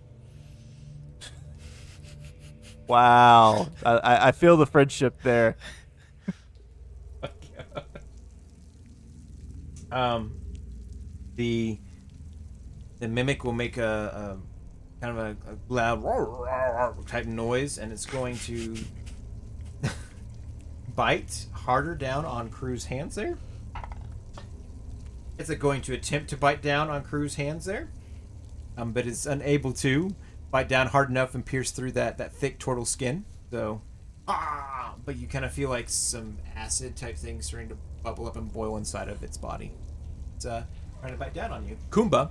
Wow. 2.88 3.67
I, 3.86 3.91
I 3.91 4.27
I 4.27 4.32
feel 4.32 4.58
the 4.58 4.65
friendship 4.65 5.21
there. 5.21 5.56
um, 9.91 10.42
the 11.36 11.80
the 13.00 13.08
mimic 13.08 13.43
will 13.43 13.54
make 13.54 13.78
a, 13.78 14.38
a 15.02 15.04
kind 15.04 15.17
of 15.17 15.26
a, 15.26 15.52
a 15.52 15.58
loud 15.67 17.08
type 17.08 17.26
noise, 17.26 17.78
and 17.78 17.91
it's 17.91 18.06
going 18.06 18.38
to 18.38 18.78
bite 20.96 21.48
harder 21.52 21.96
down 21.96 22.26
on 22.26 22.50
Crew's 22.50 22.86
hands 22.86 23.15
there. 23.15 23.38
It's 25.38 25.54
going 25.56 25.82
to 25.82 25.93
attempt 25.93 26.30
to 26.30 26.38
bite 26.38 26.62
down 26.62 26.89
on 26.89 27.04
Crew's 27.04 27.36
hands 27.36 27.65
there, 27.65 27.89
um, 28.78 28.93
but 28.93 29.06
it's 29.06 29.26
unable 29.26 29.74
to 29.74 30.15
bite 30.52 30.69
down 30.69 30.88
hard 30.88 31.10
enough 31.10 31.34
and 31.36 31.46
pierce 31.46 31.72
through 31.72 31.91
that 31.93 32.17
that 32.19 32.32
thick 32.32 32.60
turtle 32.60 32.86
skin. 32.86 33.26
So, 33.52 33.82
ah! 34.28 34.93
But 35.04 35.17
you 35.17 35.28
kind 35.28 35.43
of 35.43 35.52
feel 35.52 35.69
like 35.69 35.89
some 35.89 36.38
acid 36.56 36.96
type 36.96 37.17
thing 37.17 37.41
starting 37.41 37.69
to 37.69 37.78
bubble 38.04 38.28
up 38.28 38.38
and 38.38 38.52
boil 38.54 38.78
inside 38.78 39.10
of 39.10 39.24
its 39.24 39.38
body. 39.38 39.72
It's 40.36 40.46
uh, 40.46 40.63
trying 41.04 41.13
to 41.16 41.20
bite 41.20 41.34
down 41.34 41.52
on 41.52 41.68
you. 41.68 41.76
Kumba, 41.89 42.30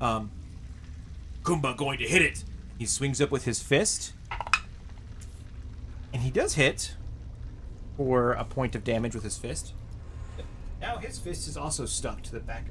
um, 0.00 0.30
Kumba 1.42 1.76
going 1.76 1.98
to 1.98 2.04
hit 2.04 2.22
it. 2.22 2.44
He 2.78 2.86
swings 2.86 3.20
up 3.20 3.32
with 3.32 3.46
his 3.46 3.60
fist, 3.60 4.12
and 6.12 6.22
he 6.22 6.30
does 6.30 6.54
hit 6.54 6.94
for 7.96 8.32
a 8.34 8.44
point 8.44 8.76
of 8.76 8.84
damage 8.84 9.12
with 9.12 9.24
his 9.24 9.36
fist. 9.36 9.72
Now 10.80 10.98
his 10.98 11.18
fist 11.18 11.48
is 11.48 11.56
also 11.56 11.84
stuck 11.84 12.22
to 12.22 12.32
the 12.32 12.38
back 12.38 12.66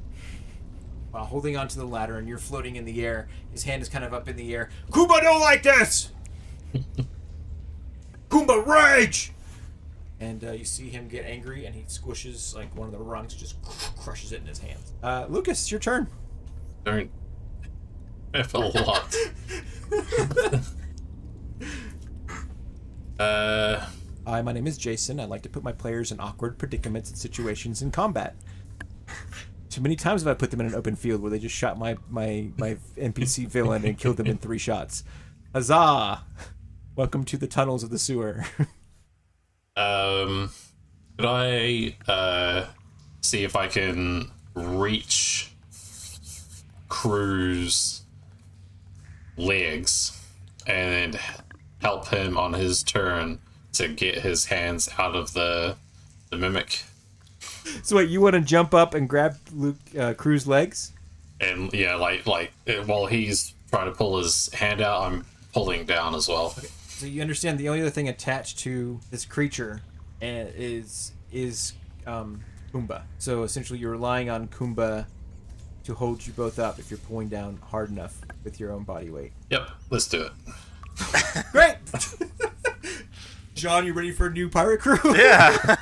while 1.11 1.25
holding 1.25 1.57
onto 1.57 1.77
the 1.77 1.85
ladder, 1.85 2.17
and 2.17 2.29
you're 2.29 2.37
floating 2.37 2.77
in 2.77 2.85
the 2.85 3.05
air. 3.05 3.27
His 3.51 3.63
hand 3.63 3.81
is 3.81 3.89
kind 3.89 4.05
of 4.05 4.13
up 4.13 4.29
in 4.29 4.37
the 4.37 4.55
air. 4.55 4.69
Kumba 4.89 5.21
don't 5.21 5.41
like 5.41 5.63
this. 5.63 6.11
Kumba 8.29 8.65
rage. 8.65 9.33
And 10.25 10.43
uh, 10.43 10.51
you 10.53 10.65
see 10.65 10.89
him 10.89 11.07
get 11.07 11.23
angry, 11.25 11.65
and 11.65 11.75
he 11.75 11.83
squishes 11.83 12.55
like 12.55 12.75
one 12.75 12.87
of 12.87 12.91
the 12.91 12.97
rungs, 12.99 13.35
just 13.35 13.61
crushes 13.97 14.31
it 14.31 14.41
in 14.41 14.47
his 14.47 14.57
hands. 14.57 14.93
Uh, 15.03 15.27
Lucas, 15.29 15.69
your 15.69 15.79
turn. 15.79 16.07
Don't. 16.83 17.11
F 18.33 18.55
a 18.55 18.57
lot. 18.57 19.15
uh, 23.19 23.85
Hi, 24.25 24.41
my 24.41 24.51
name 24.51 24.65
is 24.65 24.79
Jason. 24.79 25.19
I 25.19 25.25
like 25.25 25.43
to 25.43 25.49
put 25.49 25.63
my 25.63 25.71
players 25.71 26.11
in 26.11 26.19
awkward 26.19 26.57
predicaments 26.57 27.11
and 27.11 27.19
situations 27.19 27.83
in 27.83 27.91
combat. 27.91 28.35
Too 29.69 29.81
many 29.81 29.95
times 29.95 30.23
have 30.23 30.31
I 30.31 30.33
put 30.33 30.49
them 30.49 30.59
in 30.59 30.65
an 30.65 30.73
open 30.73 30.95
field 30.95 31.21
where 31.21 31.29
they 31.29 31.37
just 31.37 31.55
shot 31.55 31.77
my 31.77 31.97
my 32.09 32.49
my 32.57 32.77
NPC 32.97 33.47
villain 33.51 33.85
and 33.85 33.95
killed 33.95 34.17
them 34.17 34.25
in 34.25 34.39
three 34.39 34.57
shots. 34.57 35.03
Huzzah! 35.53 36.23
Welcome 36.95 37.25
to 37.25 37.37
the 37.37 37.47
tunnels 37.47 37.83
of 37.83 37.91
the 37.91 37.99
sewer. 37.99 38.43
Um, 39.75 40.51
Could 41.17 41.25
I 41.25 41.95
uh, 42.07 42.65
see 43.21 43.43
if 43.43 43.55
I 43.55 43.67
can 43.67 44.31
reach 44.53 45.51
Crew's 46.89 48.03
legs 49.37 50.21
and 50.65 51.19
help 51.81 52.07
him 52.07 52.37
on 52.37 52.53
his 52.53 52.83
turn 52.83 53.39
to 53.73 53.87
get 53.87 54.19
his 54.19 54.45
hands 54.45 54.89
out 54.97 55.15
of 55.15 55.33
the 55.33 55.75
the 56.29 56.37
mimic? 56.37 56.83
So 57.83 57.97
wait, 57.97 58.09
you 58.09 58.21
want 58.21 58.35
to 58.35 58.41
jump 58.41 58.73
up 58.73 58.93
and 58.93 59.09
grab 59.09 59.37
Luke 59.51 59.77
uh, 59.97 60.13
Crew's 60.13 60.47
legs? 60.47 60.91
And 61.41 61.73
yeah, 61.73 61.95
like 61.95 62.25
like 62.25 62.53
while 62.85 63.07
he's 63.07 63.53
trying 63.69 63.85
to 63.85 63.91
pull 63.91 64.17
his 64.17 64.51
hand 64.53 64.81
out, 64.81 65.01
I'm 65.01 65.25
pulling 65.53 65.85
down 65.85 66.15
as 66.15 66.27
well. 66.27 66.55
So 66.95 67.07
you 67.07 67.21
understand 67.21 67.59
the 67.59 67.67
only 67.67 67.81
other 67.81 67.89
thing 67.89 68.07
attached 68.07 68.59
to 68.59 69.01
this 69.11 69.25
creature 69.25 69.81
uh, 70.21 70.25
is 70.55 71.11
is 71.29 71.73
um, 72.07 72.39
Kumba. 72.73 73.01
So 73.19 73.43
essentially, 73.43 73.79
you're 73.79 73.91
relying 73.91 74.29
on 74.29 74.47
Kumba 74.47 75.05
to 75.83 75.93
hold 75.93 76.25
you 76.25 76.31
both 76.31 76.57
up 76.57 76.79
if 76.79 76.89
you're 76.89 76.97
pulling 76.99 77.27
down 77.27 77.59
hard 77.61 77.89
enough 77.89 78.17
with 78.45 78.61
your 78.61 78.71
own 78.71 78.83
body 78.83 79.09
weight. 79.09 79.33
Yep, 79.49 79.69
let's 79.89 80.07
do 80.07 80.21
it. 80.23 80.31
Great. 81.51 81.75
John, 83.55 83.85
you 83.85 83.91
ready 83.91 84.11
for 84.13 84.27
a 84.27 84.31
new 84.31 84.49
pirate 84.49 84.79
crew? 84.79 84.97
Yeah. 85.17 85.57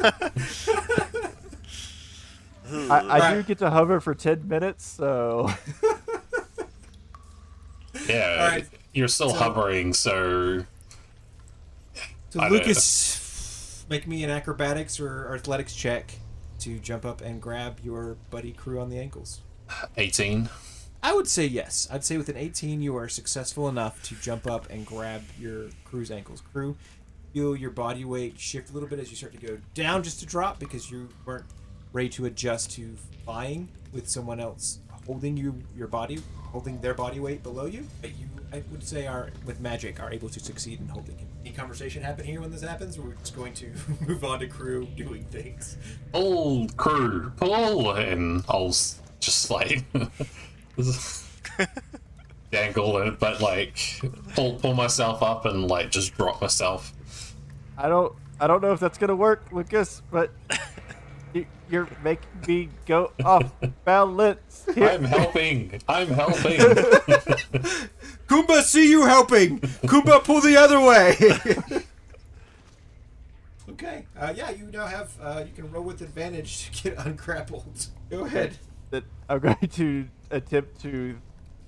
I, 2.90 3.20
I 3.20 3.36
do 3.36 3.44
get 3.44 3.60
to 3.60 3.70
hover 3.70 4.00
for 4.00 4.16
10 4.16 4.48
minutes, 4.48 4.84
so. 4.84 5.52
Yeah, 8.08 8.38
Alright, 8.42 8.68
you're 8.94 9.08
still 9.08 9.30
so- 9.30 9.36
hovering, 9.36 9.94
so 9.94 10.66
So 12.34 12.40
I 12.40 12.50
Lucas, 12.50 13.86
make 13.92 14.08
me 14.08 14.24
an 14.24 14.32
acrobatics 14.32 15.00
or 15.00 15.36
athletics 15.36 15.76
check 15.76 16.16
to 16.62 16.80
jump 16.80 17.06
up 17.06 17.22
and 17.22 17.40
grab 17.40 17.78
your 17.84 18.18
buddy 18.32 18.54
crew 18.54 18.80
on 18.80 18.90
the 18.90 18.98
ankles. 18.98 19.42
18. 19.98 20.50
I 21.04 21.14
would 21.14 21.28
say 21.28 21.46
yes. 21.46 21.88
I'd 21.92 22.04
say 22.04 22.18
with 22.18 22.30
an 22.30 22.38
18, 22.38 22.82
you 22.82 22.98
are 22.98 23.08
successful 23.08 23.70
enough 23.70 24.02
to 24.06 24.16
jump 24.16 24.48
up 24.48 24.68
and 24.72 24.84
grab 24.84 25.22
your 25.40 25.70
crew's 25.86 26.10
ankles. 26.10 26.42
Crew, 26.42 26.76
feel 27.36 27.56
your 27.56 27.70
body 27.70 28.04
weight 28.04 28.40
shift 28.40 28.72
a 28.72 28.74
little 28.74 28.90
bit 28.90 28.98
as 28.98 29.12
you 29.12 29.16
start 29.16 29.40
to 29.40 29.46
go 29.46 29.60
down 29.76 30.02
just 30.02 30.20
to 30.22 30.26
drop 30.26 30.58
because 30.58 30.90
you 30.90 31.10
weren't 31.26 31.46
ready 31.92 32.10
to 32.10 32.26
adjust 32.26 32.72
to 32.72 32.96
flying 33.26 33.70
with 33.92 34.10
someone 34.10 34.40
else 34.40 34.80
holding 35.06 35.38
you 35.38 35.62
your 35.76 35.88
body 35.88 36.18
holding 36.46 36.82
their 36.82 36.96
body 36.96 37.20
weight 37.20 37.44
below 37.44 37.66
you 37.66 37.86
but 38.02 38.10
you 38.12 38.26
i 38.54 38.64
would 38.72 38.82
say 38.82 39.06
are 39.06 39.30
with 39.46 39.60
magic 39.60 40.02
are 40.02 40.12
able 40.12 40.30
to 40.30 40.40
succeed 40.40 40.80
in 40.80 40.88
holding 40.88 41.18
him 41.18 41.28
any 41.44 41.54
conversation 41.54 42.02
happen 42.02 42.26
here 42.26 42.40
when 42.40 42.52
this 42.52 42.62
happens 42.62 42.98
or 42.98 43.04
we're 43.04 43.14
just 43.16 43.36
going 43.36 43.54
to 43.54 43.72
move 44.08 44.24
on 44.24 44.40
to 44.40 44.48
crew 44.48 44.88
doing 44.96 45.26
things 45.26 45.78
Old 46.14 46.78
crew, 46.78 47.32
pull! 47.38 47.92
And 47.92 48.44
I'll 48.48 48.74
just 49.20 49.50
like 49.50 49.84
dangle 52.52 52.98
it, 53.00 53.20
but 53.20 53.42
like 53.42 53.78
pull, 54.36 54.56
pull 54.56 54.74
myself 54.74 55.22
up 55.24 55.46
and 55.46 55.68
like 55.68 55.92
just 55.92 56.16
drop 56.16 56.42
myself. 56.42 56.94
I 57.78 57.88
don't 57.90 58.14
I 58.40 58.48
don't 58.48 58.62
know 58.62 58.72
if 58.74 58.80
that's 58.80 58.98
gonna 58.98 59.16
work, 59.16 59.44
Lucas, 59.52 60.02
but 60.12 60.32
you, 60.50 60.58
you're 61.70 61.88
making 62.04 62.30
me 62.48 62.70
go 62.86 63.12
off 63.24 63.52
balance. 63.86 64.66
Here. 64.74 64.90
I'm 64.90 65.04
helping! 65.04 65.82
I'm 65.88 66.08
helping! 66.08 66.60
Kumba, 68.28 68.62
see 68.64 68.90
you 68.90 69.06
helping. 69.06 69.60
Kumba, 69.60 70.24
pull 70.24 70.42
the 70.42 70.56
other 70.58 70.80
way. 70.80 71.16
okay. 73.70 74.06
Uh, 74.18 74.34
yeah, 74.36 74.50
you 74.52 74.66
now 74.72 74.86
have. 74.86 75.12
Uh, 75.22 75.44
you 75.46 75.52
can 75.54 75.72
roll 75.72 75.84
with 75.84 76.02
advantage 76.02 76.72
to 76.82 76.90
get 76.90 76.98
ungrappled. 77.06 77.88
Go 78.10 78.26
ahead. 78.26 78.58
that 78.92 79.04
I'm 79.30 79.40
going 79.40 79.68
to 79.74 80.08
attempt 80.32 80.82
to 80.82 81.18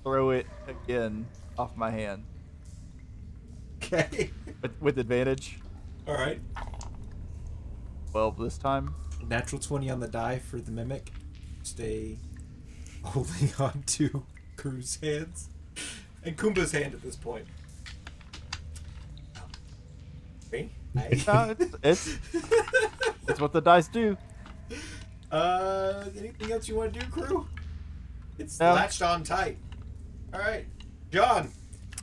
throw 0.02 0.30
it 0.30 0.46
again 0.68 1.26
off 1.58 1.76
my 1.76 1.90
hand 1.90 2.24
Okay. 3.82 4.30
with, 4.62 4.72
with 4.80 4.98
advantage. 4.98 5.58
All 6.06 6.14
right. 6.14 6.40
Twelve 8.12 8.38
this 8.38 8.56
time. 8.58 8.94
Natural 9.28 9.60
twenty 9.60 9.90
on 9.90 10.00
the 10.00 10.08
die 10.08 10.38
for 10.38 10.58
the 10.58 10.70
mimic. 10.70 11.10
Stay 11.62 12.18
holding 13.02 13.50
on 13.58 13.82
to 13.86 14.24
Crew's 14.56 14.98
hands 15.02 15.48
and 16.24 16.36
Kumba's 16.36 16.72
hand 16.72 16.94
at 16.94 17.02
this 17.02 17.16
point. 17.16 17.46
Okay. 20.48 20.68
I- 20.96 21.22
No, 21.26 21.54
it's, 21.58 21.76
it's 21.82 22.18
it's 23.28 23.40
what 23.40 23.52
the 23.52 23.60
dice 23.60 23.88
do. 23.88 24.16
Uh, 25.30 26.04
anything 26.16 26.52
else 26.52 26.68
you 26.68 26.76
want 26.76 26.94
to 26.94 27.00
do, 27.00 27.06
crew? 27.06 27.46
It's 28.38 28.58
No. 28.60 28.74
latched 28.74 29.02
on 29.02 29.24
tight. 29.24 29.58
All 30.32 30.38
right, 30.40 30.66
John. 31.10 31.50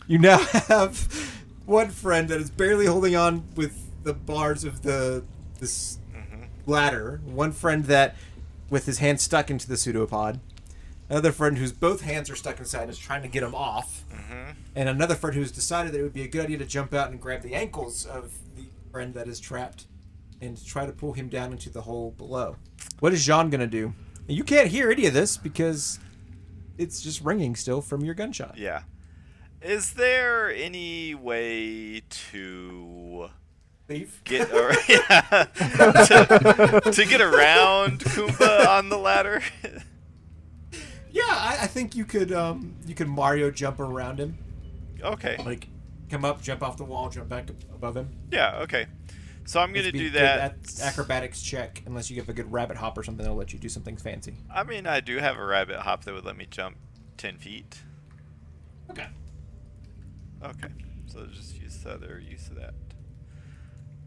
You 0.07 0.19
now 0.19 0.37
have 0.67 0.97
one 1.65 1.89
friend 1.89 2.27
that 2.29 2.41
is 2.41 2.49
barely 2.49 2.85
holding 2.85 3.15
on 3.15 3.45
with 3.55 3.79
the 4.03 4.13
bars 4.13 4.65
of 4.65 4.81
the 4.81 5.23
this 5.59 5.97
ladder. 6.65 7.21
One 7.25 7.51
friend 7.51 7.85
that, 7.85 8.15
with 8.69 8.85
his 8.85 8.99
hand 8.99 9.19
stuck 9.21 9.49
into 9.49 9.67
the 9.67 9.77
pseudopod. 9.77 10.39
Another 11.09 11.31
friend 11.31 11.57
whose 11.57 11.71
both 11.73 12.01
hands 12.01 12.29
are 12.29 12.35
stuck 12.35 12.59
inside 12.59 12.83
and 12.83 12.91
is 12.91 12.97
trying 12.97 13.21
to 13.21 13.27
get 13.27 13.43
him 13.43 13.53
off. 13.53 14.03
Mm-hmm. 14.11 14.51
And 14.75 14.89
another 14.89 15.15
friend 15.15 15.35
who's 15.35 15.51
decided 15.51 15.91
that 15.91 15.99
it 15.99 16.03
would 16.03 16.13
be 16.13 16.23
a 16.23 16.27
good 16.27 16.45
idea 16.45 16.57
to 16.57 16.65
jump 16.65 16.93
out 16.93 17.11
and 17.11 17.19
grab 17.21 17.41
the 17.41 17.53
ankles 17.53 18.05
of 18.05 18.31
the 18.55 18.63
friend 18.91 19.13
that 19.13 19.27
is 19.27 19.39
trapped 19.39 19.85
and 20.41 20.63
try 20.65 20.85
to 20.85 20.91
pull 20.91 21.13
him 21.13 21.29
down 21.29 21.51
into 21.51 21.69
the 21.69 21.81
hole 21.81 22.11
below. 22.17 22.55
What 22.99 23.13
is 23.13 23.25
Jean 23.25 23.49
gonna 23.49 23.67
do? 23.67 23.93
You 24.27 24.43
can't 24.43 24.69
hear 24.69 24.89
any 24.89 25.05
of 25.05 25.13
this 25.13 25.37
because 25.37 25.99
it's 26.77 27.01
just 27.01 27.21
ringing 27.21 27.55
still 27.55 27.81
from 27.81 28.03
your 28.03 28.15
gunshot. 28.15 28.57
yeah. 28.57 28.83
Is 29.61 29.93
there 29.93 30.51
any 30.51 31.15
way 31.15 32.01
to 32.31 33.29
Leave. 33.93 34.21
get 34.23 34.51
or, 34.51 34.71
yeah, 34.89 35.21
to, 36.81 36.91
to 36.91 37.05
get 37.05 37.21
around 37.21 37.99
Kumba 37.99 38.67
on 38.67 38.89
the 38.89 38.97
ladder? 38.97 39.41
Yeah, 41.11 41.21
I, 41.27 41.59
I 41.61 41.67
think 41.67 41.95
you 41.95 42.05
could 42.05 42.31
um 42.31 42.75
you 42.87 42.95
could 42.95 43.07
Mario 43.07 43.51
jump 43.51 43.79
around 43.79 44.19
him, 44.19 44.35
okay. 44.99 45.37
like 45.45 45.67
come 46.09 46.25
up, 46.25 46.41
jump 46.41 46.63
off 46.63 46.75
the 46.75 46.85
wall, 46.85 47.07
jump 47.07 47.29
back 47.29 47.51
above 47.71 47.95
him. 47.95 48.09
Yeah. 48.31 48.61
Okay. 48.63 48.87
So 49.45 49.59
I'm 49.59 49.73
gonna 49.73 49.91
do 49.91 50.09
good 50.09 50.13
that. 50.13 50.57
acrobatics 50.81 51.43
check, 51.43 51.83
unless 51.85 52.09
you 52.09 52.17
have 52.17 52.29
a 52.29 52.33
good 52.33 52.51
rabbit 52.51 52.77
hop 52.77 52.97
or 52.97 53.03
something 53.03 53.23
that'll 53.23 53.37
let 53.37 53.53
you 53.53 53.59
do 53.59 53.69
something 53.69 53.95
fancy. 53.95 54.33
I 54.51 54.63
mean, 54.63 54.87
I 54.87 55.01
do 55.01 55.17
have 55.19 55.37
a 55.37 55.45
rabbit 55.45 55.77
hop 55.77 56.03
that 56.05 56.15
would 56.15 56.25
let 56.25 56.35
me 56.35 56.47
jump 56.49 56.77
ten 57.17 57.37
feet. 57.37 57.77
Okay. 58.89 59.05
Okay, 60.43 60.73
so 61.05 61.25
just 61.27 61.61
use 61.61 61.77
the 61.77 61.91
other 61.91 62.21
use 62.27 62.47
of 62.47 62.55
that. 62.55 62.73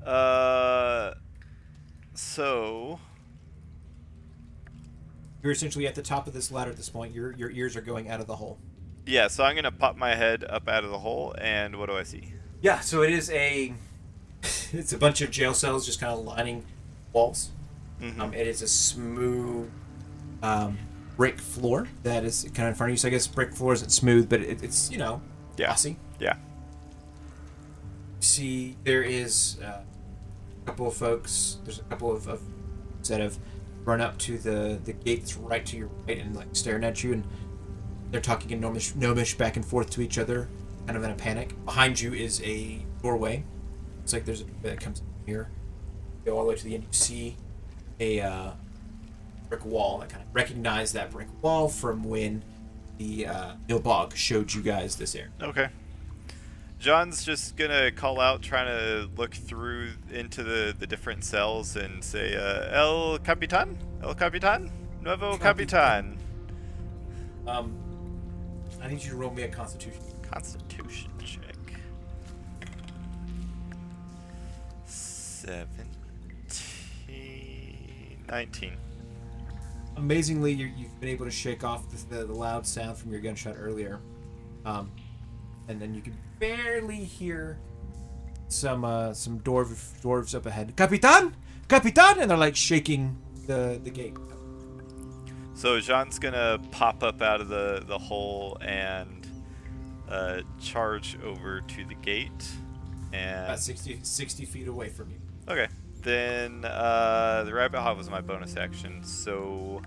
Uh, 0.07 1.15
so 2.15 2.99
You're 5.43 5.53
essentially 5.53 5.87
at 5.87 5.95
the 5.95 6.03
top 6.03 6.27
of 6.27 6.33
this 6.33 6.51
ladder 6.53 6.71
at 6.71 6.77
this 6.77 6.89
point. 6.89 7.15
Your 7.15 7.33
your 7.33 7.51
ears 7.51 7.77
are 7.77 7.81
going 7.81 8.09
out 8.09 8.21
of 8.21 8.27
the 8.27 8.37
hole. 8.37 8.59
yeah, 9.07 9.29
so 9.29 9.45
I'm 9.45 9.55
gonna 9.57 9.73
pop 9.73 9.97
my 9.97 10.15
head 10.15 10.45
up 10.49 10.69
out 10.69 10.85
of 10.85 10.91
the 10.91 10.99
hole, 10.99 11.35
and 11.39 11.77
what 11.77 11.89
do 11.89 11.97
I 11.97 12.03
see? 12.05 12.33
Yeah, 12.63 12.81
so 12.81 13.03
it 13.03 13.11
is 13.11 13.31
a 13.31 13.75
it's 14.73 14.93
a 14.93 14.99
bunch 14.99 15.21
of 15.23 15.31
jail 15.31 15.55
cells 15.55 15.85
just 15.87 16.01
kind 16.01 16.13
of 16.13 16.25
lining 16.25 16.65
walls. 17.13 17.51
Mm-hmm. 18.01 18.21
Um, 18.21 18.35
it 18.35 18.47
is 18.47 18.63
a 18.63 18.69
smooth 18.69 19.71
um, 20.43 20.79
brick 21.17 21.39
floor 21.41 21.89
that 22.03 22.25
is 22.25 22.45
kind 22.55 22.69
of 22.69 22.73
in 22.73 22.75
front 22.75 22.91
of 22.91 22.95
you. 22.95 22.97
So 22.99 23.09
I 23.09 23.11
guess 23.11 23.27
brick 23.27 23.55
floor 23.55 23.73
isn't 23.73 23.91
smooth, 23.91 24.29
but 24.29 24.41
it, 24.41 24.63
it's 24.63 24.91
you 24.91 24.99
know 24.99 25.21
Yeah. 25.57 25.67
glossy. 25.67 25.97
Yeah. 26.21 26.37
See, 28.21 28.77
there 28.85 29.03
is 29.03 29.59
uh, 29.65 29.81
a 30.67 30.71
couple 30.71 30.89
of 30.89 30.95
folks. 30.95 31.59
There's 31.65 31.79
a 31.79 31.85
couple 31.85 32.11
of, 32.11 32.27
of 32.27 32.41
that 33.09 33.21
have 33.21 33.39
run 33.85 34.01
up 34.01 34.19
to 34.19 34.37
the 34.37 34.81
the 34.85 34.93
gate 34.93 35.21
that's 35.21 35.37
right 35.37 35.65
to 35.65 35.77
your 35.77 35.89
right 36.09 36.19
and 36.19 36.35
like 36.35 36.49
staring 36.53 36.83
at 36.85 37.05
you, 37.05 37.13
and 37.13 37.25
they're 38.11 38.21
talking 38.21 38.51
in 38.51 38.61
gnomish, 38.61 38.95
gnomish 38.97 39.37
back 39.37 39.57
and 39.57 39.65
forth 39.65 39.91
to 39.91 40.01
each 40.01 40.19
other, 40.19 40.49
kind 40.87 40.97
of 40.97 41.05
in 41.05 41.11
a 41.11 41.15
panic. 41.15 41.65
Behind 41.65 42.01
you 42.01 42.13
is 42.13 42.43
a 42.43 42.85
doorway. 43.03 43.45
It's 44.03 44.13
like 44.13 44.25
there's 44.25 44.43
a 44.43 44.47
that 44.63 44.81
comes 44.81 45.01
in 45.01 45.07
here. 45.27 45.51
Go 46.25 46.37
all 46.37 46.43
the 46.43 46.51
way 46.51 46.57
to 46.57 46.65
the 46.65 46.75
end. 46.75 46.85
You 46.85 46.93
see 46.93 47.37
a 48.01 48.21
uh, 48.21 48.51
brick 49.49 49.65
wall. 49.65 50.01
I 50.03 50.07
kind 50.07 50.23
of 50.23 50.35
recognize 50.35 50.93
that 50.93 51.11
brick 51.11 51.29
wall 51.43 51.69
from 51.69 52.03
when 52.03 52.45
the 52.99 53.27
uh, 53.27 53.53
Nilbog 53.69 54.15
showed 54.15 54.53
you 54.53 54.63
guys 54.63 54.97
this 54.97 55.15
area. 55.15 55.31
Okay. 55.41 55.69
John's 56.79 57.25
just 57.25 57.57
gonna 57.57 57.91
call 57.91 58.21
out, 58.21 58.43
trying 58.43 58.67
to 58.67 59.09
look 59.17 59.35
through 59.35 59.93
into 60.13 60.43
the, 60.43 60.75
the 60.79 60.87
different 60.87 61.25
cells 61.25 61.77
and 61.77 62.05
say, 62.05 62.37
uh, 62.37 62.77
"El 62.77 63.19
Capitan, 63.19 63.79
El 64.03 64.15
Capitan, 64.15 64.71
Nuevo 65.01 65.37
Capitan." 65.39 66.19
Um, 67.47 67.77
I 68.83 68.89
need 68.89 69.03
you 69.03 69.11
to 69.11 69.17
roll 69.17 69.31
me 69.31 69.43
a 69.43 69.49
Constitution. 69.49 70.03
Constitution 70.31 71.11
check. 71.25 71.57
Seventeen. 74.85 75.97
19. 78.29 78.73
amazingly 79.97 80.53
you, 80.53 80.67
you've 80.77 80.99
been 80.99 81.09
able 81.09 81.25
to 81.25 81.31
shake 81.31 81.63
off 81.63 81.89
the, 81.91 82.17
the, 82.17 82.25
the 82.27 82.33
loud 82.33 82.67
sound 82.67 82.99
from 82.99 83.13
your 83.13 83.21
gunshot 83.21 83.55
earlier 83.57 84.01
um, 84.65 84.91
and 85.69 85.81
then 85.81 85.95
you 85.95 86.01
can 86.01 86.17
barely 86.39 87.03
hear 87.05 87.59
some 88.49 88.85
uh, 88.85 89.13
some 89.13 89.41
dwarf, 89.41 90.01
dwarves 90.03 90.35
up 90.35 90.47
ahead 90.47 90.77
capitan 90.77 91.35
capitan 91.69 92.21
and 92.21 92.31
they're 92.31 92.39
like 92.39 92.57
shaking 92.57 93.17
the 93.47 93.81
the 93.83 93.91
gate 93.91 94.15
So 95.55 95.81
Jean's 95.81 96.19
gonna 96.19 96.59
pop 96.71 97.03
up 97.03 97.23
out 97.23 97.41
of 97.41 97.49
the, 97.49 97.83
the 97.87 97.99
hole 97.99 98.59
and 98.61 99.27
uh, 100.09 100.43
charge 100.61 101.17
over 101.25 101.63
to 101.63 101.85
the 101.87 101.95
gate. 101.95 102.47
And 103.13 103.47
about 103.47 103.61
60, 103.61 104.01
60 104.03 104.45
feet 104.45 104.69
away 104.69 104.91
from 104.91 105.11
you 105.11 105.21
okay, 105.49 105.69
then 106.03 106.65
uh, 106.65 107.45
the 107.45 107.55
rabbit 107.55 107.81
hop 107.81 107.97
was 107.97 108.11
my 108.11 108.21
bonus 108.21 108.57
action. 108.57 109.03
So 109.03 109.83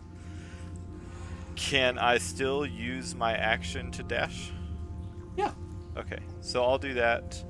can 1.55 1.97
I 1.97 2.17
still 2.17 2.65
use 2.65 3.15
my 3.15 3.33
action 3.33 3.91
to 3.91 4.03
dash? 4.03 4.51
yeah 5.35 5.51
Okay, 5.97 6.19
so 6.41 6.63
I'll 6.63 6.77
do 6.77 6.93
that, 6.93 7.43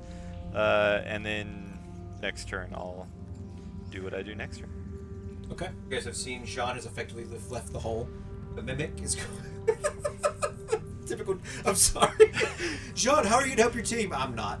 uh, 0.54 1.02
and 1.04 1.24
then 1.24 1.78
next 2.22 2.48
turn 2.48 2.70
I'll 2.74 3.06
do 3.90 4.02
what 4.02 4.14
I 4.14 4.22
do 4.22 4.34
next 4.34 4.58
turn. 4.58 5.46
okay 5.52 5.68
you 5.88 5.96
guys 5.96 6.04
have 6.04 6.16
seen 6.16 6.44
jean 6.44 6.74
has 6.74 6.86
effectively 6.86 7.24
left, 7.24 7.50
left 7.50 7.72
the 7.72 7.78
hole 7.78 8.08
the 8.54 8.62
mimic 8.62 8.92
is 9.02 9.16
going 9.16 9.66
typical 11.06 11.36
i'm 11.66 11.74
sorry 11.74 12.30
jean 12.94 13.24
how 13.24 13.36
are 13.36 13.46
you 13.46 13.56
to 13.56 13.62
help 13.62 13.74
your 13.74 13.82
team 13.82 14.12
i'm 14.12 14.34
not 14.34 14.60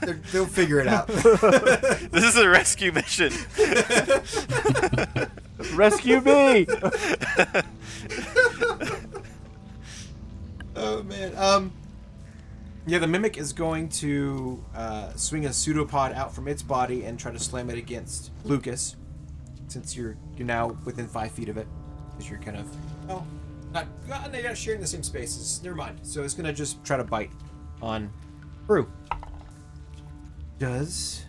They're, 0.00 0.20
they'll 0.32 0.46
figure 0.46 0.80
it 0.80 0.86
out 0.86 1.08
this 1.08 2.24
is 2.24 2.36
a 2.36 2.48
rescue 2.48 2.92
mission. 2.92 3.32
Rescue 5.74 6.20
me! 6.22 6.66
Oh 10.76 11.02
man. 11.02 11.32
Um. 11.36 11.72
Yeah, 12.86 12.98
the 12.98 13.06
mimic 13.06 13.36
is 13.36 13.52
going 13.52 13.88
to 13.90 14.64
uh, 14.74 15.12
swing 15.14 15.46
a 15.46 15.52
pseudopod 15.52 16.14
out 16.14 16.34
from 16.34 16.48
its 16.48 16.62
body 16.62 17.04
and 17.04 17.18
try 17.18 17.30
to 17.30 17.38
slam 17.38 17.68
it 17.70 17.78
against 17.78 18.30
Lucas, 18.44 18.96
since 19.68 19.94
you're 19.94 20.16
you're 20.36 20.46
now 20.46 20.76
within 20.84 21.06
five 21.06 21.30
feet 21.30 21.48
of 21.48 21.56
it, 21.56 21.66
because 22.10 22.28
you're 22.30 22.40
kind 22.40 22.56
of 22.56 22.66
oh, 23.08 23.24
not 23.72 23.86
they're 24.32 24.42
not 24.42 24.56
sharing 24.56 24.80
the 24.80 24.86
same 24.86 25.02
spaces. 25.02 25.62
Never 25.62 25.76
mind. 25.76 26.00
So 26.02 26.22
it's 26.22 26.34
gonna 26.34 26.52
just 26.52 26.82
try 26.84 26.96
to 26.96 27.04
bite 27.04 27.30
on 27.82 28.10
Brew. 28.66 28.90
Does 30.58 31.24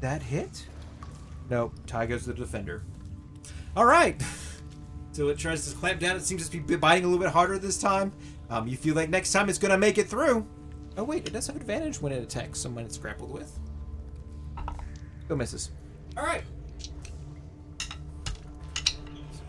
that 0.00 0.22
hit? 0.22 0.66
Nope. 1.48 1.74
Tie 1.86 2.06
goes 2.06 2.22
to 2.22 2.28
the 2.28 2.34
defender. 2.34 2.82
All 3.76 3.86
right. 3.86 4.20
So 5.12 5.28
it 5.28 5.38
tries 5.38 5.68
to 5.68 5.76
clamp 5.76 5.98
down. 5.98 6.14
It 6.14 6.22
seems 6.22 6.48
to 6.48 6.60
be 6.60 6.76
biting 6.76 7.04
a 7.04 7.08
little 7.08 7.22
bit 7.22 7.32
harder 7.32 7.58
this 7.58 7.78
time. 7.78 8.12
Um, 8.48 8.68
you 8.68 8.76
feel 8.76 8.94
like 8.94 9.10
next 9.10 9.32
time 9.32 9.48
it's 9.48 9.58
gonna 9.58 9.76
make 9.76 9.98
it 9.98 10.08
through. 10.08 10.46
Oh 11.00 11.04
wait, 11.04 11.26
it 11.26 11.32
does 11.32 11.46
have 11.46 11.56
advantage 11.56 12.02
when 12.02 12.12
it 12.12 12.22
attacks 12.22 12.58
someone 12.58 12.84
it's 12.84 12.98
grappled 12.98 13.32
with. 13.32 13.58
Still 15.24 15.36
misses. 15.38 15.70
All 16.14 16.22
right. 16.22 16.42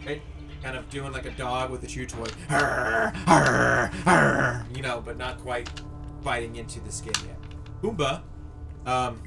Okay, 0.02 0.22
kind 0.64 0.78
of 0.78 0.90
doing 0.90 1.12
like 1.12 1.26
a 1.26 1.32
dog 1.32 1.70
with 1.70 1.84
a 1.84 1.88
chew 1.88 2.06
toy. 2.06 2.28
Arr, 2.50 3.12
arr, 3.28 3.92
arr, 4.06 4.66
you 4.74 4.82
know, 4.82 5.02
but 5.04 5.18
not 5.18 5.40
quite 5.40 5.70
biting 6.24 6.56
into 6.56 6.80
the 6.80 6.92
skin 6.92 7.12
yet. 7.28 7.38
Boomba, 7.82 8.22
um, 8.86 9.22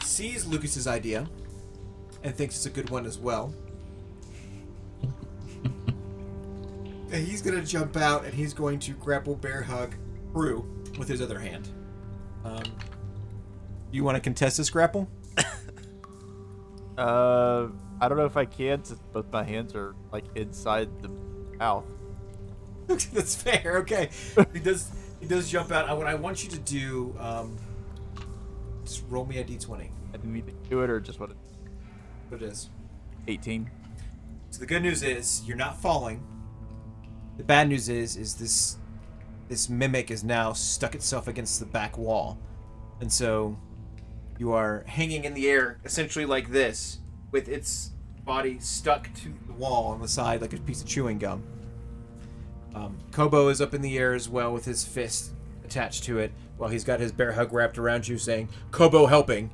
sees 0.00 0.44
Lucas's 0.44 0.86
idea 0.86 1.26
and 2.22 2.34
thinks 2.34 2.54
it's 2.56 2.66
a 2.66 2.70
good 2.70 2.90
one 2.90 3.06
as 3.06 3.16
well. 3.16 3.54
And 7.10 7.14
he's 7.26 7.40
gonna 7.40 7.64
jump 7.64 7.96
out 7.96 8.26
and 8.26 8.34
he's 8.34 8.52
going 8.52 8.78
to 8.80 8.92
grapple 8.92 9.36
bear 9.36 9.62
hug 9.62 9.94
Brew 10.34 10.68
with 10.98 11.08
his 11.08 11.22
other 11.22 11.38
hand. 11.38 11.68
Um, 12.44 12.64
you 13.90 14.04
want 14.04 14.16
to 14.16 14.20
contest 14.20 14.58
this 14.58 14.68
grapple? 14.68 15.08
Uh, 16.96 17.66
I 18.00 18.06
don't 18.08 18.16
know 18.16 18.24
if 18.24 18.36
I 18.36 18.44
can 18.44 18.84
since 18.84 19.00
both 19.12 19.26
my 19.32 19.42
hands 19.42 19.74
are 19.74 19.96
like 20.12 20.24
inside 20.36 20.88
the 21.02 21.08
mouth. 21.58 21.84
That's 22.86 23.34
fair. 23.34 23.78
Okay, 23.78 24.10
he 24.52 24.60
does. 24.60 24.92
He 25.18 25.26
does 25.26 25.50
jump 25.50 25.72
out. 25.72 25.90
Uh, 25.90 25.96
What 25.96 26.06
I 26.06 26.14
want 26.14 26.44
you 26.44 26.50
to 26.50 26.58
do, 26.60 27.12
um, 27.18 27.56
just 28.84 29.02
roll 29.08 29.26
me 29.26 29.38
a 29.38 29.44
d20. 29.44 29.80
I 29.80 30.12
didn't 30.12 30.32
need 30.32 30.46
to 30.46 30.52
do 30.70 30.82
it 30.82 30.90
or 30.90 31.00
just 31.00 31.18
what? 31.18 31.30
It, 31.30 31.36
What 32.28 32.42
it 32.42 32.46
is. 32.46 32.70
18. 33.26 33.68
So 34.50 34.60
the 34.60 34.66
good 34.66 34.82
news 34.82 35.02
is 35.02 35.42
you're 35.44 35.56
not 35.56 35.76
falling. 35.82 36.22
The 37.38 37.42
bad 37.42 37.68
news 37.68 37.88
is 37.88 38.16
is 38.16 38.34
this 38.36 38.76
this 39.48 39.68
mimic 39.68 40.10
is 40.10 40.24
now 40.24 40.52
stuck 40.52 40.94
itself 40.94 41.28
against 41.28 41.60
the 41.60 41.66
back 41.66 41.98
wall, 41.98 42.38
and 43.00 43.12
so 43.12 43.56
you 44.38 44.52
are 44.52 44.84
hanging 44.86 45.24
in 45.24 45.34
the 45.34 45.48
air 45.48 45.78
essentially 45.84 46.26
like 46.26 46.50
this, 46.50 46.98
with 47.30 47.48
its 47.48 47.92
body 48.24 48.58
stuck 48.58 49.12
to 49.14 49.32
the 49.46 49.52
wall 49.52 49.86
on 49.86 50.00
the 50.00 50.08
side 50.08 50.40
like 50.40 50.52
a 50.52 50.56
piece 50.58 50.80
of 50.80 50.88
chewing 50.88 51.18
gum. 51.18 51.42
Um, 52.74 52.98
Kobo 53.12 53.48
is 53.48 53.60
up 53.60 53.74
in 53.74 53.82
the 53.82 53.98
air 53.98 54.14
as 54.14 54.28
well 54.28 54.52
with 54.52 54.64
his 54.64 54.84
fist 54.84 55.32
attached 55.64 56.04
to 56.04 56.18
it, 56.18 56.32
while 56.56 56.70
he's 56.70 56.84
got 56.84 57.00
his 57.00 57.12
bear 57.12 57.32
hug 57.32 57.52
wrapped 57.52 57.78
around 57.78 58.08
you, 58.08 58.18
saying 58.18 58.48
"Kobo 58.70 59.06
helping." 59.06 59.50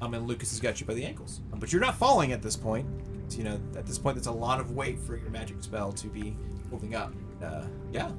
Um, 0.00 0.12
and 0.14 0.26
Lucas 0.26 0.50
has 0.50 0.60
got 0.60 0.80
you 0.80 0.86
by 0.86 0.94
the 0.94 1.04
ankles, 1.04 1.40
um, 1.52 1.60
but 1.60 1.72
you're 1.72 1.80
not 1.80 1.96
falling 1.96 2.32
at 2.32 2.42
this 2.42 2.56
point. 2.56 2.86
You 3.30 3.44
know, 3.44 3.60
at 3.76 3.86
this 3.86 3.98
point, 3.98 4.16
that's 4.16 4.26
a 4.26 4.32
lot 4.32 4.60
of 4.60 4.72
weight 4.72 4.98
for 4.98 5.16
your 5.16 5.30
magic 5.30 5.62
spell 5.62 5.92
to 5.92 6.06
be 6.08 6.36
holding 6.70 6.94
up. 6.94 7.12
Uh, 7.42 7.64
yeah. 7.92 8.10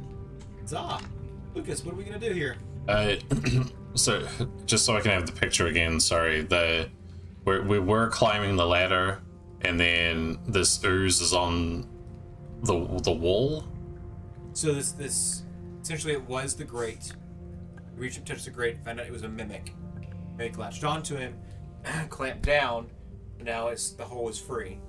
Zah. 0.67 0.99
Lucas, 1.54 1.86
what 1.86 1.93
are 1.93 1.97
we 1.97 2.04
gonna 2.04 2.19
do 2.19 2.32
here? 2.32 2.58
Uh, 2.88 3.15
so 3.95 4.28
just 4.65 4.86
so 4.86 4.95
I 4.95 5.01
can 5.01 5.12
have 5.12 5.25
the 5.25 5.32
picture 5.32 5.67
again. 5.67 5.99
Sorry, 5.99 6.41
the 6.41 6.89
we're, 7.45 7.62
we 7.62 7.80
were 7.80 8.10
climbing 8.10 8.56
the 8.56 8.65
ladder, 8.65 9.21
and 9.62 9.80
then 9.80 10.39
this 10.47 10.84
ooze 10.84 11.21
is 11.21 11.34
on 11.34 11.88
the 12.63 12.86
the 13.04 13.12
wall. 13.12 13.63
So 14.54 14.73
this 14.73 14.91
this 14.91 15.43
essentially 15.82 16.13
it 16.13 16.28
was 16.28 16.56
the 16.56 16.63
grate. 16.65 17.13
You 17.95 18.01
reached 18.01 18.17
up, 18.17 18.25
touched 18.25 18.45
the 18.45 18.51
grate, 18.51 18.84
found 18.84 18.99
out 18.99 19.06
it 19.06 19.12
was 19.12 19.23
a 19.23 19.30
mimic. 19.30 19.73
Mimic 20.38 20.58
latched 20.58 20.84
onto 20.84 21.15
him, 21.15 21.36
clamped 22.10 22.43
down. 22.43 22.89
and 23.38 23.45
Now 23.45 23.67
it's 23.69 23.91
the 23.91 24.04
hole 24.06 24.28
is 24.30 24.39
free. 24.39 24.80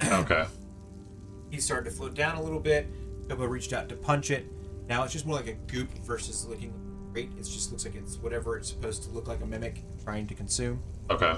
Okay. 0.12 0.46
He 1.50 1.60
started 1.60 1.90
to 1.90 1.96
float 1.96 2.14
down 2.14 2.36
a 2.36 2.42
little 2.42 2.60
bit. 2.60 2.86
Kobo 3.28 3.46
reached 3.46 3.72
out 3.72 3.88
to 3.88 3.96
punch 3.96 4.30
it. 4.30 4.46
Now 4.88 5.02
it's 5.04 5.12
just 5.12 5.26
more 5.26 5.36
like 5.36 5.48
a 5.48 5.52
goop 5.52 5.90
versus 6.04 6.46
looking 6.46 6.72
great. 7.12 7.30
It 7.38 7.42
just 7.44 7.70
looks 7.70 7.84
like 7.84 7.94
it's 7.94 8.16
whatever 8.16 8.56
it's 8.56 8.68
supposed 8.68 9.02
to 9.04 9.10
look 9.10 9.28
like 9.28 9.40
a 9.42 9.46
mimic 9.46 9.82
trying 10.02 10.26
to 10.26 10.34
consume. 10.34 10.82
Okay. 11.10 11.36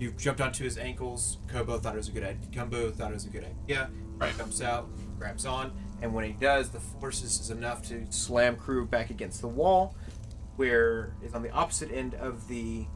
You 0.00 0.10
jumped 0.12 0.40
onto 0.40 0.64
his 0.64 0.76
ankles. 0.78 1.38
Kobo 1.48 1.78
thought 1.78 1.94
it 1.94 1.98
was 1.98 2.08
a 2.08 2.12
good 2.12 2.24
idea. 2.24 2.48
Kumbo 2.52 2.90
thought 2.90 3.10
it 3.10 3.14
was 3.14 3.26
a 3.26 3.30
good 3.30 3.44
idea. 3.44 3.90
Right. 4.18 4.36
Jumps 4.36 4.60
out, 4.60 4.88
grabs 5.18 5.46
on, 5.46 5.70
and 6.02 6.12
when 6.12 6.24
he 6.24 6.32
does, 6.32 6.70
the 6.70 6.80
force 6.80 7.22
is 7.22 7.50
enough 7.50 7.82
to 7.88 8.04
slam 8.10 8.56
Crew 8.56 8.84
back 8.86 9.10
against 9.10 9.40
the 9.40 9.46
wall, 9.48 9.94
where 10.56 11.14
is 11.22 11.32
on 11.34 11.42
the 11.42 11.50
opposite 11.52 11.92
end 11.92 12.14
of 12.14 12.48
the 12.48 12.86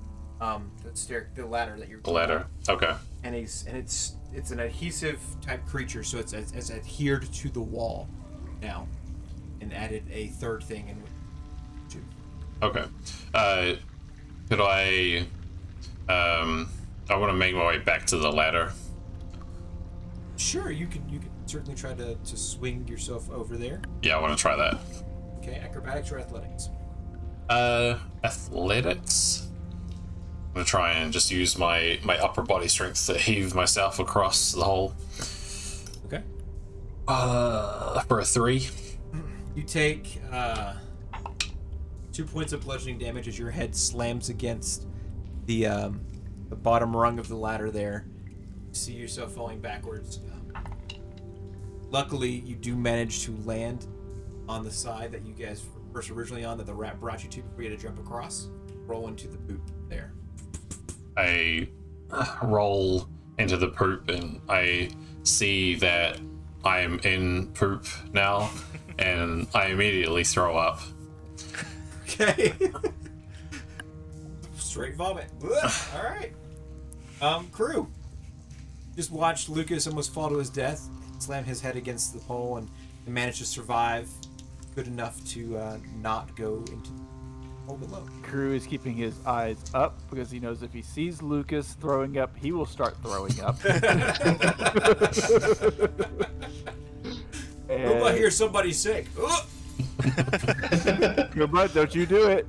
um 0.41 0.73
the 0.83 0.97
stair 0.97 1.31
the 1.37 1.47
ladder 1.47 1.77
that 1.79 1.89
you're 1.89 2.01
The 2.01 2.11
ladder. 2.11 2.47
Okay. 2.69 2.93
and 3.23 3.33
he's 3.37 3.65
and 3.69 3.77
it's 3.77 4.17
it's 4.33 4.51
an 4.51 4.59
adhesive 4.59 5.21
type 5.41 5.65
creature, 5.67 6.03
so 6.03 6.19
it's, 6.19 6.33
it's, 6.33 6.51
it's 6.53 6.71
adhered 6.73 7.31
to 7.33 7.49
the 7.51 7.61
wall 7.61 8.09
now, 8.61 8.89
and 9.63 9.73
added 9.73 10.03
a 10.13 10.27
third 10.29 10.63
thing 10.65 10.89
in. 10.89 11.03
Okay. 12.63 12.85
Uh, 13.33 13.75
could 14.49 14.61
I? 14.61 15.27
Um, 16.09 16.69
I 17.09 17.17
want 17.17 17.31
to 17.33 17.37
make 17.37 17.55
my 17.55 17.67
way 17.67 17.79
back 17.79 18.07
to 18.07 18.19
the 18.19 18.31
ladder. 18.31 18.73
Sure, 20.37 20.71
you 20.71 20.87
can 20.87 21.09
you 21.09 21.19
can 21.19 21.31
certainly 21.47 21.75
try 21.75 21.95
to, 21.95 22.15
to 22.15 22.37
swing 22.37 22.87
yourself 22.87 23.31
over 23.31 23.57
there. 23.57 23.81
Yeah, 24.03 24.17
I 24.17 24.21
want 24.21 24.37
to 24.37 24.41
try 24.41 24.57
that. 24.57 24.79
Okay, 25.39 25.57
acrobatics 25.57 26.13
or 26.13 26.19
athletics. 26.19 26.69
Uh, 27.49 27.99
athletics. 28.23 29.49
I'm 30.49 30.55
gonna 30.55 30.65
try 30.65 30.93
and 30.93 31.13
just 31.13 31.31
use 31.31 31.59
my 31.59 31.99
my 32.05 32.19
upper 32.19 32.43
body 32.43 32.69
strength 32.69 33.07
to 33.07 33.19
heave 33.19 33.55
myself 33.55 33.99
across 33.99 34.53
the 34.53 34.63
hole. 34.63 34.95
Okay. 36.07 36.23
Uh, 37.09 38.01
for 38.03 38.21
a 38.21 38.25
three. 38.25 38.69
You 39.55 39.63
take 39.63 40.21
uh, 40.31 40.75
two 42.13 42.25
points 42.25 42.53
of 42.53 42.63
bludgeoning 42.63 42.99
damage 42.99 43.29
as 43.29 43.39
your 43.39 43.51
head 43.51 43.77
slams 43.77 44.29
against 44.31 44.87
the 45.47 45.67
um, 45.67 46.01
the 46.49 46.57
bottom 46.57 46.97
rung 46.97 47.19
of 47.19 47.29
the 47.29 47.37
ladder. 47.37 47.71
There, 47.71 48.07
you 48.27 48.75
see 48.75 48.95
yourself 48.95 49.33
falling 49.33 49.61
backwards. 49.61 50.21
Um, 50.55 50.67
luckily, 51.91 52.31
you 52.31 52.57
do 52.57 52.77
manage 52.77 53.25
to 53.25 53.37
land 53.45 53.87
on 54.49 54.65
the 54.65 54.71
side 54.71 55.13
that 55.13 55.27
you 55.27 55.35
guys 55.35 55.63
were 55.75 56.01
first 56.01 56.11
originally 56.11 56.45
on, 56.45 56.57
that 56.59 56.67
the 56.67 56.75
rat 56.75 56.99
brought 56.99 57.23
you 57.23 57.29
to 57.31 57.43
before 57.43 57.63
you 57.63 57.71
had 57.71 57.79
to 57.79 57.87
jump 57.87 57.99
across. 57.99 58.49
Roll 58.87 59.09
into 59.09 59.29
the 59.29 59.39
boot 59.39 59.61
there. 59.89 60.13
I 61.17 61.69
roll 62.43 63.07
into 63.39 63.57
the 63.59 63.69
poop, 63.69 64.09
and 64.09 64.41
I 64.49 64.91
see 65.25 65.75
that 65.77 66.21
I'm 66.65 66.99
in 67.01 67.49
poop 67.49 67.87
now, 68.13 68.51
and 68.99 69.47
I 69.55 69.67
immediately 69.67 70.25
throw 70.25 70.57
up. 70.57 70.81
Okay. 72.05 72.53
Straight 74.57 74.97
vomit. 74.97 75.27
All 75.43 76.03
right. 76.03 76.33
Um, 77.21 77.49
crew. 77.49 77.89
Just 78.97 79.11
watched 79.11 79.49
Lucas 79.49 79.87
almost 79.87 80.13
fall 80.13 80.29
to 80.29 80.37
his 80.37 80.51
death, 80.51 80.89
slam 81.19 81.45
his 81.45 81.61
head 81.61 81.77
against 81.77 82.13
the 82.13 82.21
pole, 82.21 82.59
and, 82.59 82.69
and 83.07 83.15
managed 83.15 83.39
to 83.39 83.45
survive 83.45 84.09
good 84.75 84.87
enough 84.87 85.23
to 85.27 85.57
uh, 85.57 85.79
not 86.01 86.35
go 86.37 86.65
into 86.73 86.91
the 87.63 87.69
hole 87.69 87.77
below. 87.79 88.05
Crew 88.23 88.55
is 88.55 88.67
keeping 88.67 88.95
his 88.95 89.15
eyes 89.27 89.59
up 89.75 89.99
because 90.11 90.31
he 90.31 90.39
knows 90.41 90.63
if 90.63 90.73
he 90.73 90.83
sees 90.83 91.23
Lucas 91.23 91.75
throwing 91.81 92.19
up, 92.19 92.37
he 92.37 92.53
will 92.53 92.67
start 92.67 92.97
throwing 93.03 93.41
up. 93.41 93.57
Oh, 93.65 93.71
I 97.71 97.75
And- 97.75 98.17
hear 98.19 98.31
somebody 98.31 98.73
sick. 98.73 99.07
Ugh. 99.23 99.45
Come 101.33 101.57
on, 101.57 101.69
don't 101.73 101.95
you 101.95 102.07
do 102.07 102.27
it. 102.29 102.47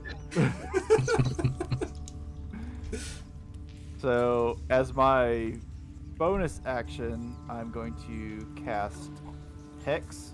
so, 3.99 4.59
as 4.69 4.93
my 4.93 5.55
bonus 6.17 6.61
action, 6.65 7.35
I'm 7.49 7.71
going 7.71 7.95
to 8.07 8.45
cast 8.63 9.11
Hex 9.85 10.31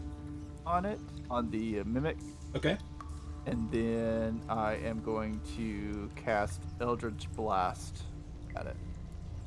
on 0.65 0.85
it, 0.85 0.99
on 1.29 1.49
the 1.49 1.79
uh, 1.79 1.83
Mimic, 1.85 2.17
Okay. 2.55 2.77
And 3.49 3.71
then 3.71 4.41
I 4.47 4.75
am 4.75 5.01
going 5.01 5.41
to 5.57 6.09
cast 6.15 6.61
Eldritch 6.79 7.27
Blast 7.35 8.03
at 8.55 8.67
it. 8.67 8.75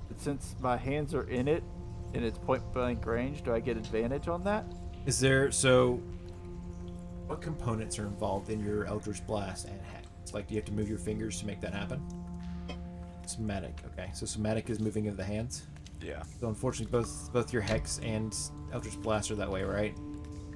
But 0.09 0.21
since 0.21 0.57
my 0.61 0.77
hands 0.77 1.15
are 1.15 1.29
in 1.29 1.47
it, 1.47 1.63
and 2.15 2.25
it's 2.25 2.37
point 2.39 2.63
blank 2.73 3.07
range, 3.07 3.43
do 3.45 3.55
I 3.55 3.61
get 3.61 3.77
advantage 3.77 4.29
on 4.29 4.43
that? 4.45 4.65
Is 5.07 5.21
there 5.21 5.51
so? 5.51 6.01
What 7.27 7.41
components 7.41 7.99
are 7.99 8.07
involved 8.07 8.51
in 8.51 8.63
your 8.63 8.85
Eldritch 8.85 9.25
Blast 9.27 9.69
and 9.69 9.81
Hex? 9.81 10.09
It's 10.21 10.35
like, 10.35 10.49
do 10.49 10.55
you 10.55 10.61
have 10.61 10.67
to 10.67 10.73
move 10.73 10.89
your 10.89 10.99
fingers 10.99 11.39
to 11.41 11.47
make 11.47 11.61
that 11.61 11.73
happen? 11.73 12.03
Somatic. 13.27 13.79
Okay, 13.93 14.11
so 14.13 14.27
somatic 14.27 14.69
is 14.69 14.81
moving 14.81 15.07
of 15.09 15.17
the 15.17 15.25
hands. 15.25 15.63
Yeah. 16.03 16.23
So 16.41 16.49
unfortunately, 16.49 16.91
both 16.91 17.33
both 17.33 17.53
your 17.53 17.63
Hex 17.63 18.01
and 18.03 18.37
Eldritch 18.73 19.01
Blast 19.01 19.31
are 19.31 19.37
that 19.37 19.51
way, 19.51 19.63
right? 19.63 19.97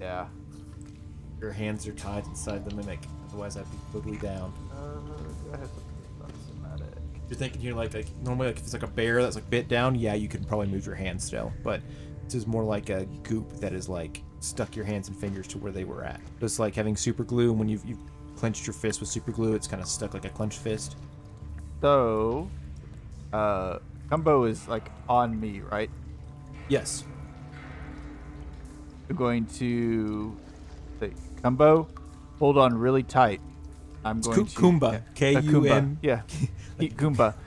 Yeah. 0.01 0.27
Your 1.41 1.53
hands 1.53 1.87
are 1.87 1.93
tied 1.93 2.27
inside 2.27 2.65
the 2.69 2.75
mimic. 2.75 3.01
Otherwise, 3.29 3.57
I'd 3.57 3.71
be 3.71 3.79
totally 3.93 4.17
down. 4.19 4.53
Uh, 4.73 5.01
do 5.45 5.53
I 5.53 5.57
have 5.59 5.69
something? 5.69 5.97
You're 7.29 7.37
thinking 7.37 7.61
here 7.61 7.75
like 7.75 7.93
like 7.93 8.07
normally 8.23 8.47
like 8.49 8.59
if 8.59 8.63
it's 8.63 8.73
like 8.73 8.85
a 8.85 8.87
bear 8.87 9.21
that's 9.21 9.35
like 9.35 9.51
bit 9.51 9.69
down, 9.69 9.97
yeah, 9.97 10.15
you 10.15 10.29
can 10.29 10.45
probably 10.45 10.69
move 10.69 10.87
your 10.87 10.95
hands 10.95 11.25
still. 11.25 11.53
But 11.65 11.81
this 12.25 12.35
is 12.35 12.47
more 12.47 12.63
like 12.63 12.89
a 12.89 13.05
goop 13.25 13.51
that 13.61 13.73
is 13.73 13.89
like 13.89 14.23
stuck 14.41 14.77
your 14.77 14.85
hands 14.85 15.09
and 15.09 15.17
fingers 15.17 15.49
to 15.49 15.59
where 15.59 15.73
they 15.73 15.85
were 15.85 16.05
at. 16.05 16.21
Just 16.39 16.61
like 16.61 16.75
having 16.75 16.97
super 16.97 17.25
glue, 17.25 17.51
and 17.51 17.59
when 17.59 17.69
you've 17.69 17.85
you've 17.85 17.99
clenched 18.37 18.67
your 18.67 18.75
fist 18.75 19.01
with 19.01 19.09
super 19.09 19.33
glue, 19.33 19.55
it's 19.55 19.67
kind 19.67 19.83
of 19.83 19.89
stuck 19.89 20.15
like 20.15 20.25
a 20.25 20.29
clenched 20.29 20.61
fist. 20.61 20.97
So, 21.81 22.49
uh, 23.33 23.79
Kumbo 24.09 24.45
is 24.45 24.69
like 24.69 24.91
on 25.09 25.39
me, 25.41 25.61
right? 25.61 25.91
Yes. 26.69 27.05
I'm 29.09 29.17
going 29.17 29.47
to 29.47 30.37
say, 31.01 31.13
Kumbo, 31.43 31.89
hold 32.39 32.59
on 32.59 32.77
really 32.77 33.03
tight. 33.03 33.41
I'm 34.05 34.19
It's 34.19 34.29
going 34.29 34.47
to 34.47 34.55
Kumba. 34.57 35.03
K 35.15 35.39
U 35.41 35.67
M. 35.67 35.99
Yeah, 36.03 36.23
Kumba. 36.79 37.35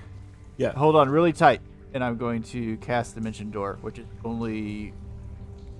Yeah. 0.58 0.74
Hold 0.74 0.98
on 0.98 1.08
really 1.08 1.32
tight, 1.32 1.62
and 1.94 2.04
I'm 2.04 2.18
going 2.18 2.44
to 2.44 2.76
cast 2.78 3.16
Dimension 3.16 3.50
Door, 3.50 3.78
which 3.82 3.98
is 3.98 4.06
only 4.26 4.92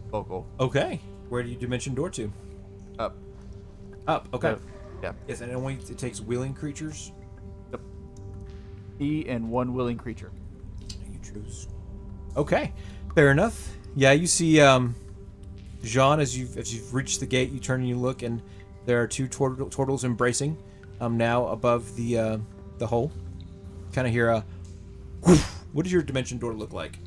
vocal 0.10 0.48
Okay. 0.58 1.02
Where 1.28 1.44
do 1.44 1.50
you 1.50 1.58
dimension 1.58 1.94
door 1.94 2.10
to? 2.12 2.32
up. 2.98 3.16
Up. 4.08 4.28
Okay. 4.34 4.54
So, 4.54 4.62
yeah, 5.04 5.12
Yes, 5.28 5.42
and 5.42 5.52
it 5.52 5.56
only 5.56 5.74
it 5.76 5.98
takes 5.98 6.22
willing 6.22 6.54
creatures. 6.54 7.12
he 8.98 9.28
and 9.30 9.50
one 9.50 9.74
willing 9.74 9.98
creature. 9.98 10.32
You 11.12 11.20
choose. 11.22 11.68
Okay, 12.38 12.74
fair 13.16 13.32
enough. 13.32 13.76
Yeah, 13.96 14.12
you 14.14 14.28
see, 14.28 14.62
um, 14.62 14.96
Jean, 15.84 16.20
as 16.20 16.38
you've 16.38 16.58
as 16.58 16.74
you've 16.74 16.94
reached 16.94 17.20
the 17.20 17.26
gate, 17.26 17.52
you 17.52 17.60
turn 17.60 17.80
and 17.82 17.90
you 17.90 17.96
look, 17.96 18.22
and 18.22 18.42
there 18.86 19.02
are 19.02 19.08
two 19.08 19.28
turtle, 19.28 19.70
turtles 19.70 20.04
embracing. 20.04 20.58
Um, 21.00 21.18
now 21.18 21.48
above 21.48 21.96
the 21.96 22.18
uh, 22.18 22.38
the 22.78 22.88
hole. 22.88 23.12
Kind 23.94 24.08
of 24.08 24.14
hear 24.14 24.30
a. 24.30 24.46
What 25.72 25.84
does 25.84 25.92
your 25.94 26.02
dimension 26.02 26.40
door 26.40 26.54
look 26.54 26.74
like? 26.74 26.98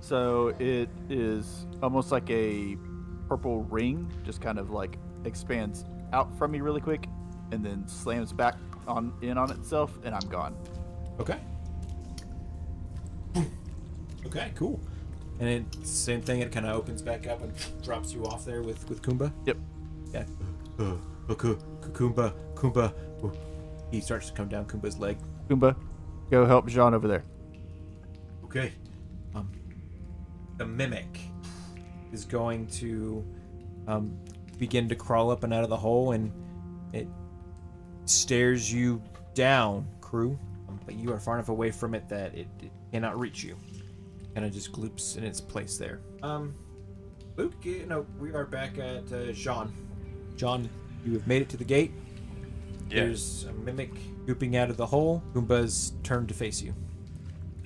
So 0.00 0.48
it 0.58 0.90
is 1.08 1.66
almost 1.82 2.12
like 2.12 2.28
a 2.30 2.76
purple 3.26 3.62
ring, 3.64 4.12
just 4.24 4.40
kind 4.42 4.58
of 4.58 4.70
like 4.70 4.98
expands 5.24 5.84
out 6.12 6.36
from 6.38 6.52
me 6.52 6.60
really 6.60 6.80
quick, 6.80 7.08
and 7.52 7.64
then 7.64 7.88
slams 7.88 8.32
back 8.32 8.56
on 8.86 9.12
in 9.22 9.38
on 9.38 9.50
itself, 9.50 9.98
and 10.04 10.14
I'm 10.14 10.28
gone. 10.28 10.54
Okay. 11.18 11.38
Okay, 14.26 14.52
cool. 14.54 14.78
And 15.38 15.48
it 15.48 15.64
same 15.86 16.22
thing. 16.22 16.40
It 16.40 16.50
kind 16.52 16.66
of 16.66 16.74
opens 16.76 17.02
back 17.02 17.26
up 17.26 17.42
and 17.42 17.52
drops 17.82 18.12
you 18.12 18.24
off 18.24 18.44
there 18.44 18.62
with 18.62 18.88
with 18.88 19.02
Kumba. 19.02 19.30
Yep. 19.44 19.56
Yeah. 20.14 20.24
Uh, 20.78 20.94
uh, 21.28 21.34
Ku- 21.34 21.58
Ku- 21.80 22.10
Kumba, 22.12 22.32
Kumba. 22.54 22.92
Uh, 23.22 23.28
He 23.90 24.00
starts 24.00 24.28
to 24.28 24.32
come 24.32 24.48
down 24.48 24.64
Kumba's 24.66 24.98
leg. 24.98 25.16
Goomba, 25.48 25.76
go 26.30 26.44
help 26.46 26.66
Jean 26.66 26.94
over 26.94 27.06
there. 27.06 27.22
Okay. 28.44 28.72
Um, 29.34 29.50
the 30.56 30.64
mimic 30.66 31.20
is 32.12 32.24
going 32.24 32.66
to 32.68 33.24
um, 33.86 34.16
begin 34.58 34.88
to 34.88 34.94
crawl 34.96 35.30
up 35.30 35.44
and 35.44 35.52
out 35.52 35.62
of 35.64 35.70
the 35.70 35.76
hole, 35.76 36.12
and 36.12 36.32
it 36.92 37.06
stares 38.06 38.72
you 38.72 39.02
down, 39.34 39.86
crew. 40.00 40.38
Um, 40.68 40.80
but 40.86 40.94
you 40.94 41.12
are 41.12 41.18
far 41.20 41.34
enough 41.34 41.48
away 41.50 41.70
from 41.70 41.94
it 41.94 42.08
that 42.08 42.34
it, 42.34 42.48
it 42.62 42.70
cannot 42.92 43.18
reach 43.20 43.44
you. 43.44 43.56
Kind 44.36 44.44
of 44.44 44.52
just 44.52 44.70
gloops 44.70 45.16
in 45.16 45.24
its 45.24 45.40
place 45.40 45.78
there. 45.78 46.02
Um, 46.22 46.54
Luke, 47.36 47.54
no, 47.86 48.04
we 48.20 48.34
are 48.34 48.44
back 48.44 48.76
at 48.76 49.10
uh, 49.10 49.32
Jean. 49.32 49.72
John, 50.36 50.68
you 51.06 51.14
have 51.14 51.26
made 51.26 51.40
it 51.40 51.48
to 51.48 51.56
the 51.56 51.64
gate. 51.64 51.94
Yeah. 52.90 53.04
There's 53.04 53.44
a 53.44 53.54
mimic 53.54 53.94
gooping 54.26 54.54
out 54.54 54.68
of 54.68 54.76
the 54.76 54.84
hole. 54.84 55.22
Goomba's 55.32 55.94
turned 56.02 56.28
to 56.28 56.34
face 56.34 56.60
you. 56.60 56.74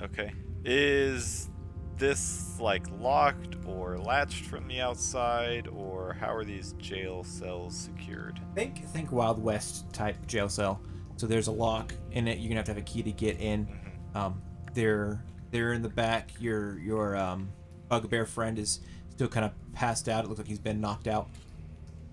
Okay. 0.01 0.33
Is 0.65 1.49
this 1.97 2.61
like 2.61 2.87
locked 3.01 3.57
or 3.67 3.99
latched 3.99 4.45
from 4.45 4.69
the 4.69 4.81
outside, 4.81 5.67
or 5.67 6.17
how 6.21 6.33
are 6.33 6.45
these 6.45 6.75
jail 6.79 7.25
cells 7.25 7.77
secured? 7.77 8.39
Think 8.55 8.87
think 8.91 9.11
Wild 9.11 9.43
West 9.43 9.93
type 9.93 10.25
jail 10.29 10.49
cell. 10.49 10.81
So 11.17 11.27
there's 11.27 11.49
a 11.49 11.53
lock 11.53 11.93
in 12.13 12.29
it. 12.29 12.39
You're 12.39 12.49
gonna 12.49 12.61
have 12.61 12.67
to 12.67 12.75
have 12.75 12.79
a 12.79 12.83
key 12.83 13.03
to 13.03 13.11
get 13.11 13.41
in. 13.41 13.67
Um, 14.15 14.41
they're 14.73 15.25
they're 15.51 15.73
in 15.73 15.83
the 15.83 15.89
back. 15.89 16.31
Your 16.41 16.79
your 16.79 17.17
um, 17.17 17.51
bugbear 17.89 18.27
friend 18.27 18.59
is 18.59 18.81
still 19.11 19.29
kind 19.29 19.45
of 19.45 19.53
passed 19.73 20.09
out. 20.09 20.25
It 20.25 20.29
looks 20.29 20.39
like 20.39 20.49
he's 20.49 20.59
been 20.59 20.81
knocked 20.81 21.09
out. 21.09 21.29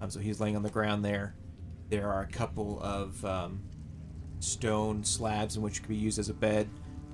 Um, 0.02 0.10
so 0.10 0.20
he's 0.20 0.40
laying 0.40 0.56
on 0.56 0.64
the 0.64 0.70
ground 0.70 1.04
there. 1.04 1.36
There 1.90 2.12
are 2.12 2.22
a 2.22 2.28
couple 2.28 2.80
of 2.82 3.24
um, 3.26 3.62
stone 4.40 5.04
slabs 5.04 5.56
in 5.56 5.62
which 5.62 5.82
could 5.82 5.90
be 5.90 5.96
used 5.96 6.20
as 6.20 6.30
a 6.30 6.34
bed. 6.34 6.70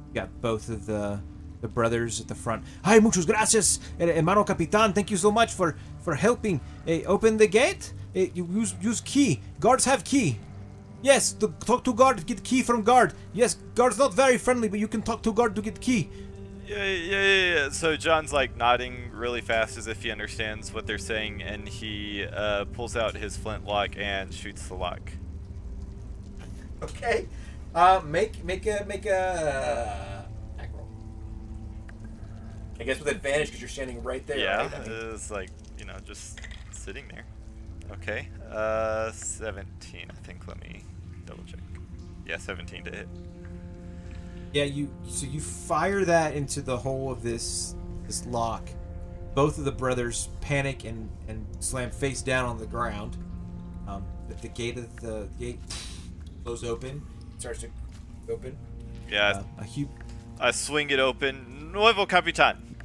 You 0.10 0.14
got 0.14 0.42
both 0.42 0.70
of 0.70 0.86
the 0.86 1.22
the 1.62 1.68
brothers 1.68 2.20
at 2.20 2.28
the 2.28 2.36
front. 2.36 2.64
Hi, 2.84 3.00
muchos 3.00 3.26
gracias, 3.26 3.80
eh, 4.00 4.08
hermano 4.08 4.44
capitán. 4.44 4.94
Thank 4.94 5.12
you 5.12 5.18
so 5.18 5.32
much 5.32 5.54
for 5.54 5.76
for 6.02 6.16
helping. 6.16 6.60
Eh, 6.88 7.04
open 7.06 7.38
the 7.38 7.48
gate. 7.48 7.94
Eh, 8.16 8.28
you 8.34 8.46
use 8.52 8.76
use 8.82 9.02
key. 9.02 9.40
Guards 9.60 9.86
have 9.86 10.04
key. 10.04 10.40
Yes, 11.04 11.34
to, 11.34 11.50
talk 11.66 11.84
to 11.84 11.94
guard. 11.94 12.26
Get 12.26 12.44
key 12.44 12.64
from 12.64 12.82
guard. 12.82 13.14
Yes, 13.34 13.58
guard's 13.76 14.00
not 14.00 14.14
very 14.14 14.38
friendly, 14.38 14.70
but 14.70 14.80
you 14.80 14.88
can 14.88 15.02
talk 15.04 15.22
to 15.24 15.34
guard 15.34 15.54
to 15.58 15.62
get 15.62 15.80
key. 15.82 16.10
Yeah, 16.66 16.86
yeah, 16.86 17.22
yeah, 17.22 17.56
yeah. 17.56 17.70
So 17.72 17.98
John's 17.98 18.32
like 18.32 18.56
nodding 18.56 19.12
really 19.12 19.42
fast 19.42 19.78
as 19.78 19.88
if 19.88 20.02
he 20.02 20.12
understands 20.12 20.74
what 20.74 20.88
they're 20.88 20.98
saying, 20.98 21.44
and 21.44 21.68
he 21.68 22.26
uh, 22.26 22.64
pulls 22.72 22.96
out 22.96 23.16
his 23.16 23.36
flintlock 23.36 23.98
and 23.98 24.34
shoots 24.34 24.66
the 24.70 24.76
lock. 24.76 25.12
Okay. 26.82 27.28
Uh, 27.76 28.02
make 28.06 28.44
make 28.46 28.66
a 28.66 28.86
make 28.88 29.06
a 29.06 30.16
attack 30.56 30.70
roll. 30.74 30.88
I 32.80 32.84
guess 32.86 33.00
with 33.00 33.10
advantage 33.10 33.48
because 33.48 33.60
you're 33.62 33.70
standing 33.70 34.02
right 34.04 34.26
there. 34.26 34.38
yeah, 34.38 34.58
right? 34.58 34.74
I 34.74 34.80
mean- 34.88 35.10
it's 35.14 35.30
like 35.32 35.50
you 35.78 35.84
know 35.86 35.98
just 36.06 36.40
sitting 36.72 37.06
there. 37.10 37.26
Okay, 37.92 38.30
uh, 38.50 39.12
17. 39.12 40.08
I 40.10 40.14
think. 40.26 40.48
Let 40.48 40.62
me 40.62 40.84
double 41.26 41.44
check. 41.46 41.60
Yeah, 42.26 42.38
17 42.38 42.84
to 42.86 42.92
hit. 42.92 43.08
Yeah, 44.54 44.64
you 44.66 44.90
so 45.08 45.26
you 45.26 45.40
fire 45.40 46.06
that 46.06 46.36
into 46.36 46.62
the 46.62 46.78
hole 46.78 47.12
of 47.12 47.24
this 47.24 47.76
this 48.06 48.26
lock. 48.28 48.70
Both 49.34 49.58
of 49.58 49.66
the 49.66 49.72
brothers 49.72 50.30
panic 50.42 50.86
and 50.86 51.10
and 51.28 51.46
slam 51.60 51.90
face 51.90 52.22
down 52.22 52.46
on 52.46 52.58
the 52.60 52.68
ground. 52.68 53.18
Um, 53.88 54.06
but 54.28 54.42
the 54.42 54.48
gate 54.50 54.78
of 54.78 54.96
the 54.98 55.28
gate 55.40 55.60
blows 56.44 56.64
open, 56.64 57.02
starts 57.40 57.62
to 57.62 57.70
open. 58.30 58.56
Yeah, 59.10 59.30
Uh, 59.40 59.44
a 59.60 59.64
huge. 59.64 59.90
I 60.40 60.52
swing 60.52 60.90
it 60.92 61.00
open. 61.00 61.72
Nuevo 61.74 62.06
Capitan. 62.06 62.76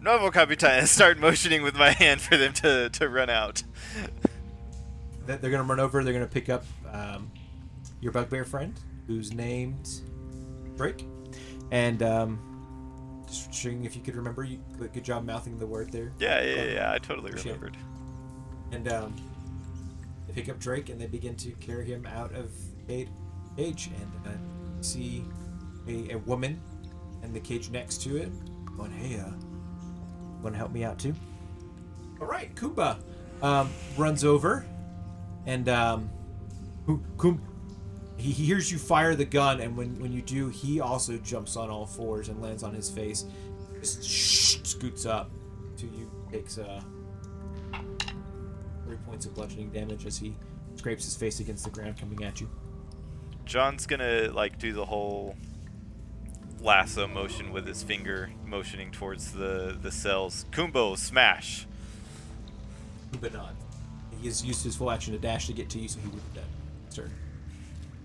Nuevo 0.00 0.30
Capitan. 0.30 0.80
And 0.80 0.88
start 0.88 1.18
motioning 1.18 1.62
with 1.62 1.74
my 1.74 1.90
hand 1.90 2.20
for 2.20 2.36
them 2.36 2.52
to, 2.54 2.90
to 2.90 3.08
run 3.08 3.30
out. 3.30 3.62
That 5.26 5.40
they're 5.40 5.50
gonna 5.50 5.62
run 5.64 5.80
over. 5.80 6.04
They're 6.04 6.12
gonna 6.12 6.26
pick 6.26 6.48
up 6.48 6.64
um, 6.92 7.30
your 8.04 8.12
bugbear 8.12 8.44
friend, 8.44 8.78
who's 9.06 9.32
named 9.32 10.02
Drake, 10.76 11.06
and 11.70 12.02
um, 12.02 13.24
just 13.26 13.50
checking 13.50 13.84
if 13.84 13.96
you 13.96 14.02
could 14.02 14.14
remember. 14.14 14.44
You 14.44 14.60
good 14.78 15.02
job 15.02 15.24
mouthing 15.24 15.58
the 15.58 15.66
word 15.66 15.90
there. 15.90 16.12
Yeah, 16.18 16.42
yeah, 16.42 16.64
yeah. 16.64 16.92
I 16.92 16.98
totally 16.98 17.30
Appreciate 17.30 17.52
it. 17.52 17.60
remembered. 17.60 17.76
And 18.72 18.92
um, 18.92 19.14
they 20.26 20.34
pick 20.34 20.50
up 20.50 20.60
Drake 20.60 20.90
and 20.90 21.00
they 21.00 21.06
begin 21.06 21.34
to 21.36 21.52
carry 21.52 21.86
him 21.86 22.06
out 22.06 22.34
of 22.34 22.50
the 22.86 23.08
cage. 23.56 23.90
And 23.98 24.26
uh, 24.26 24.30
you 24.76 24.82
see 24.82 25.24
a, 25.88 26.12
a 26.12 26.18
woman 26.18 26.60
and 27.22 27.34
the 27.34 27.40
cage 27.40 27.70
next 27.70 28.02
to 28.02 28.18
it 28.18 28.30
going, 28.76 28.90
"Hey, 28.92 29.18
uh, 29.18 29.30
want 30.42 30.54
to 30.54 30.58
help 30.58 30.72
me 30.72 30.84
out 30.84 30.98
too?" 30.98 31.14
All 32.20 32.26
right, 32.26 32.54
Kumba 32.54 32.98
um, 33.42 33.70
runs 33.96 34.24
over 34.24 34.66
and 35.46 35.68
um, 35.70 36.10
he 38.16 38.30
he 38.30 38.44
hears 38.44 38.70
you 38.70 38.78
fire 38.78 39.14
the 39.14 39.24
gun, 39.24 39.60
and 39.60 39.76
when, 39.76 39.98
when 40.00 40.12
you 40.12 40.22
do, 40.22 40.48
he 40.48 40.80
also 40.80 41.16
jumps 41.18 41.56
on 41.56 41.70
all 41.70 41.86
fours 41.86 42.28
and 42.28 42.40
lands 42.40 42.62
on 42.62 42.74
his 42.74 42.90
face. 42.90 43.24
Just 43.80 44.66
scoots 44.66 45.04
up 45.04 45.30
to 45.76 45.86
you, 45.86 46.10
takes 46.30 46.58
uh, 46.58 46.80
three 48.86 48.96
points 49.06 49.26
of 49.26 49.34
bludgeoning 49.34 49.70
damage 49.70 50.06
as 50.06 50.16
he 50.16 50.34
scrapes 50.76 51.04
his 51.04 51.16
face 51.16 51.40
against 51.40 51.64
the 51.64 51.70
ground 51.70 51.98
coming 51.98 52.24
at 52.24 52.40
you. 52.40 52.48
John's 53.44 53.86
gonna 53.86 54.30
like 54.32 54.58
do 54.58 54.72
the 54.72 54.84
whole 54.84 55.36
lasso 56.60 57.06
motion 57.06 57.52
with 57.52 57.66
his 57.66 57.82
finger, 57.82 58.30
motioning 58.46 58.90
towards 58.90 59.32
the 59.32 59.76
the 59.80 59.90
cells. 59.90 60.46
Kumbo 60.50 60.94
smash. 60.94 61.66
But 63.20 63.32
not. 63.32 63.54
He 64.20 64.26
has 64.26 64.44
used 64.44 64.64
his 64.64 64.76
full 64.76 64.90
action 64.90 65.12
to 65.12 65.18
dash 65.18 65.46
to 65.46 65.52
get 65.52 65.68
to 65.70 65.78
you, 65.78 65.88
so 65.88 66.00
he 66.00 66.06
would 66.06 66.22
have 66.22 66.34
done. 66.34 66.44
Sir. 66.88 67.10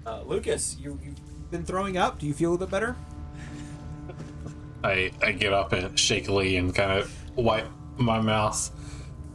Uh, 0.09 0.23
Lucas, 0.25 0.75
you, 0.79 0.97
you've 1.03 1.51
been 1.51 1.63
throwing 1.63 1.95
up. 1.97 2.17
Do 2.17 2.25
you 2.25 2.33
feel 2.33 2.55
a 2.55 2.57
bit 2.57 2.71
better? 2.71 2.95
I 4.83 5.11
I 5.21 5.33
get 5.33 5.53
up 5.53 5.71
and 5.73 5.99
shakily 5.99 6.57
and 6.57 6.73
kind 6.73 6.91
of 6.99 7.13
wipe 7.35 7.67
my 7.97 8.19
mouth 8.19 8.71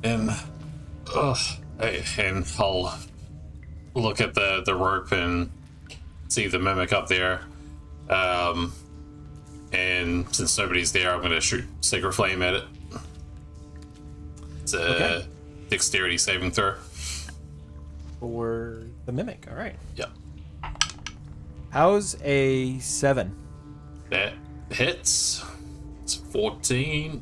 and 0.02 0.30
ugh, 1.14 1.38
I, 1.78 2.02
and 2.18 2.44
I'll 2.58 2.98
look 3.94 4.20
at 4.20 4.34
the 4.34 4.62
the 4.66 4.74
rope 4.74 5.12
and 5.12 5.50
see 6.28 6.48
the 6.48 6.58
mimic 6.58 6.92
up 6.92 7.06
there. 7.08 7.42
Um, 8.10 8.72
and 9.72 10.34
since 10.34 10.58
nobody's 10.58 10.90
there, 10.92 11.14
I'm 11.14 11.22
gonna 11.22 11.40
shoot 11.40 11.64
sacred 11.82 12.12
flame 12.14 12.42
at 12.42 12.54
it. 12.54 12.64
It's 14.62 14.74
a 14.74 14.94
Okay. 14.94 15.28
dexterity 15.68 16.18
saving 16.18 16.50
throw. 16.50 16.74
For 18.18 18.82
the 19.04 19.12
mimic. 19.12 19.46
All 19.50 19.56
right. 19.56 19.76
Yep, 19.96 20.10
How's 21.74 22.16
a 22.22 22.78
seven? 22.78 23.34
that 24.08 24.34
hits. 24.70 25.44
It's 26.04 26.14
14. 26.14 27.20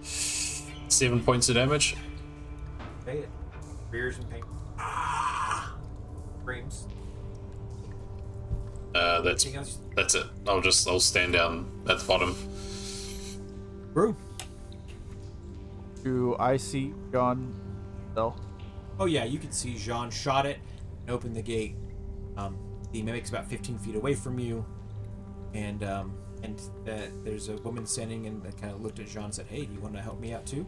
Seven 0.00 1.22
points 1.22 1.50
of 1.50 1.56
damage. 1.56 1.94
Okay, 3.02 3.18
it 3.18 3.28
rears 3.90 4.16
in 4.16 4.24
pain. 4.24 4.42
Screams. 6.40 6.88
Uh, 8.94 9.20
that's 9.20 9.44
that's 9.94 10.14
it. 10.14 10.24
I'll 10.46 10.62
just 10.62 10.88
I'll 10.88 10.98
stand 10.98 11.34
down 11.34 11.70
at 11.90 11.98
the 11.98 12.04
bottom. 12.06 12.34
Brew. 13.92 14.16
Do 16.02 16.36
I 16.40 16.56
see 16.56 16.94
John? 17.12 17.54
No. 18.16 18.34
Oh 18.98 19.04
yeah, 19.04 19.24
you 19.24 19.38
can 19.38 19.52
see 19.52 19.74
Jean 19.74 20.08
shot 20.08 20.46
it 20.46 20.58
and 21.02 21.10
opened 21.10 21.36
the 21.36 21.42
gate. 21.42 21.76
Um, 22.38 22.56
the 22.92 23.02
mimic's 23.02 23.30
about 23.30 23.46
15 23.46 23.78
feet 23.78 23.94
away 23.94 24.14
from 24.14 24.38
you, 24.38 24.64
and 25.54 25.82
um, 25.84 26.14
and 26.42 26.60
that 26.84 27.10
there's 27.24 27.48
a 27.48 27.56
woman 27.56 27.86
standing 27.86 28.26
and 28.26 28.42
that 28.42 28.60
kind 28.60 28.72
of 28.72 28.82
looked 28.82 28.98
at 28.98 29.08
Jean 29.08 29.24
and 29.24 29.34
said, 29.34 29.46
"Hey, 29.46 29.64
do 29.64 29.72
you 29.72 29.80
want 29.80 29.94
to 29.94 30.02
help 30.02 30.20
me 30.20 30.32
out 30.32 30.46
too?" 30.46 30.66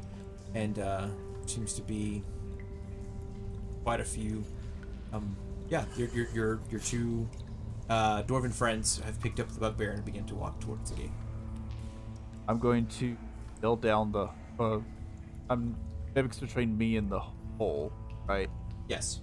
And 0.55 0.79
uh, 0.79 1.09
seems 1.47 1.75
to 1.75 1.83
be 1.83 2.23
quite 3.85 4.01
a 4.01 4.05
few. 4.05 4.45
Um, 5.13 5.37
yeah, 5.69 5.85
your 5.97 6.09
your 6.09 6.29
your, 6.33 6.61
your 6.71 6.81
two 6.81 7.29
uh, 7.89 8.23
dwarven 8.23 8.53
friends 8.53 9.01
have 9.01 9.21
picked 9.21 9.41
up 9.41 9.49
the 9.51 9.61
bugbear 9.61 9.93
and 9.93 10.05
begin 10.05 10.25
to 10.27 10.35
walk 10.35 10.61
towards 10.61 10.91
the 10.91 10.97
gate. 10.97 11.13
I'm 12.49 12.59
going 12.59 12.87
to 12.87 13.17
kneel 13.63 13.77
down 13.77 14.13
the. 14.13 14.29
Uh, 14.59 14.81
I'm 15.49 15.77
mimics 16.15 16.39
between 16.39 16.77
me 16.77 16.97
and 16.97 17.11
the 17.11 17.21
hole, 17.59 17.93
right? 18.27 18.51
Yes. 18.89 19.21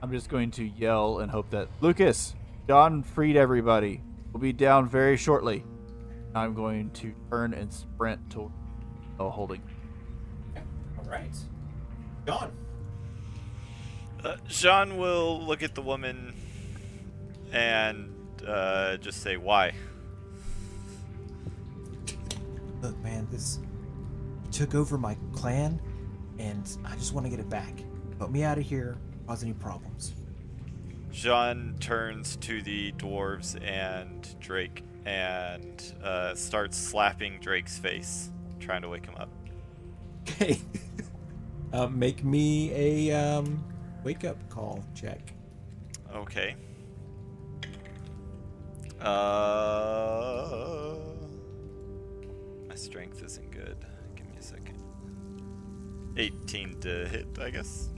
I'm 0.00 0.12
just 0.12 0.28
going 0.28 0.50
to 0.52 0.64
yell 0.64 1.18
and 1.18 1.30
hope 1.30 1.50
that 1.50 1.68
Lucas, 1.80 2.34
John 2.68 3.02
freed 3.02 3.36
everybody. 3.36 4.02
We'll 4.32 4.40
be 4.40 4.52
down 4.52 4.88
very 4.88 5.16
shortly. 5.16 5.64
I'm 6.34 6.54
going 6.54 6.90
to 6.90 7.14
turn 7.30 7.52
and 7.54 7.72
sprint 7.72 8.30
to 8.30 8.52
oh, 9.18 9.30
holding. 9.30 9.62
Okay. 10.52 10.62
All 10.98 11.10
right. 11.10 11.34
John. 12.26 12.52
Uh, 14.22 14.36
Jean 14.46 14.98
will 14.98 15.40
look 15.40 15.62
at 15.62 15.74
the 15.74 15.82
woman 15.82 16.34
and 17.52 18.12
uh, 18.46 18.96
just 18.98 19.22
say, 19.22 19.36
"Why?" 19.36 19.72
Look, 22.82 22.96
man, 22.98 23.26
this 23.30 23.58
took 24.52 24.74
over 24.74 24.98
my 24.98 25.16
clan, 25.32 25.80
and 26.38 26.68
I 26.84 26.94
just 26.96 27.12
want 27.14 27.26
to 27.26 27.30
get 27.30 27.40
it 27.40 27.48
back. 27.48 27.72
Put 28.18 28.30
me 28.30 28.42
out 28.42 28.58
of 28.58 28.64
here. 28.64 28.98
Cause 29.28 29.42
any 29.42 29.52
problems? 29.52 30.14
Jean 31.12 31.74
turns 31.80 32.36
to 32.36 32.62
the 32.62 32.92
dwarves 32.92 33.62
and 33.62 34.26
Drake 34.40 34.82
and 35.04 35.92
uh, 36.02 36.34
starts 36.34 36.78
slapping 36.78 37.38
Drake's 37.38 37.78
face, 37.78 38.30
trying 38.58 38.80
to 38.80 38.88
wake 38.88 39.04
him 39.04 39.16
up. 39.16 39.28
Okay. 40.22 40.58
um, 41.74 41.98
make 41.98 42.24
me 42.24 42.72
a 43.10 43.14
um, 43.14 43.62
wake 44.02 44.24
up 44.24 44.38
call 44.48 44.82
check. 44.94 45.34
Okay. 46.14 46.56
Uh, 48.98 50.94
my 52.66 52.74
strength 52.74 53.22
isn't 53.22 53.50
good. 53.50 53.76
Give 54.16 54.26
me 54.26 54.36
a 54.38 54.42
second. 54.42 54.82
18 56.16 56.80
to 56.80 57.06
hit, 57.08 57.26
I 57.38 57.50
guess. 57.50 57.90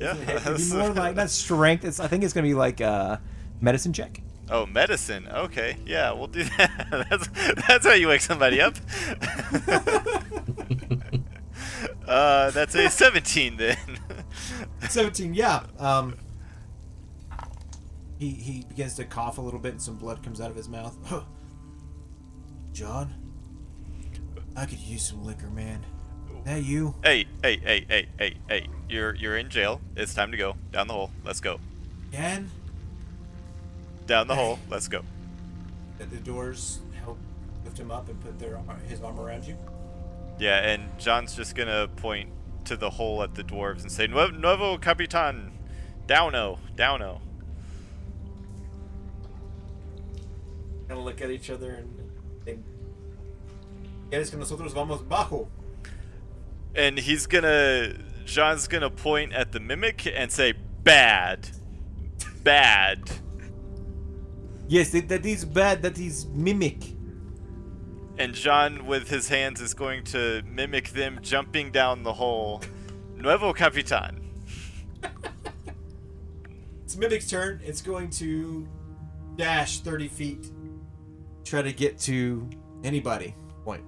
Yeah. 0.00 0.16
It'd 0.16 0.56
be 0.58 0.76
more 0.76 0.90
like 0.90 1.16
not 1.16 1.30
strength. 1.30 1.84
It's 1.84 2.00
I 2.00 2.08
think 2.08 2.24
it's 2.24 2.32
gonna 2.32 2.46
be 2.46 2.54
like 2.54 2.80
a 2.80 3.20
medicine 3.60 3.92
check. 3.92 4.20
Oh, 4.50 4.64
medicine. 4.64 5.28
Okay, 5.28 5.76
yeah, 5.84 6.12
we'll 6.12 6.26
do 6.26 6.44
that. 6.58 7.06
that's 7.10 7.28
that's 7.66 7.86
how 7.86 7.92
you 7.92 8.08
wake 8.08 8.22
somebody 8.22 8.60
up. 8.60 8.74
uh, 12.06 12.50
that's 12.50 12.74
a 12.74 12.88
17 12.88 13.56
then. 13.56 13.76
Seventeen. 14.88 15.34
Yeah. 15.34 15.64
Um. 15.78 16.16
He 18.18 18.30
he 18.30 18.64
begins 18.68 18.94
to 18.94 19.04
cough 19.04 19.38
a 19.38 19.40
little 19.40 19.60
bit, 19.60 19.72
and 19.72 19.82
some 19.82 19.96
blood 19.96 20.22
comes 20.22 20.40
out 20.40 20.50
of 20.50 20.56
his 20.56 20.68
mouth. 20.68 20.96
John, 22.72 23.14
I 24.56 24.66
could 24.66 24.78
use 24.78 25.06
some 25.06 25.24
liquor, 25.24 25.50
man. 25.50 25.84
That 26.44 26.64
you? 26.64 26.94
hey, 27.04 27.26
hey, 27.42 27.58
hey, 27.58 27.86
hey, 27.88 28.08
hey, 28.18 28.36
hey! 28.48 28.66
You're 28.88 29.14
you're 29.14 29.36
in 29.36 29.50
jail. 29.50 29.80
It's 29.96 30.14
time 30.14 30.30
to 30.30 30.36
go 30.36 30.56
down 30.72 30.86
the 30.88 30.94
hole. 30.94 31.10
Let's 31.24 31.40
go 31.40 31.60
Again? 32.12 32.50
down 34.06 34.26
the 34.26 34.34
hole. 34.34 34.58
Let's 34.70 34.88
go. 34.88 35.02
That 35.98 36.10
the 36.10 36.16
doors 36.16 36.80
help 37.02 37.18
lift 37.64 37.78
him 37.78 37.90
up 37.90 38.08
and 38.08 38.18
put 38.20 38.38
their 38.38 38.58
his 38.88 39.02
arm 39.02 39.20
around 39.20 39.44
you. 39.44 39.56
Yeah, 40.38 40.58
and 40.70 40.82
John's 40.98 41.34
just 41.34 41.54
gonna 41.54 41.88
point 41.96 42.30
to 42.64 42.76
the 42.76 42.88
hole 42.90 43.22
at 43.22 43.34
the 43.34 43.42
dwarves 43.44 43.82
and 43.82 43.92
say, 43.92 44.06
"Nuevo, 44.06 44.30
Nuevo 44.32 44.78
Capitan, 44.78 45.52
downo, 46.06 46.58
downo." 46.76 47.20
Kind 50.86 50.98
of 50.98 51.04
look 51.04 51.20
at 51.20 51.30
each 51.30 51.50
other 51.50 51.70
and 51.74 51.88
think. 52.44 52.64
¿Quieres 54.10 54.30
que 54.30 54.38
nosotros 54.38 54.72
vamos 54.72 55.02
bajo? 55.02 55.48
And 56.74 56.98
he's 56.98 57.26
gonna, 57.26 57.94
John's 58.28 58.68
gonna 58.68 58.90
point 58.90 59.32
at 59.32 59.52
the 59.52 59.60
mimic 59.60 60.06
and 60.06 60.30
say, 60.30 60.52
"Bad, 60.52 61.48
bad." 62.42 63.10
Yes, 64.68 64.90
that, 64.90 65.08
that 65.08 65.24
is 65.24 65.44
bad. 65.44 65.82
That 65.82 65.98
is 65.98 66.26
mimic. 66.26 66.94
And 68.18 68.34
John, 68.34 68.86
with 68.86 69.08
his 69.08 69.28
hands, 69.28 69.60
is 69.60 69.72
going 69.72 70.04
to 70.04 70.42
mimic 70.44 70.90
them 70.90 71.20
jumping 71.22 71.70
down 71.70 72.02
the 72.02 72.12
hole. 72.12 72.62
Nuevo 73.16 73.52
Capitan. 73.52 74.24
It's 76.84 76.96
mimic's 76.96 77.28
turn. 77.28 77.60
It's 77.62 77.82
going 77.82 78.08
to 78.12 78.66
dash 79.36 79.80
30 79.80 80.08
feet 80.08 80.50
try 81.44 81.60
to 81.60 81.70
get 81.70 81.98
to 81.98 82.48
anybody. 82.82 83.34
Point. 83.62 83.84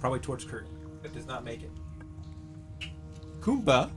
Probably 0.00 0.18
towards 0.18 0.44
Kurt, 0.44 0.66
but 1.00 1.12
does 1.12 1.26
not 1.26 1.44
make 1.44 1.62
it. 1.62 1.70
Kumba 3.46 3.88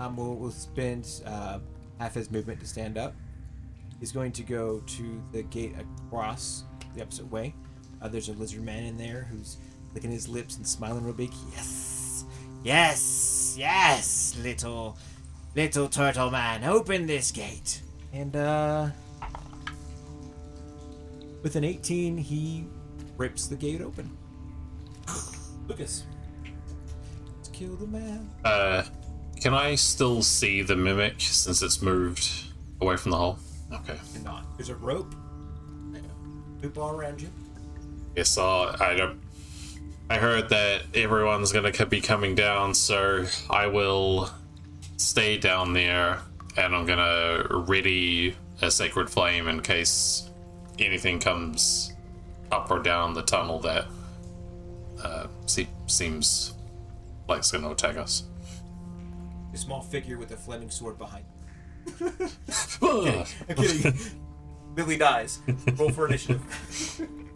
um, 0.00 0.16
will, 0.16 0.34
will 0.34 0.50
spend 0.50 1.22
uh, 1.24 1.60
half 2.00 2.14
his 2.14 2.32
movement 2.32 2.58
to 2.58 2.66
stand 2.66 2.98
up. 2.98 3.14
He's 4.00 4.10
going 4.10 4.32
to 4.32 4.42
go 4.42 4.80
to 4.80 5.22
the 5.30 5.44
gate 5.44 5.74
across 5.78 6.64
the 6.96 7.02
opposite 7.02 7.30
way. 7.30 7.54
Uh, 8.00 8.08
there's 8.08 8.28
a 8.28 8.32
lizard 8.32 8.64
man 8.64 8.82
in 8.82 8.96
there 8.96 9.28
who's 9.30 9.58
licking 9.94 10.10
his 10.10 10.28
lips 10.28 10.56
and 10.56 10.66
smiling 10.66 11.04
real 11.04 11.14
big. 11.14 11.32
Yes, 11.52 12.24
yes, 12.64 13.54
yes, 13.56 14.36
little, 14.42 14.98
little 15.54 15.88
turtle 15.88 16.32
man, 16.32 16.64
open 16.64 17.06
this 17.06 17.30
gate. 17.30 17.82
And 18.12 18.34
uh, 18.34 18.88
with 21.44 21.54
an 21.54 21.62
18, 21.62 22.18
he 22.18 22.64
rips 23.16 23.46
the 23.46 23.54
gate 23.54 23.80
open. 23.80 24.10
Lucas, 25.68 26.02
kill 27.62 27.76
the 27.76 27.86
man. 27.86 28.28
Uh, 28.44 28.82
can 29.40 29.54
I 29.54 29.74
still 29.76 30.22
see 30.22 30.62
the 30.62 30.76
mimic 30.76 31.14
since 31.18 31.62
it's 31.62 31.80
moved 31.82 32.28
away 32.80 32.96
from 32.96 33.12
the 33.12 33.16
hole? 33.16 33.38
Okay. 33.72 33.98
You're 34.14 34.24
not. 34.24 34.44
There's 34.56 34.68
a 34.68 34.74
rope. 34.76 35.14
Loop 36.62 36.78
all 36.78 36.90
around 36.92 37.20
you. 37.20 37.28
Yes, 38.14 38.38
uh, 38.38 38.76
I 38.78 38.94
don't. 38.94 39.20
I 40.08 40.18
heard 40.18 40.48
that 40.50 40.82
everyone's 40.94 41.50
gonna 41.50 41.72
be 41.86 42.00
coming 42.00 42.34
down, 42.34 42.74
so 42.74 43.24
I 43.50 43.66
will 43.66 44.30
stay 44.96 45.38
down 45.38 45.72
there, 45.72 46.20
and 46.56 46.76
I'm 46.76 46.86
gonna 46.86 47.46
ready 47.50 48.36
a 48.60 48.70
sacred 48.70 49.10
flame 49.10 49.48
in 49.48 49.60
case 49.60 50.30
anything 50.78 51.18
comes 51.18 51.92
up 52.52 52.70
or 52.70 52.78
down 52.78 53.14
the 53.14 53.22
tunnel 53.22 53.58
that 53.60 53.86
uh, 55.02 55.26
se- 55.46 55.68
seems 55.86 56.51
like 57.32 57.40
it's 57.40 57.50
gonna 57.50 57.70
attack 57.70 57.96
us. 57.96 58.24
A 59.52 59.56
small 59.56 59.82
figure 59.82 60.18
with 60.18 60.30
a 60.32 60.36
flaming 60.36 60.70
sword 60.70 60.98
behind. 60.98 61.24
Ugh. 62.82 63.26
I'm 63.48 63.56
kidding. 63.56 63.94
Billy 64.74 64.96
dies. 64.96 65.40
Roll 65.76 65.90
for 65.90 66.06
initiative. 66.06 66.42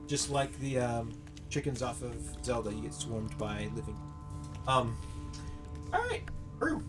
Just 0.07 0.30
like 0.30 0.57
the 0.61 0.78
um, 0.78 1.12
chickens 1.51 1.82
off 1.82 2.03
of 2.03 2.14
Zelda, 2.44 2.72
you 2.72 2.82
get 2.82 2.94
swarmed 2.94 3.36
by 3.38 3.68
living. 3.74 3.97
Um. 4.66 4.97
All 5.92 6.01
right, 6.01 6.22
Brew. 6.59 6.82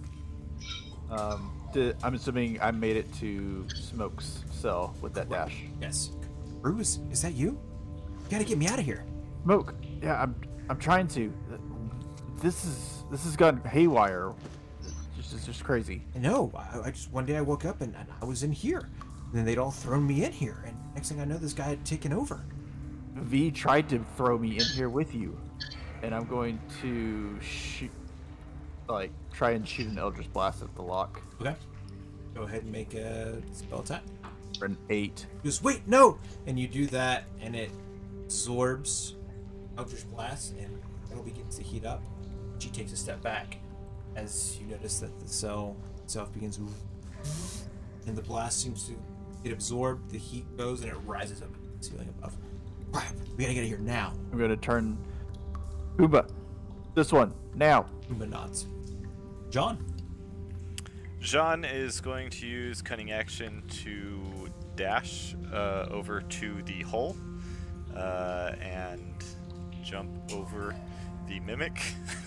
Um, 1.09 1.51
did, 1.73 1.95
I'm 2.03 2.15
assuming 2.15 2.59
I 2.61 2.71
made 2.71 2.97
it 2.97 3.13
to 3.15 3.67
Smoke's 3.69 4.43
cell 4.51 4.95
with 5.01 5.13
that 5.13 5.29
dash. 5.29 5.63
Yes. 5.81 6.11
Brew 6.61 6.79
is 6.79 6.99
is 7.11 7.21
that 7.21 7.33
you? 7.33 7.47
You 7.47 8.29
gotta 8.29 8.43
get 8.43 8.57
me 8.57 8.67
out 8.67 8.79
of 8.79 8.85
here. 8.85 9.05
Smoke. 9.43 9.75
Yeah, 10.01 10.21
I'm. 10.21 10.35
I'm 10.69 10.77
trying 10.77 11.07
to. 11.09 11.33
This 12.41 12.65
is. 12.65 12.96
This 13.09 13.23
has 13.23 13.35
gone 13.35 13.61
haywire. 13.61 14.33
It's 15.17 15.31
just, 15.31 15.45
just 15.45 15.63
crazy. 15.63 16.03
I 16.15 16.19
know. 16.19 16.51
I, 16.55 16.87
I 16.87 16.91
just 16.91 17.11
one 17.11 17.25
day 17.25 17.37
I 17.37 17.41
woke 17.41 17.65
up 17.65 17.81
and, 17.81 17.95
and 17.95 18.07
I 18.21 18.25
was 18.25 18.43
in 18.43 18.51
here. 18.51 18.79
And 18.79 19.33
then 19.33 19.45
they'd 19.45 19.57
all 19.57 19.71
thrown 19.71 20.07
me 20.07 20.23
in 20.23 20.31
here, 20.31 20.63
and 20.65 20.73
next 20.95 21.09
thing 21.09 21.19
I 21.19 21.25
know, 21.25 21.37
this 21.37 21.51
guy 21.51 21.65
had 21.65 21.83
taken 21.83 22.13
over. 22.13 22.45
V 23.15 23.51
tried 23.51 23.89
to 23.89 23.99
throw 24.15 24.37
me 24.37 24.57
in 24.57 24.63
here 24.63 24.87
with 24.87 25.13
you, 25.13 25.37
and 26.01 26.15
I'm 26.15 26.23
going 26.27 26.61
to 26.81 27.37
shoot, 27.41 27.91
like, 28.87 29.11
try 29.33 29.51
and 29.51 29.67
shoot 29.67 29.87
an 29.87 29.99
Eldritch 29.99 30.31
Blast 30.31 30.61
at 30.61 30.73
the 30.75 30.81
lock 30.81 31.21
Okay. 31.41 31.55
Go 32.33 32.43
ahead 32.43 32.63
and 32.63 32.71
make 32.71 32.93
a 32.93 33.41
spell 33.51 33.81
attack. 33.81 34.03
for 34.57 34.65
an 34.65 34.77
eight. 34.89 35.25
Just 35.43 35.61
wait, 35.61 35.85
no! 35.87 36.19
And 36.45 36.57
you 36.57 36.69
do 36.69 36.85
that, 36.87 37.25
and 37.41 37.53
it 37.53 37.71
absorbs 38.23 39.15
Eldritch 39.77 40.09
Blast, 40.09 40.53
and 40.57 40.81
it'll 41.11 41.23
begin 41.23 41.49
to 41.49 41.63
heat 41.63 41.83
up. 41.83 42.01
She 42.59 42.69
takes 42.69 42.91
a 42.91 42.97
step 42.97 43.21
back 43.21 43.57
as 44.15 44.57
you 44.59 44.67
notice 44.67 44.99
that 44.99 45.19
the 45.19 45.27
cell 45.27 45.75
itself 46.03 46.33
begins 46.33 46.57
to. 46.57 46.67
And 48.07 48.15
the 48.15 48.21
blast 48.21 48.61
seems 48.61 48.87
to 48.87 48.93
get 49.43 49.53
absorbed, 49.53 50.11
the 50.11 50.17
heat 50.17 50.45
goes, 50.57 50.81
and 50.81 50.91
it 50.91 50.97
rises 51.05 51.41
up 51.41 51.53
to 51.53 51.59
the 51.59 51.83
ceiling 51.83 52.09
above. 52.17 52.35
Crap, 52.91 53.13
we 53.37 53.43
gotta 53.43 53.53
get 53.53 53.59
out 53.59 53.63
of 53.63 53.69
here 53.69 53.77
now. 53.79 54.13
I'm 54.31 54.37
going 54.37 54.49
to 54.49 54.57
turn. 54.57 54.97
Uba, 55.99 56.25
this 56.95 57.11
one 57.11 57.33
now. 57.53 57.85
Uma 58.09 58.25
nods. 58.25 58.65
John? 59.49 59.85
Jean 61.19 61.65
is 61.65 61.99
going 61.99 62.29
to 62.29 62.47
use 62.47 62.81
cunning 62.81 63.11
action 63.11 63.63
to 63.83 64.49
dash 64.75 65.35
uh, 65.51 65.87
over 65.89 66.21
to 66.21 66.61
the 66.63 66.81
hole 66.83 67.17
uh, 67.95 68.53
and 68.61 69.23
jump 69.83 70.09
over 70.31 70.75
the 71.27 71.39
mimic. 71.41 71.81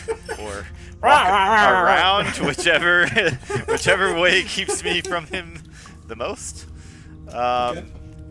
or 0.40 0.66
walk 1.02 1.28
around 1.70 2.26
whichever 2.46 3.06
whichever 3.68 4.18
way 4.18 4.42
keeps 4.42 4.82
me 4.82 5.00
from 5.00 5.26
him 5.26 5.62
the 6.06 6.16
most. 6.16 6.66
Um, 7.28 7.78
Okay. 7.78 7.84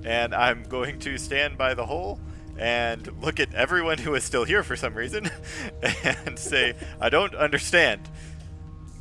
And 0.04 0.34
I'm 0.34 0.64
going 0.64 0.98
to 1.00 1.18
stand 1.20 1.60
by 1.60 1.76
the 1.76 1.86
hole 1.86 2.20
and 2.58 3.08
look 3.22 3.40
at 3.40 3.54
everyone 3.54 4.00
who 4.00 4.16
is 4.16 4.24
still 4.24 4.44
here 4.46 4.64
for 4.64 4.76
some 4.76 4.96
reason 4.96 5.30
and 6.04 6.40
say, 6.40 6.74
I 7.00 7.10
don't 7.10 7.36
understand. 7.36 8.10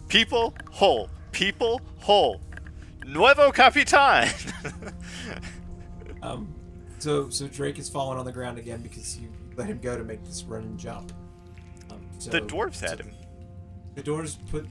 People, 0.08 0.54
hole. 0.70 1.08
People, 1.32 1.80
hole. 2.00 2.42
Nuevo 3.06 3.50
Capitan! 3.50 4.28
Um, 6.22 6.54
so 6.98 7.30
so 7.30 7.48
Drake 7.48 7.78
is 7.78 7.88
falling 7.88 8.18
on 8.18 8.26
the 8.26 8.32
ground 8.32 8.58
again 8.58 8.82
because 8.82 9.16
you 9.16 9.30
let 9.56 9.68
him 9.68 9.78
go 9.78 9.96
to 9.96 10.04
make 10.04 10.22
this 10.22 10.42
run 10.44 10.62
and 10.64 10.78
jump. 10.78 11.12
So, 12.20 12.30
the 12.30 12.40
dwarves 12.42 12.80
had 12.80 13.00
him. 13.00 13.12
The 13.94 14.02
dwarves 14.02 14.36
put 14.50 14.66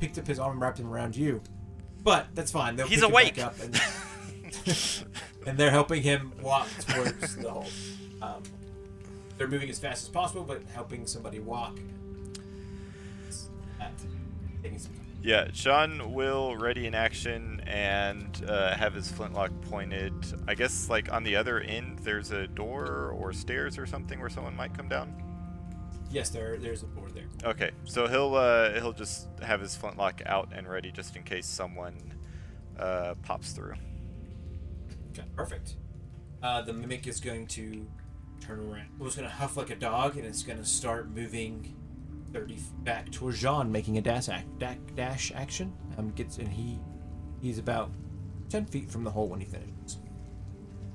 picked 0.00 0.18
up 0.18 0.26
his 0.26 0.38
arm 0.38 0.52
and 0.52 0.60
wrapped 0.60 0.80
him 0.80 0.92
around 0.92 1.14
you, 1.14 1.40
but 2.02 2.26
that's 2.34 2.50
fine. 2.50 2.74
They'll 2.76 2.88
He's 2.88 3.00
pick 3.00 3.08
him 3.08 3.12
awake. 3.12 3.36
back 3.36 3.46
up 3.46 3.60
and, 3.60 3.80
and 5.46 5.56
they're 5.58 5.70
helping 5.70 6.02
him 6.02 6.32
walk 6.42 6.68
towards 6.88 7.36
the 7.36 7.48
hole. 7.50 7.68
Um, 8.20 8.42
they're 9.38 9.46
moving 9.48 9.70
as 9.70 9.78
fast 9.78 10.02
as 10.02 10.08
possible, 10.08 10.42
but 10.42 10.62
helping 10.74 11.06
somebody 11.06 11.38
walk. 11.38 11.78
That 13.78 13.92
taking 14.62 14.78
some 14.78 14.92
time. 14.94 15.06
Yeah, 15.22 15.48
Sean 15.52 16.12
will 16.12 16.56
ready 16.56 16.86
in 16.88 16.96
action 16.96 17.60
and 17.64 18.44
uh, 18.48 18.74
have 18.74 18.92
his 18.92 19.10
flintlock 19.10 19.52
pointed. 19.70 20.12
I 20.48 20.54
guess 20.56 20.90
like 20.90 21.12
on 21.12 21.22
the 21.22 21.36
other 21.36 21.60
end, 21.60 22.00
there's 22.00 22.32
a 22.32 22.48
door 22.48 23.14
or 23.16 23.32
stairs 23.32 23.78
or 23.78 23.86
something 23.86 24.18
where 24.18 24.30
someone 24.30 24.56
might 24.56 24.76
come 24.76 24.88
down. 24.88 25.14
Yes, 26.12 26.28
there 26.28 26.58
there's 26.58 26.82
a 26.82 26.86
board 26.86 27.14
there. 27.14 27.24
Okay, 27.44 27.70
so 27.84 28.06
he'll 28.06 28.34
uh, 28.34 28.72
he'll 28.74 28.92
just 28.92 29.28
have 29.40 29.60
his 29.60 29.74
flintlock 29.74 30.20
out 30.26 30.50
and 30.54 30.68
ready 30.68 30.92
just 30.92 31.16
in 31.16 31.22
case 31.22 31.46
someone 31.46 31.96
uh, 32.78 33.14
pops 33.22 33.52
through. 33.52 33.74
Okay, 35.12 35.26
perfect. 35.34 35.76
Uh, 36.42 36.60
the 36.60 36.72
mimic 36.72 37.06
is 37.06 37.18
going 37.18 37.46
to 37.46 37.86
turn 38.40 38.60
around. 38.60 38.88
Well, 38.98 39.06
it's 39.06 39.16
going 39.16 39.28
to 39.28 39.34
huff 39.34 39.56
like 39.56 39.70
a 39.70 39.76
dog, 39.76 40.16
and 40.16 40.26
it's 40.26 40.42
going 40.42 40.58
to 40.58 40.64
start 40.64 41.08
moving 41.10 41.74
30 42.32 42.54
f- 42.54 42.60
back 42.84 43.10
towards 43.10 43.40
Jean, 43.40 43.70
making 43.70 43.96
a 43.98 44.00
dash 44.02 44.28
act, 44.28 44.46
dash, 44.58 45.32
action. 45.34 45.72
Um, 45.96 46.10
gets 46.10 46.38
and 46.38 46.48
he 46.48 46.78
he's 47.40 47.58
about 47.58 47.90
10 48.50 48.66
feet 48.66 48.90
from 48.90 49.02
the 49.04 49.10
hole 49.10 49.28
when 49.28 49.40
he 49.40 49.46
finishes. 49.46 49.98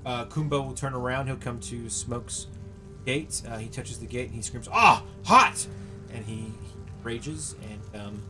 Uh, 0.05 0.25
Kumbo 0.25 0.61
will 0.61 0.73
turn 0.73 0.93
around. 0.93 1.27
He'll 1.27 1.37
come 1.37 1.59
to 1.61 1.89
Smoke's 1.89 2.47
gate. 3.07 3.41
Uh, 3.47 3.57
he 3.57 3.69
touches 3.69 3.99
the 3.99 4.05
gate 4.05 4.25
and 4.25 4.35
he 4.35 4.41
screams, 4.41 4.67
"Ah, 4.69 5.01
hot!" 5.23 5.65
And 6.13 6.25
he, 6.25 6.35
he 6.35 6.51
rages 7.03 7.55
and 7.63 7.81
um, 8.01 8.21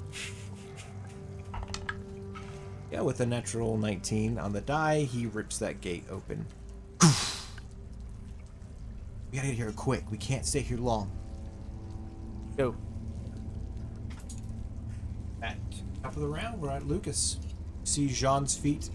yeah, 2.91 3.01
with 3.01 3.19
a 3.19 3.25
natural 3.25 3.75
19 3.75 4.37
on 4.37 4.53
the 4.53 4.61
die, 4.61 4.99
he 5.01 5.25
rips 5.25 5.57
that 5.57 5.81
gate 5.81 6.03
open. 6.11 6.45
we 7.01 7.07
gotta 9.33 9.47
get 9.47 9.55
here 9.55 9.71
quick. 9.71 10.09
We 10.11 10.17
can't 10.17 10.45
stay 10.45 10.59
here 10.59 10.77
long. 10.77 11.11
Go. 12.55 12.75
At 15.41 15.57
top 16.03 16.15
of 16.15 16.21
the 16.21 16.27
round, 16.27 16.61
we're 16.61 16.69
at 16.69 16.87
Lucas. 16.87 17.39
See 17.83 18.07
Jean's 18.07 18.55
feet 18.55 18.91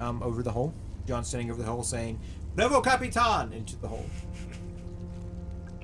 um, 0.00 0.22
over 0.24 0.42
the 0.42 0.50
hole. 0.50 0.74
John 1.06 1.24
standing 1.24 1.50
over 1.52 1.62
the 1.62 1.68
hole 1.68 1.84
saying, 1.84 2.18
Novo 2.56 2.80
Capitan! 2.80 3.52
into 3.52 3.76
the 3.76 3.88
hole. 3.88 4.06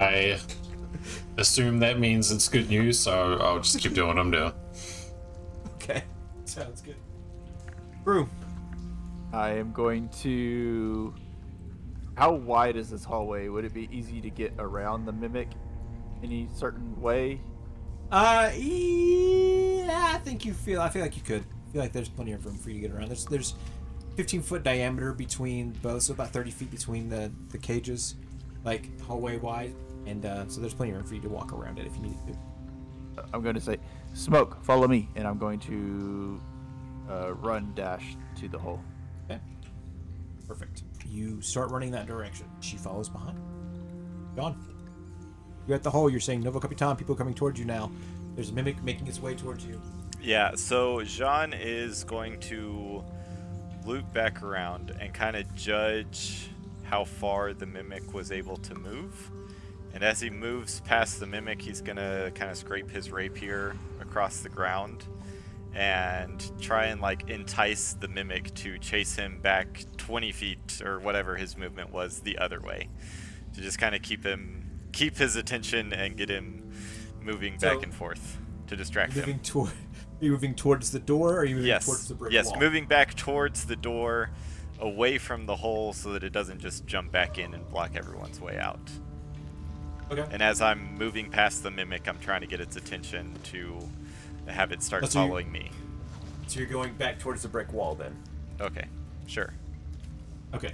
I 0.00 0.38
assume 1.38 1.78
that 1.80 1.98
means 1.98 2.30
it's 2.30 2.48
good 2.48 2.68
news, 2.68 2.98
so 2.98 3.38
I'll 3.40 3.60
just 3.60 3.78
keep 3.78 3.94
doing 3.94 4.08
what 4.08 4.18
I'm 4.18 4.30
doing. 4.30 4.52
Okay, 5.76 6.04
sounds 6.44 6.82
good. 6.82 6.96
Brew. 8.04 8.28
I 9.32 9.50
am 9.50 9.72
going 9.72 10.08
to. 10.20 11.14
How 12.16 12.32
wide 12.32 12.76
is 12.76 12.90
this 12.90 13.04
hallway? 13.04 13.48
Would 13.48 13.64
it 13.64 13.74
be 13.74 13.88
easy 13.92 14.20
to 14.20 14.30
get 14.30 14.54
around 14.58 15.04
the 15.04 15.12
mimic 15.12 15.48
any 16.22 16.48
certain 16.54 16.98
way? 17.00 17.40
Uh, 18.10 18.50
yeah, 18.56 20.12
I 20.14 20.18
think 20.18 20.44
you 20.44 20.52
feel. 20.52 20.80
I 20.80 20.88
feel 20.88 21.02
like 21.02 21.16
you 21.16 21.22
could. 21.22 21.42
I 21.42 21.72
feel 21.72 21.82
like 21.82 21.92
there's 21.92 22.08
plenty 22.08 22.32
of 22.32 22.46
room 22.46 22.56
for 22.56 22.70
you 22.70 22.76
to 22.76 22.88
get 22.88 22.96
around. 22.96 23.08
There's, 23.08 23.26
there's, 23.26 23.54
15 24.16 24.40
foot 24.40 24.62
diameter 24.62 25.12
between 25.12 25.72
both, 25.82 26.04
so 26.04 26.14
about 26.14 26.30
30 26.30 26.50
feet 26.50 26.70
between 26.70 27.10
the 27.10 27.30
the 27.50 27.58
cages, 27.58 28.14
like 28.64 28.98
hallway 29.02 29.36
wide, 29.38 29.74
and 30.06 30.24
uh, 30.24 30.48
so 30.48 30.60
there's 30.60 30.74
plenty 30.74 30.92
of 30.92 30.98
room 30.98 31.06
for 31.06 31.14
you 31.14 31.20
to 31.20 31.28
walk 31.28 31.52
around 31.52 31.78
it 31.78 31.86
if 31.86 31.96
you 31.96 32.02
need 32.02 32.18
to. 32.26 33.22
I'm 33.32 33.42
going 33.42 33.54
to 33.54 33.60
say, 33.60 33.78
smoke, 34.14 34.62
follow 34.62 34.86
me, 34.86 35.08
and 35.16 35.26
I'm 35.26 35.38
going 35.38 35.58
to 35.60 36.40
uh, 37.10 37.34
run 37.34 37.72
dash 37.74 38.16
to 38.40 38.48
the 38.48 38.58
hole. 38.58 38.80
Okay. 39.24 39.40
Perfect. 40.46 40.82
You 41.08 41.40
start 41.40 41.70
running 41.70 41.90
that 41.92 42.06
direction. 42.06 42.46
She 42.60 42.76
follows 42.76 43.08
behind. 43.08 43.38
Gone. 44.34 44.62
You're 45.66 45.76
at 45.76 45.82
the 45.82 45.90
hole. 45.90 46.10
You're 46.10 46.20
saying 46.20 46.40
Novo 46.42 46.60
Capitan. 46.60 46.96
People 46.96 47.14
coming 47.14 47.34
towards 47.34 47.58
you 47.58 47.64
now. 47.64 47.90
There's 48.34 48.50
a 48.50 48.52
mimic 48.52 48.82
making 48.82 49.06
its 49.06 49.20
way 49.20 49.34
towards 49.34 49.64
you. 49.64 49.80
Yeah, 50.20 50.54
so 50.54 51.02
Jean 51.04 51.52
is 51.52 52.04
going 52.04 52.38
to 52.40 53.02
loop 53.84 54.12
back 54.12 54.42
around 54.42 54.96
and 55.00 55.14
kind 55.14 55.36
of 55.36 55.54
judge 55.54 56.50
how 56.82 57.04
far 57.04 57.52
the 57.52 57.66
mimic 57.66 58.12
was 58.12 58.30
able 58.30 58.56
to 58.58 58.74
move. 58.74 59.30
And 59.96 60.04
as 60.04 60.20
he 60.20 60.28
moves 60.28 60.80
past 60.80 61.20
the 61.20 61.26
mimic, 61.26 61.62
he's 61.62 61.80
going 61.80 61.96
to 61.96 62.30
kind 62.34 62.50
of 62.50 62.58
scrape 62.58 62.90
his 62.90 63.10
rapier 63.10 63.74
across 63.98 64.40
the 64.40 64.50
ground 64.50 65.06
and 65.74 66.52
try 66.60 66.84
and 66.88 67.00
like 67.00 67.30
entice 67.30 67.94
the 67.94 68.06
mimic 68.06 68.52
to 68.56 68.76
chase 68.78 69.16
him 69.16 69.40
back 69.40 69.86
20 69.96 70.32
feet 70.32 70.82
or 70.84 71.00
whatever 71.00 71.34
his 71.36 71.56
movement 71.56 71.94
was 71.94 72.20
the 72.20 72.36
other 72.36 72.60
way. 72.60 72.90
To 73.54 73.62
just 73.62 73.78
kind 73.78 73.94
of 73.94 74.02
keep 74.02 74.22
him 74.22 74.68
keep 74.92 75.16
his 75.16 75.34
attention 75.34 75.94
and 75.94 76.14
get 76.14 76.28
him 76.28 76.70
moving 77.22 77.58
So- 77.58 77.74
back 77.74 77.82
and 77.82 77.94
forth 77.94 78.36
to 78.66 78.76
distract 78.76 79.14
him. 79.14 79.20
Moving 79.20 79.38
toward. 79.40 79.70
Are 80.20 80.24
you 80.26 80.32
moving 80.32 80.54
towards 80.54 80.92
the 80.92 80.98
door, 80.98 81.36
or 81.36 81.38
are 81.38 81.44
you 81.46 81.54
moving 81.56 81.68
Yes. 81.68 81.86
towards 81.86 82.08
the 82.08 82.14
brick 82.14 82.32
yes, 82.34 82.48
wall? 82.50 82.60
moving 82.60 82.84
back 82.86 83.14
towards 83.14 83.64
the 83.64 83.76
door, 83.76 84.30
away 84.78 85.16
from 85.16 85.46
the 85.46 85.56
hole, 85.56 85.92
so 85.94 86.12
that 86.12 86.22
it 86.22 86.32
doesn't 86.32 86.58
just 86.58 86.86
jump 86.86 87.12
back 87.12 87.38
in 87.38 87.52
and 87.54 87.66
block 87.70 87.96
everyone's 87.96 88.40
way 88.40 88.58
out. 88.58 88.90
Okay. 90.10 90.24
And 90.30 90.42
as 90.42 90.60
I'm 90.60 90.94
moving 90.96 91.30
past 91.30 91.62
the 91.62 91.70
mimic, 91.70 92.08
I'm 92.08 92.18
trying 92.18 92.40
to 92.42 92.46
get 92.46 92.60
its 92.60 92.76
attention 92.76 93.32
to 93.44 93.78
have 94.46 94.72
it 94.72 94.82
start 94.82 95.02
Oh, 95.04 95.06
so 95.06 95.20
following 95.20 95.50
me. 95.50 95.70
So 96.46 96.60
you're 96.60 96.68
going 96.68 96.94
back 96.94 97.18
towards 97.18 97.42
the 97.42 97.48
brick 97.48 97.72
wall 97.72 97.94
then. 97.94 98.16
Okay, 98.60 98.86
sure. 99.26 99.52
Okay. 100.54 100.72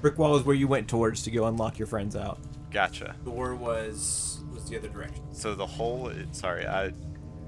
Brick 0.00 0.18
wall 0.18 0.36
is 0.36 0.44
where 0.44 0.56
you 0.56 0.66
went 0.66 0.88
towards 0.88 1.22
to 1.22 1.30
go 1.30 1.46
unlock 1.46 1.78
your 1.78 1.86
friends 1.86 2.16
out. 2.16 2.38
Gotcha. 2.70 3.14
The 3.24 3.30
door 3.30 3.54
was 3.54 4.40
was 4.52 4.68
the 4.68 4.76
other 4.76 4.88
direction. 4.88 5.22
So 5.32 5.54
the 5.54 5.66
hole. 5.66 6.10
Sorry, 6.32 6.66
I 6.66 6.92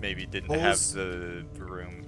maybe 0.01 0.27
didn't 0.27 0.49
Holes- 0.49 0.95
have 0.95 0.97
the 0.97 1.45
room 1.65 2.05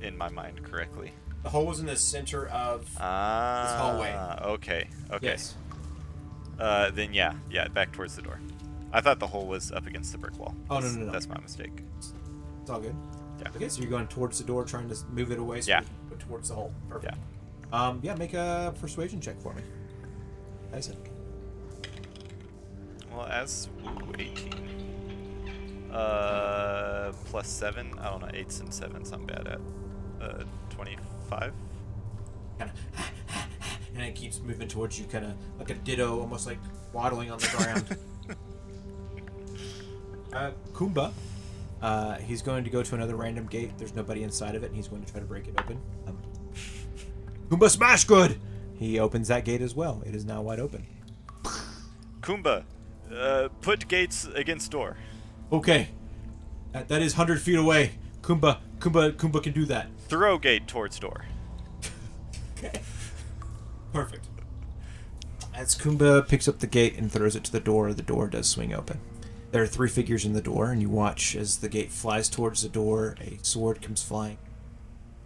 in 0.00 0.16
my 0.16 0.28
mind 0.28 0.62
correctly. 0.64 1.12
The 1.42 1.50
hole 1.50 1.66
was 1.66 1.80
in 1.80 1.86
the 1.86 1.96
center 1.96 2.48
of. 2.48 2.88
Ah. 3.00 3.76
hallway. 3.78 4.12
Okay. 4.52 4.88
Okay. 5.12 5.26
Yes. 5.26 5.54
Uh, 6.58 6.90
then 6.90 7.12
yeah, 7.12 7.32
yeah, 7.50 7.68
back 7.68 7.92
towards 7.92 8.14
the 8.16 8.22
door. 8.22 8.38
I 8.92 9.00
thought 9.00 9.18
the 9.18 9.26
hole 9.26 9.46
was 9.46 9.72
up 9.72 9.86
against 9.86 10.12
the 10.12 10.18
brick 10.18 10.38
wall. 10.38 10.54
Oh, 10.70 10.74
no, 10.76 10.80
That's- 10.80 10.96
no, 10.96 11.06
no. 11.06 11.12
That's 11.12 11.28
my 11.28 11.38
mistake. 11.40 11.82
It's 11.98 12.12
all 12.70 12.78
good. 12.80 12.94
Yeah. 13.40 13.48
Okay, 13.56 13.68
so 13.68 13.80
you're 13.80 13.90
going 13.90 14.06
towards 14.06 14.38
the 14.38 14.44
door, 14.44 14.64
trying 14.64 14.88
to 14.88 14.96
move 15.10 15.32
it 15.32 15.38
away. 15.38 15.60
So 15.62 15.70
Yeah. 15.70 15.82
go 16.10 16.16
towards 16.16 16.48
the 16.50 16.54
hole. 16.54 16.72
Perfect. 16.88 17.16
Um, 17.72 18.00
yeah, 18.02 18.14
make 18.14 18.34
a 18.34 18.74
persuasion 18.80 19.20
check 19.20 19.40
for 19.40 19.54
me. 19.54 19.62
Tyson. 20.70 20.96
Well, 23.10 23.26
as 23.26 23.68
ooh, 23.84 24.12
18. 24.18 25.90
Uh, 25.92 27.12
plus 27.26 27.48
seven. 27.48 27.98
I 27.98 28.10
don't 28.10 28.20
know. 28.22 28.30
Eights 28.32 28.60
and 28.60 28.72
sevens. 28.72 29.10
I'm 29.12 29.24
bad 29.26 29.46
at. 29.48 29.60
Uh, 30.20 30.44
25. 30.70 31.52
Kind 33.94 33.96
of, 33.96 34.00
and 34.00 34.04
it 34.04 34.14
keeps 34.14 34.40
moving 34.40 34.68
towards 34.68 34.98
you, 34.98 35.06
kind 35.06 35.24
of 35.24 35.32
like 35.58 35.70
a 35.70 35.74
ditto, 35.74 36.20
almost 36.20 36.46
like 36.46 36.58
waddling 36.92 37.30
on 37.30 37.38
the 37.38 37.48
ground. 37.56 37.96
uh, 40.32 40.50
Kumba. 40.72 41.12
Uh, 41.82 42.16
he's 42.18 42.42
going 42.42 42.62
to 42.62 42.70
go 42.70 42.82
to 42.82 42.94
another 42.94 43.16
random 43.16 43.46
gate. 43.46 43.72
There's 43.76 43.94
nobody 43.94 44.22
inside 44.22 44.54
of 44.54 44.62
it, 44.62 44.66
and 44.66 44.76
he's 44.76 44.86
going 44.86 45.02
to 45.02 45.10
try 45.10 45.20
to 45.20 45.26
break 45.26 45.48
it 45.48 45.54
open. 45.58 45.80
Um, 46.06 46.16
Kumba 47.48 47.68
smash 47.68 48.04
good. 48.04 48.38
He 48.78 48.98
opens 49.00 49.28
that 49.28 49.44
gate 49.44 49.60
as 49.60 49.74
well. 49.74 50.02
It 50.06 50.14
is 50.14 50.24
now 50.24 50.42
wide 50.42 50.60
open. 50.60 50.86
Kumba, 52.20 52.64
uh, 53.12 53.48
put 53.60 53.88
gates 53.88 54.28
against 54.34 54.70
door. 54.70 54.96
Okay, 55.50 55.88
that, 56.70 56.88
that 56.88 57.02
is 57.02 57.14
hundred 57.14 57.40
feet 57.42 57.58
away. 57.58 57.92
Kumba, 58.22 58.58
Kumba, 58.78 59.12
Kumba 59.12 59.42
can 59.42 59.52
do 59.52 59.64
that. 59.66 59.88
Throw 60.08 60.38
gate 60.38 60.66
towards 60.68 60.98
door. 60.98 61.24
Okay. 62.64 62.80
Perfect. 63.92 64.26
As 65.54 65.76
Kumba 65.76 66.26
picks 66.26 66.48
up 66.48 66.60
the 66.60 66.66
gate 66.66 66.96
and 66.96 67.12
throws 67.12 67.36
it 67.36 67.44
to 67.44 67.52
the 67.52 67.60
door, 67.60 67.92
the 67.92 68.02
door 68.02 68.28
does 68.28 68.48
swing 68.48 68.74
open. 68.74 69.00
There 69.50 69.62
are 69.62 69.66
three 69.66 69.90
figures 69.90 70.24
in 70.24 70.32
the 70.32 70.40
door, 70.40 70.70
and 70.70 70.80
you 70.80 70.88
watch 70.88 71.36
as 71.36 71.58
the 71.58 71.68
gate 71.68 71.90
flies 71.90 72.30
towards 72.30 72.62
the 72.62 72.70
door. 72.70 73.16
A 73.20 73.38
sword 73.42 73.82
comes 73.82 74.02
flying. 74.02 74.38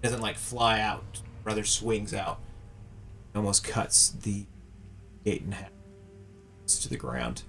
It 0.02 0.08
doesn't 0.08 0.20
like 0.20 0.36
fly 0.36 0.80
out, 0.80 1.22
rather 1.44 1.62
swings 1.64 2.12
out. 2.12 2.40
It 3.32 3.38
almost 3.38 3.62
cuts 3.62 4.08
the 4.10 4.46
gate 5.24 5.42
in 5.42 5.52
half. 5.52 5.70
It's 6.64 6.80
to 6.80 6.88
the 6.88 6.96
ground. 6.96 7.44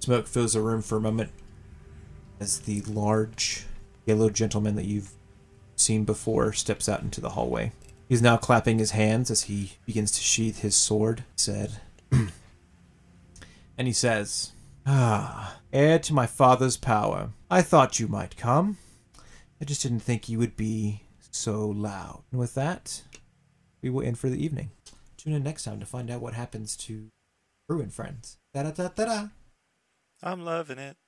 Smoke 0.00 0.26
fills 0.26 0.52
the 0.52 0.60
room 0.60 0.82
for 0.82 0.98
a 0.98 1.00
moment 1.00 1.30
as 2.40 2.60
the 2.60 2.82
large 2.82 3.64
yellow 4.04 4.28
gentleman 4.28 4.76
that 4.76 4.84
you've 4.84 5.12
seen 5.76 6.04
before 6.04 6.52
steps 6.52 6.88
out 6.88 7.00
into 7.00 7.22
the 7.22 7.30
hallway. 7.30 7.72
He's 8.12 8.20
now 8.20 8.36
clapping 8.36 8.78
his 8.78 8.90
hands 8.90 9.30
as 9.30 9.44
he 9.44 9.78
begins 9.86 10.12
to 10.12 10.20
sheath 10.20 10.60
his 10.60 10.76
sword. 10.76 11.20
He 11.20 11.24
said, 11.36 11.80
and 12.12 12.28
he 13.86 13.94
says, 13.94 14.52
Ah, 14.84 15.56
heir 15.72 15.98
to 16.00 16.12
my 16.12 16.26
father's 16.26 16.76
power. 16.76 17.30
I 17.50 17.62
thought 17.62 17.98
you 17.98 18.08
might 18.08 18.36
come. 18.36 18.76
I 19.62 19.64
just 19.64 19.80
didn't 19.80 20.00
think 20.00 20.28
you 20.28 20.38
would 20.38 20.58
be 20.58 21.04
so 21.30 21.66
loud. 21.66 22.22
And 22.30 22.38
with 22.38 22.52
that, 22.52 23.00
we 23.80 23.88
will 23.88 24.02
end 24.02 24.18
for 24.18 24.28
the 24.28 24.44
evening. 24.44 24.72
Tune 25.16 25.32
in 25.32 25.42
next 25.42 25.64
time 25.64 25.80
to 25.80 25.86
find 25.86 26.10
out 26.10 26.20
what 26.20 26.34
happens 26.34 26.76
to 26.76 27.06
crew 27.66 27.80
and 27.80 27.94
friends. 27.94 28.36
Da 28.52 28.64
da 28.64 28.72
da 28.72 28.88
da 28.88 29.04
da. 29.06 29.26
I'm 30.22 30.44
loving 30.44 30.78
it. 30.78 30.98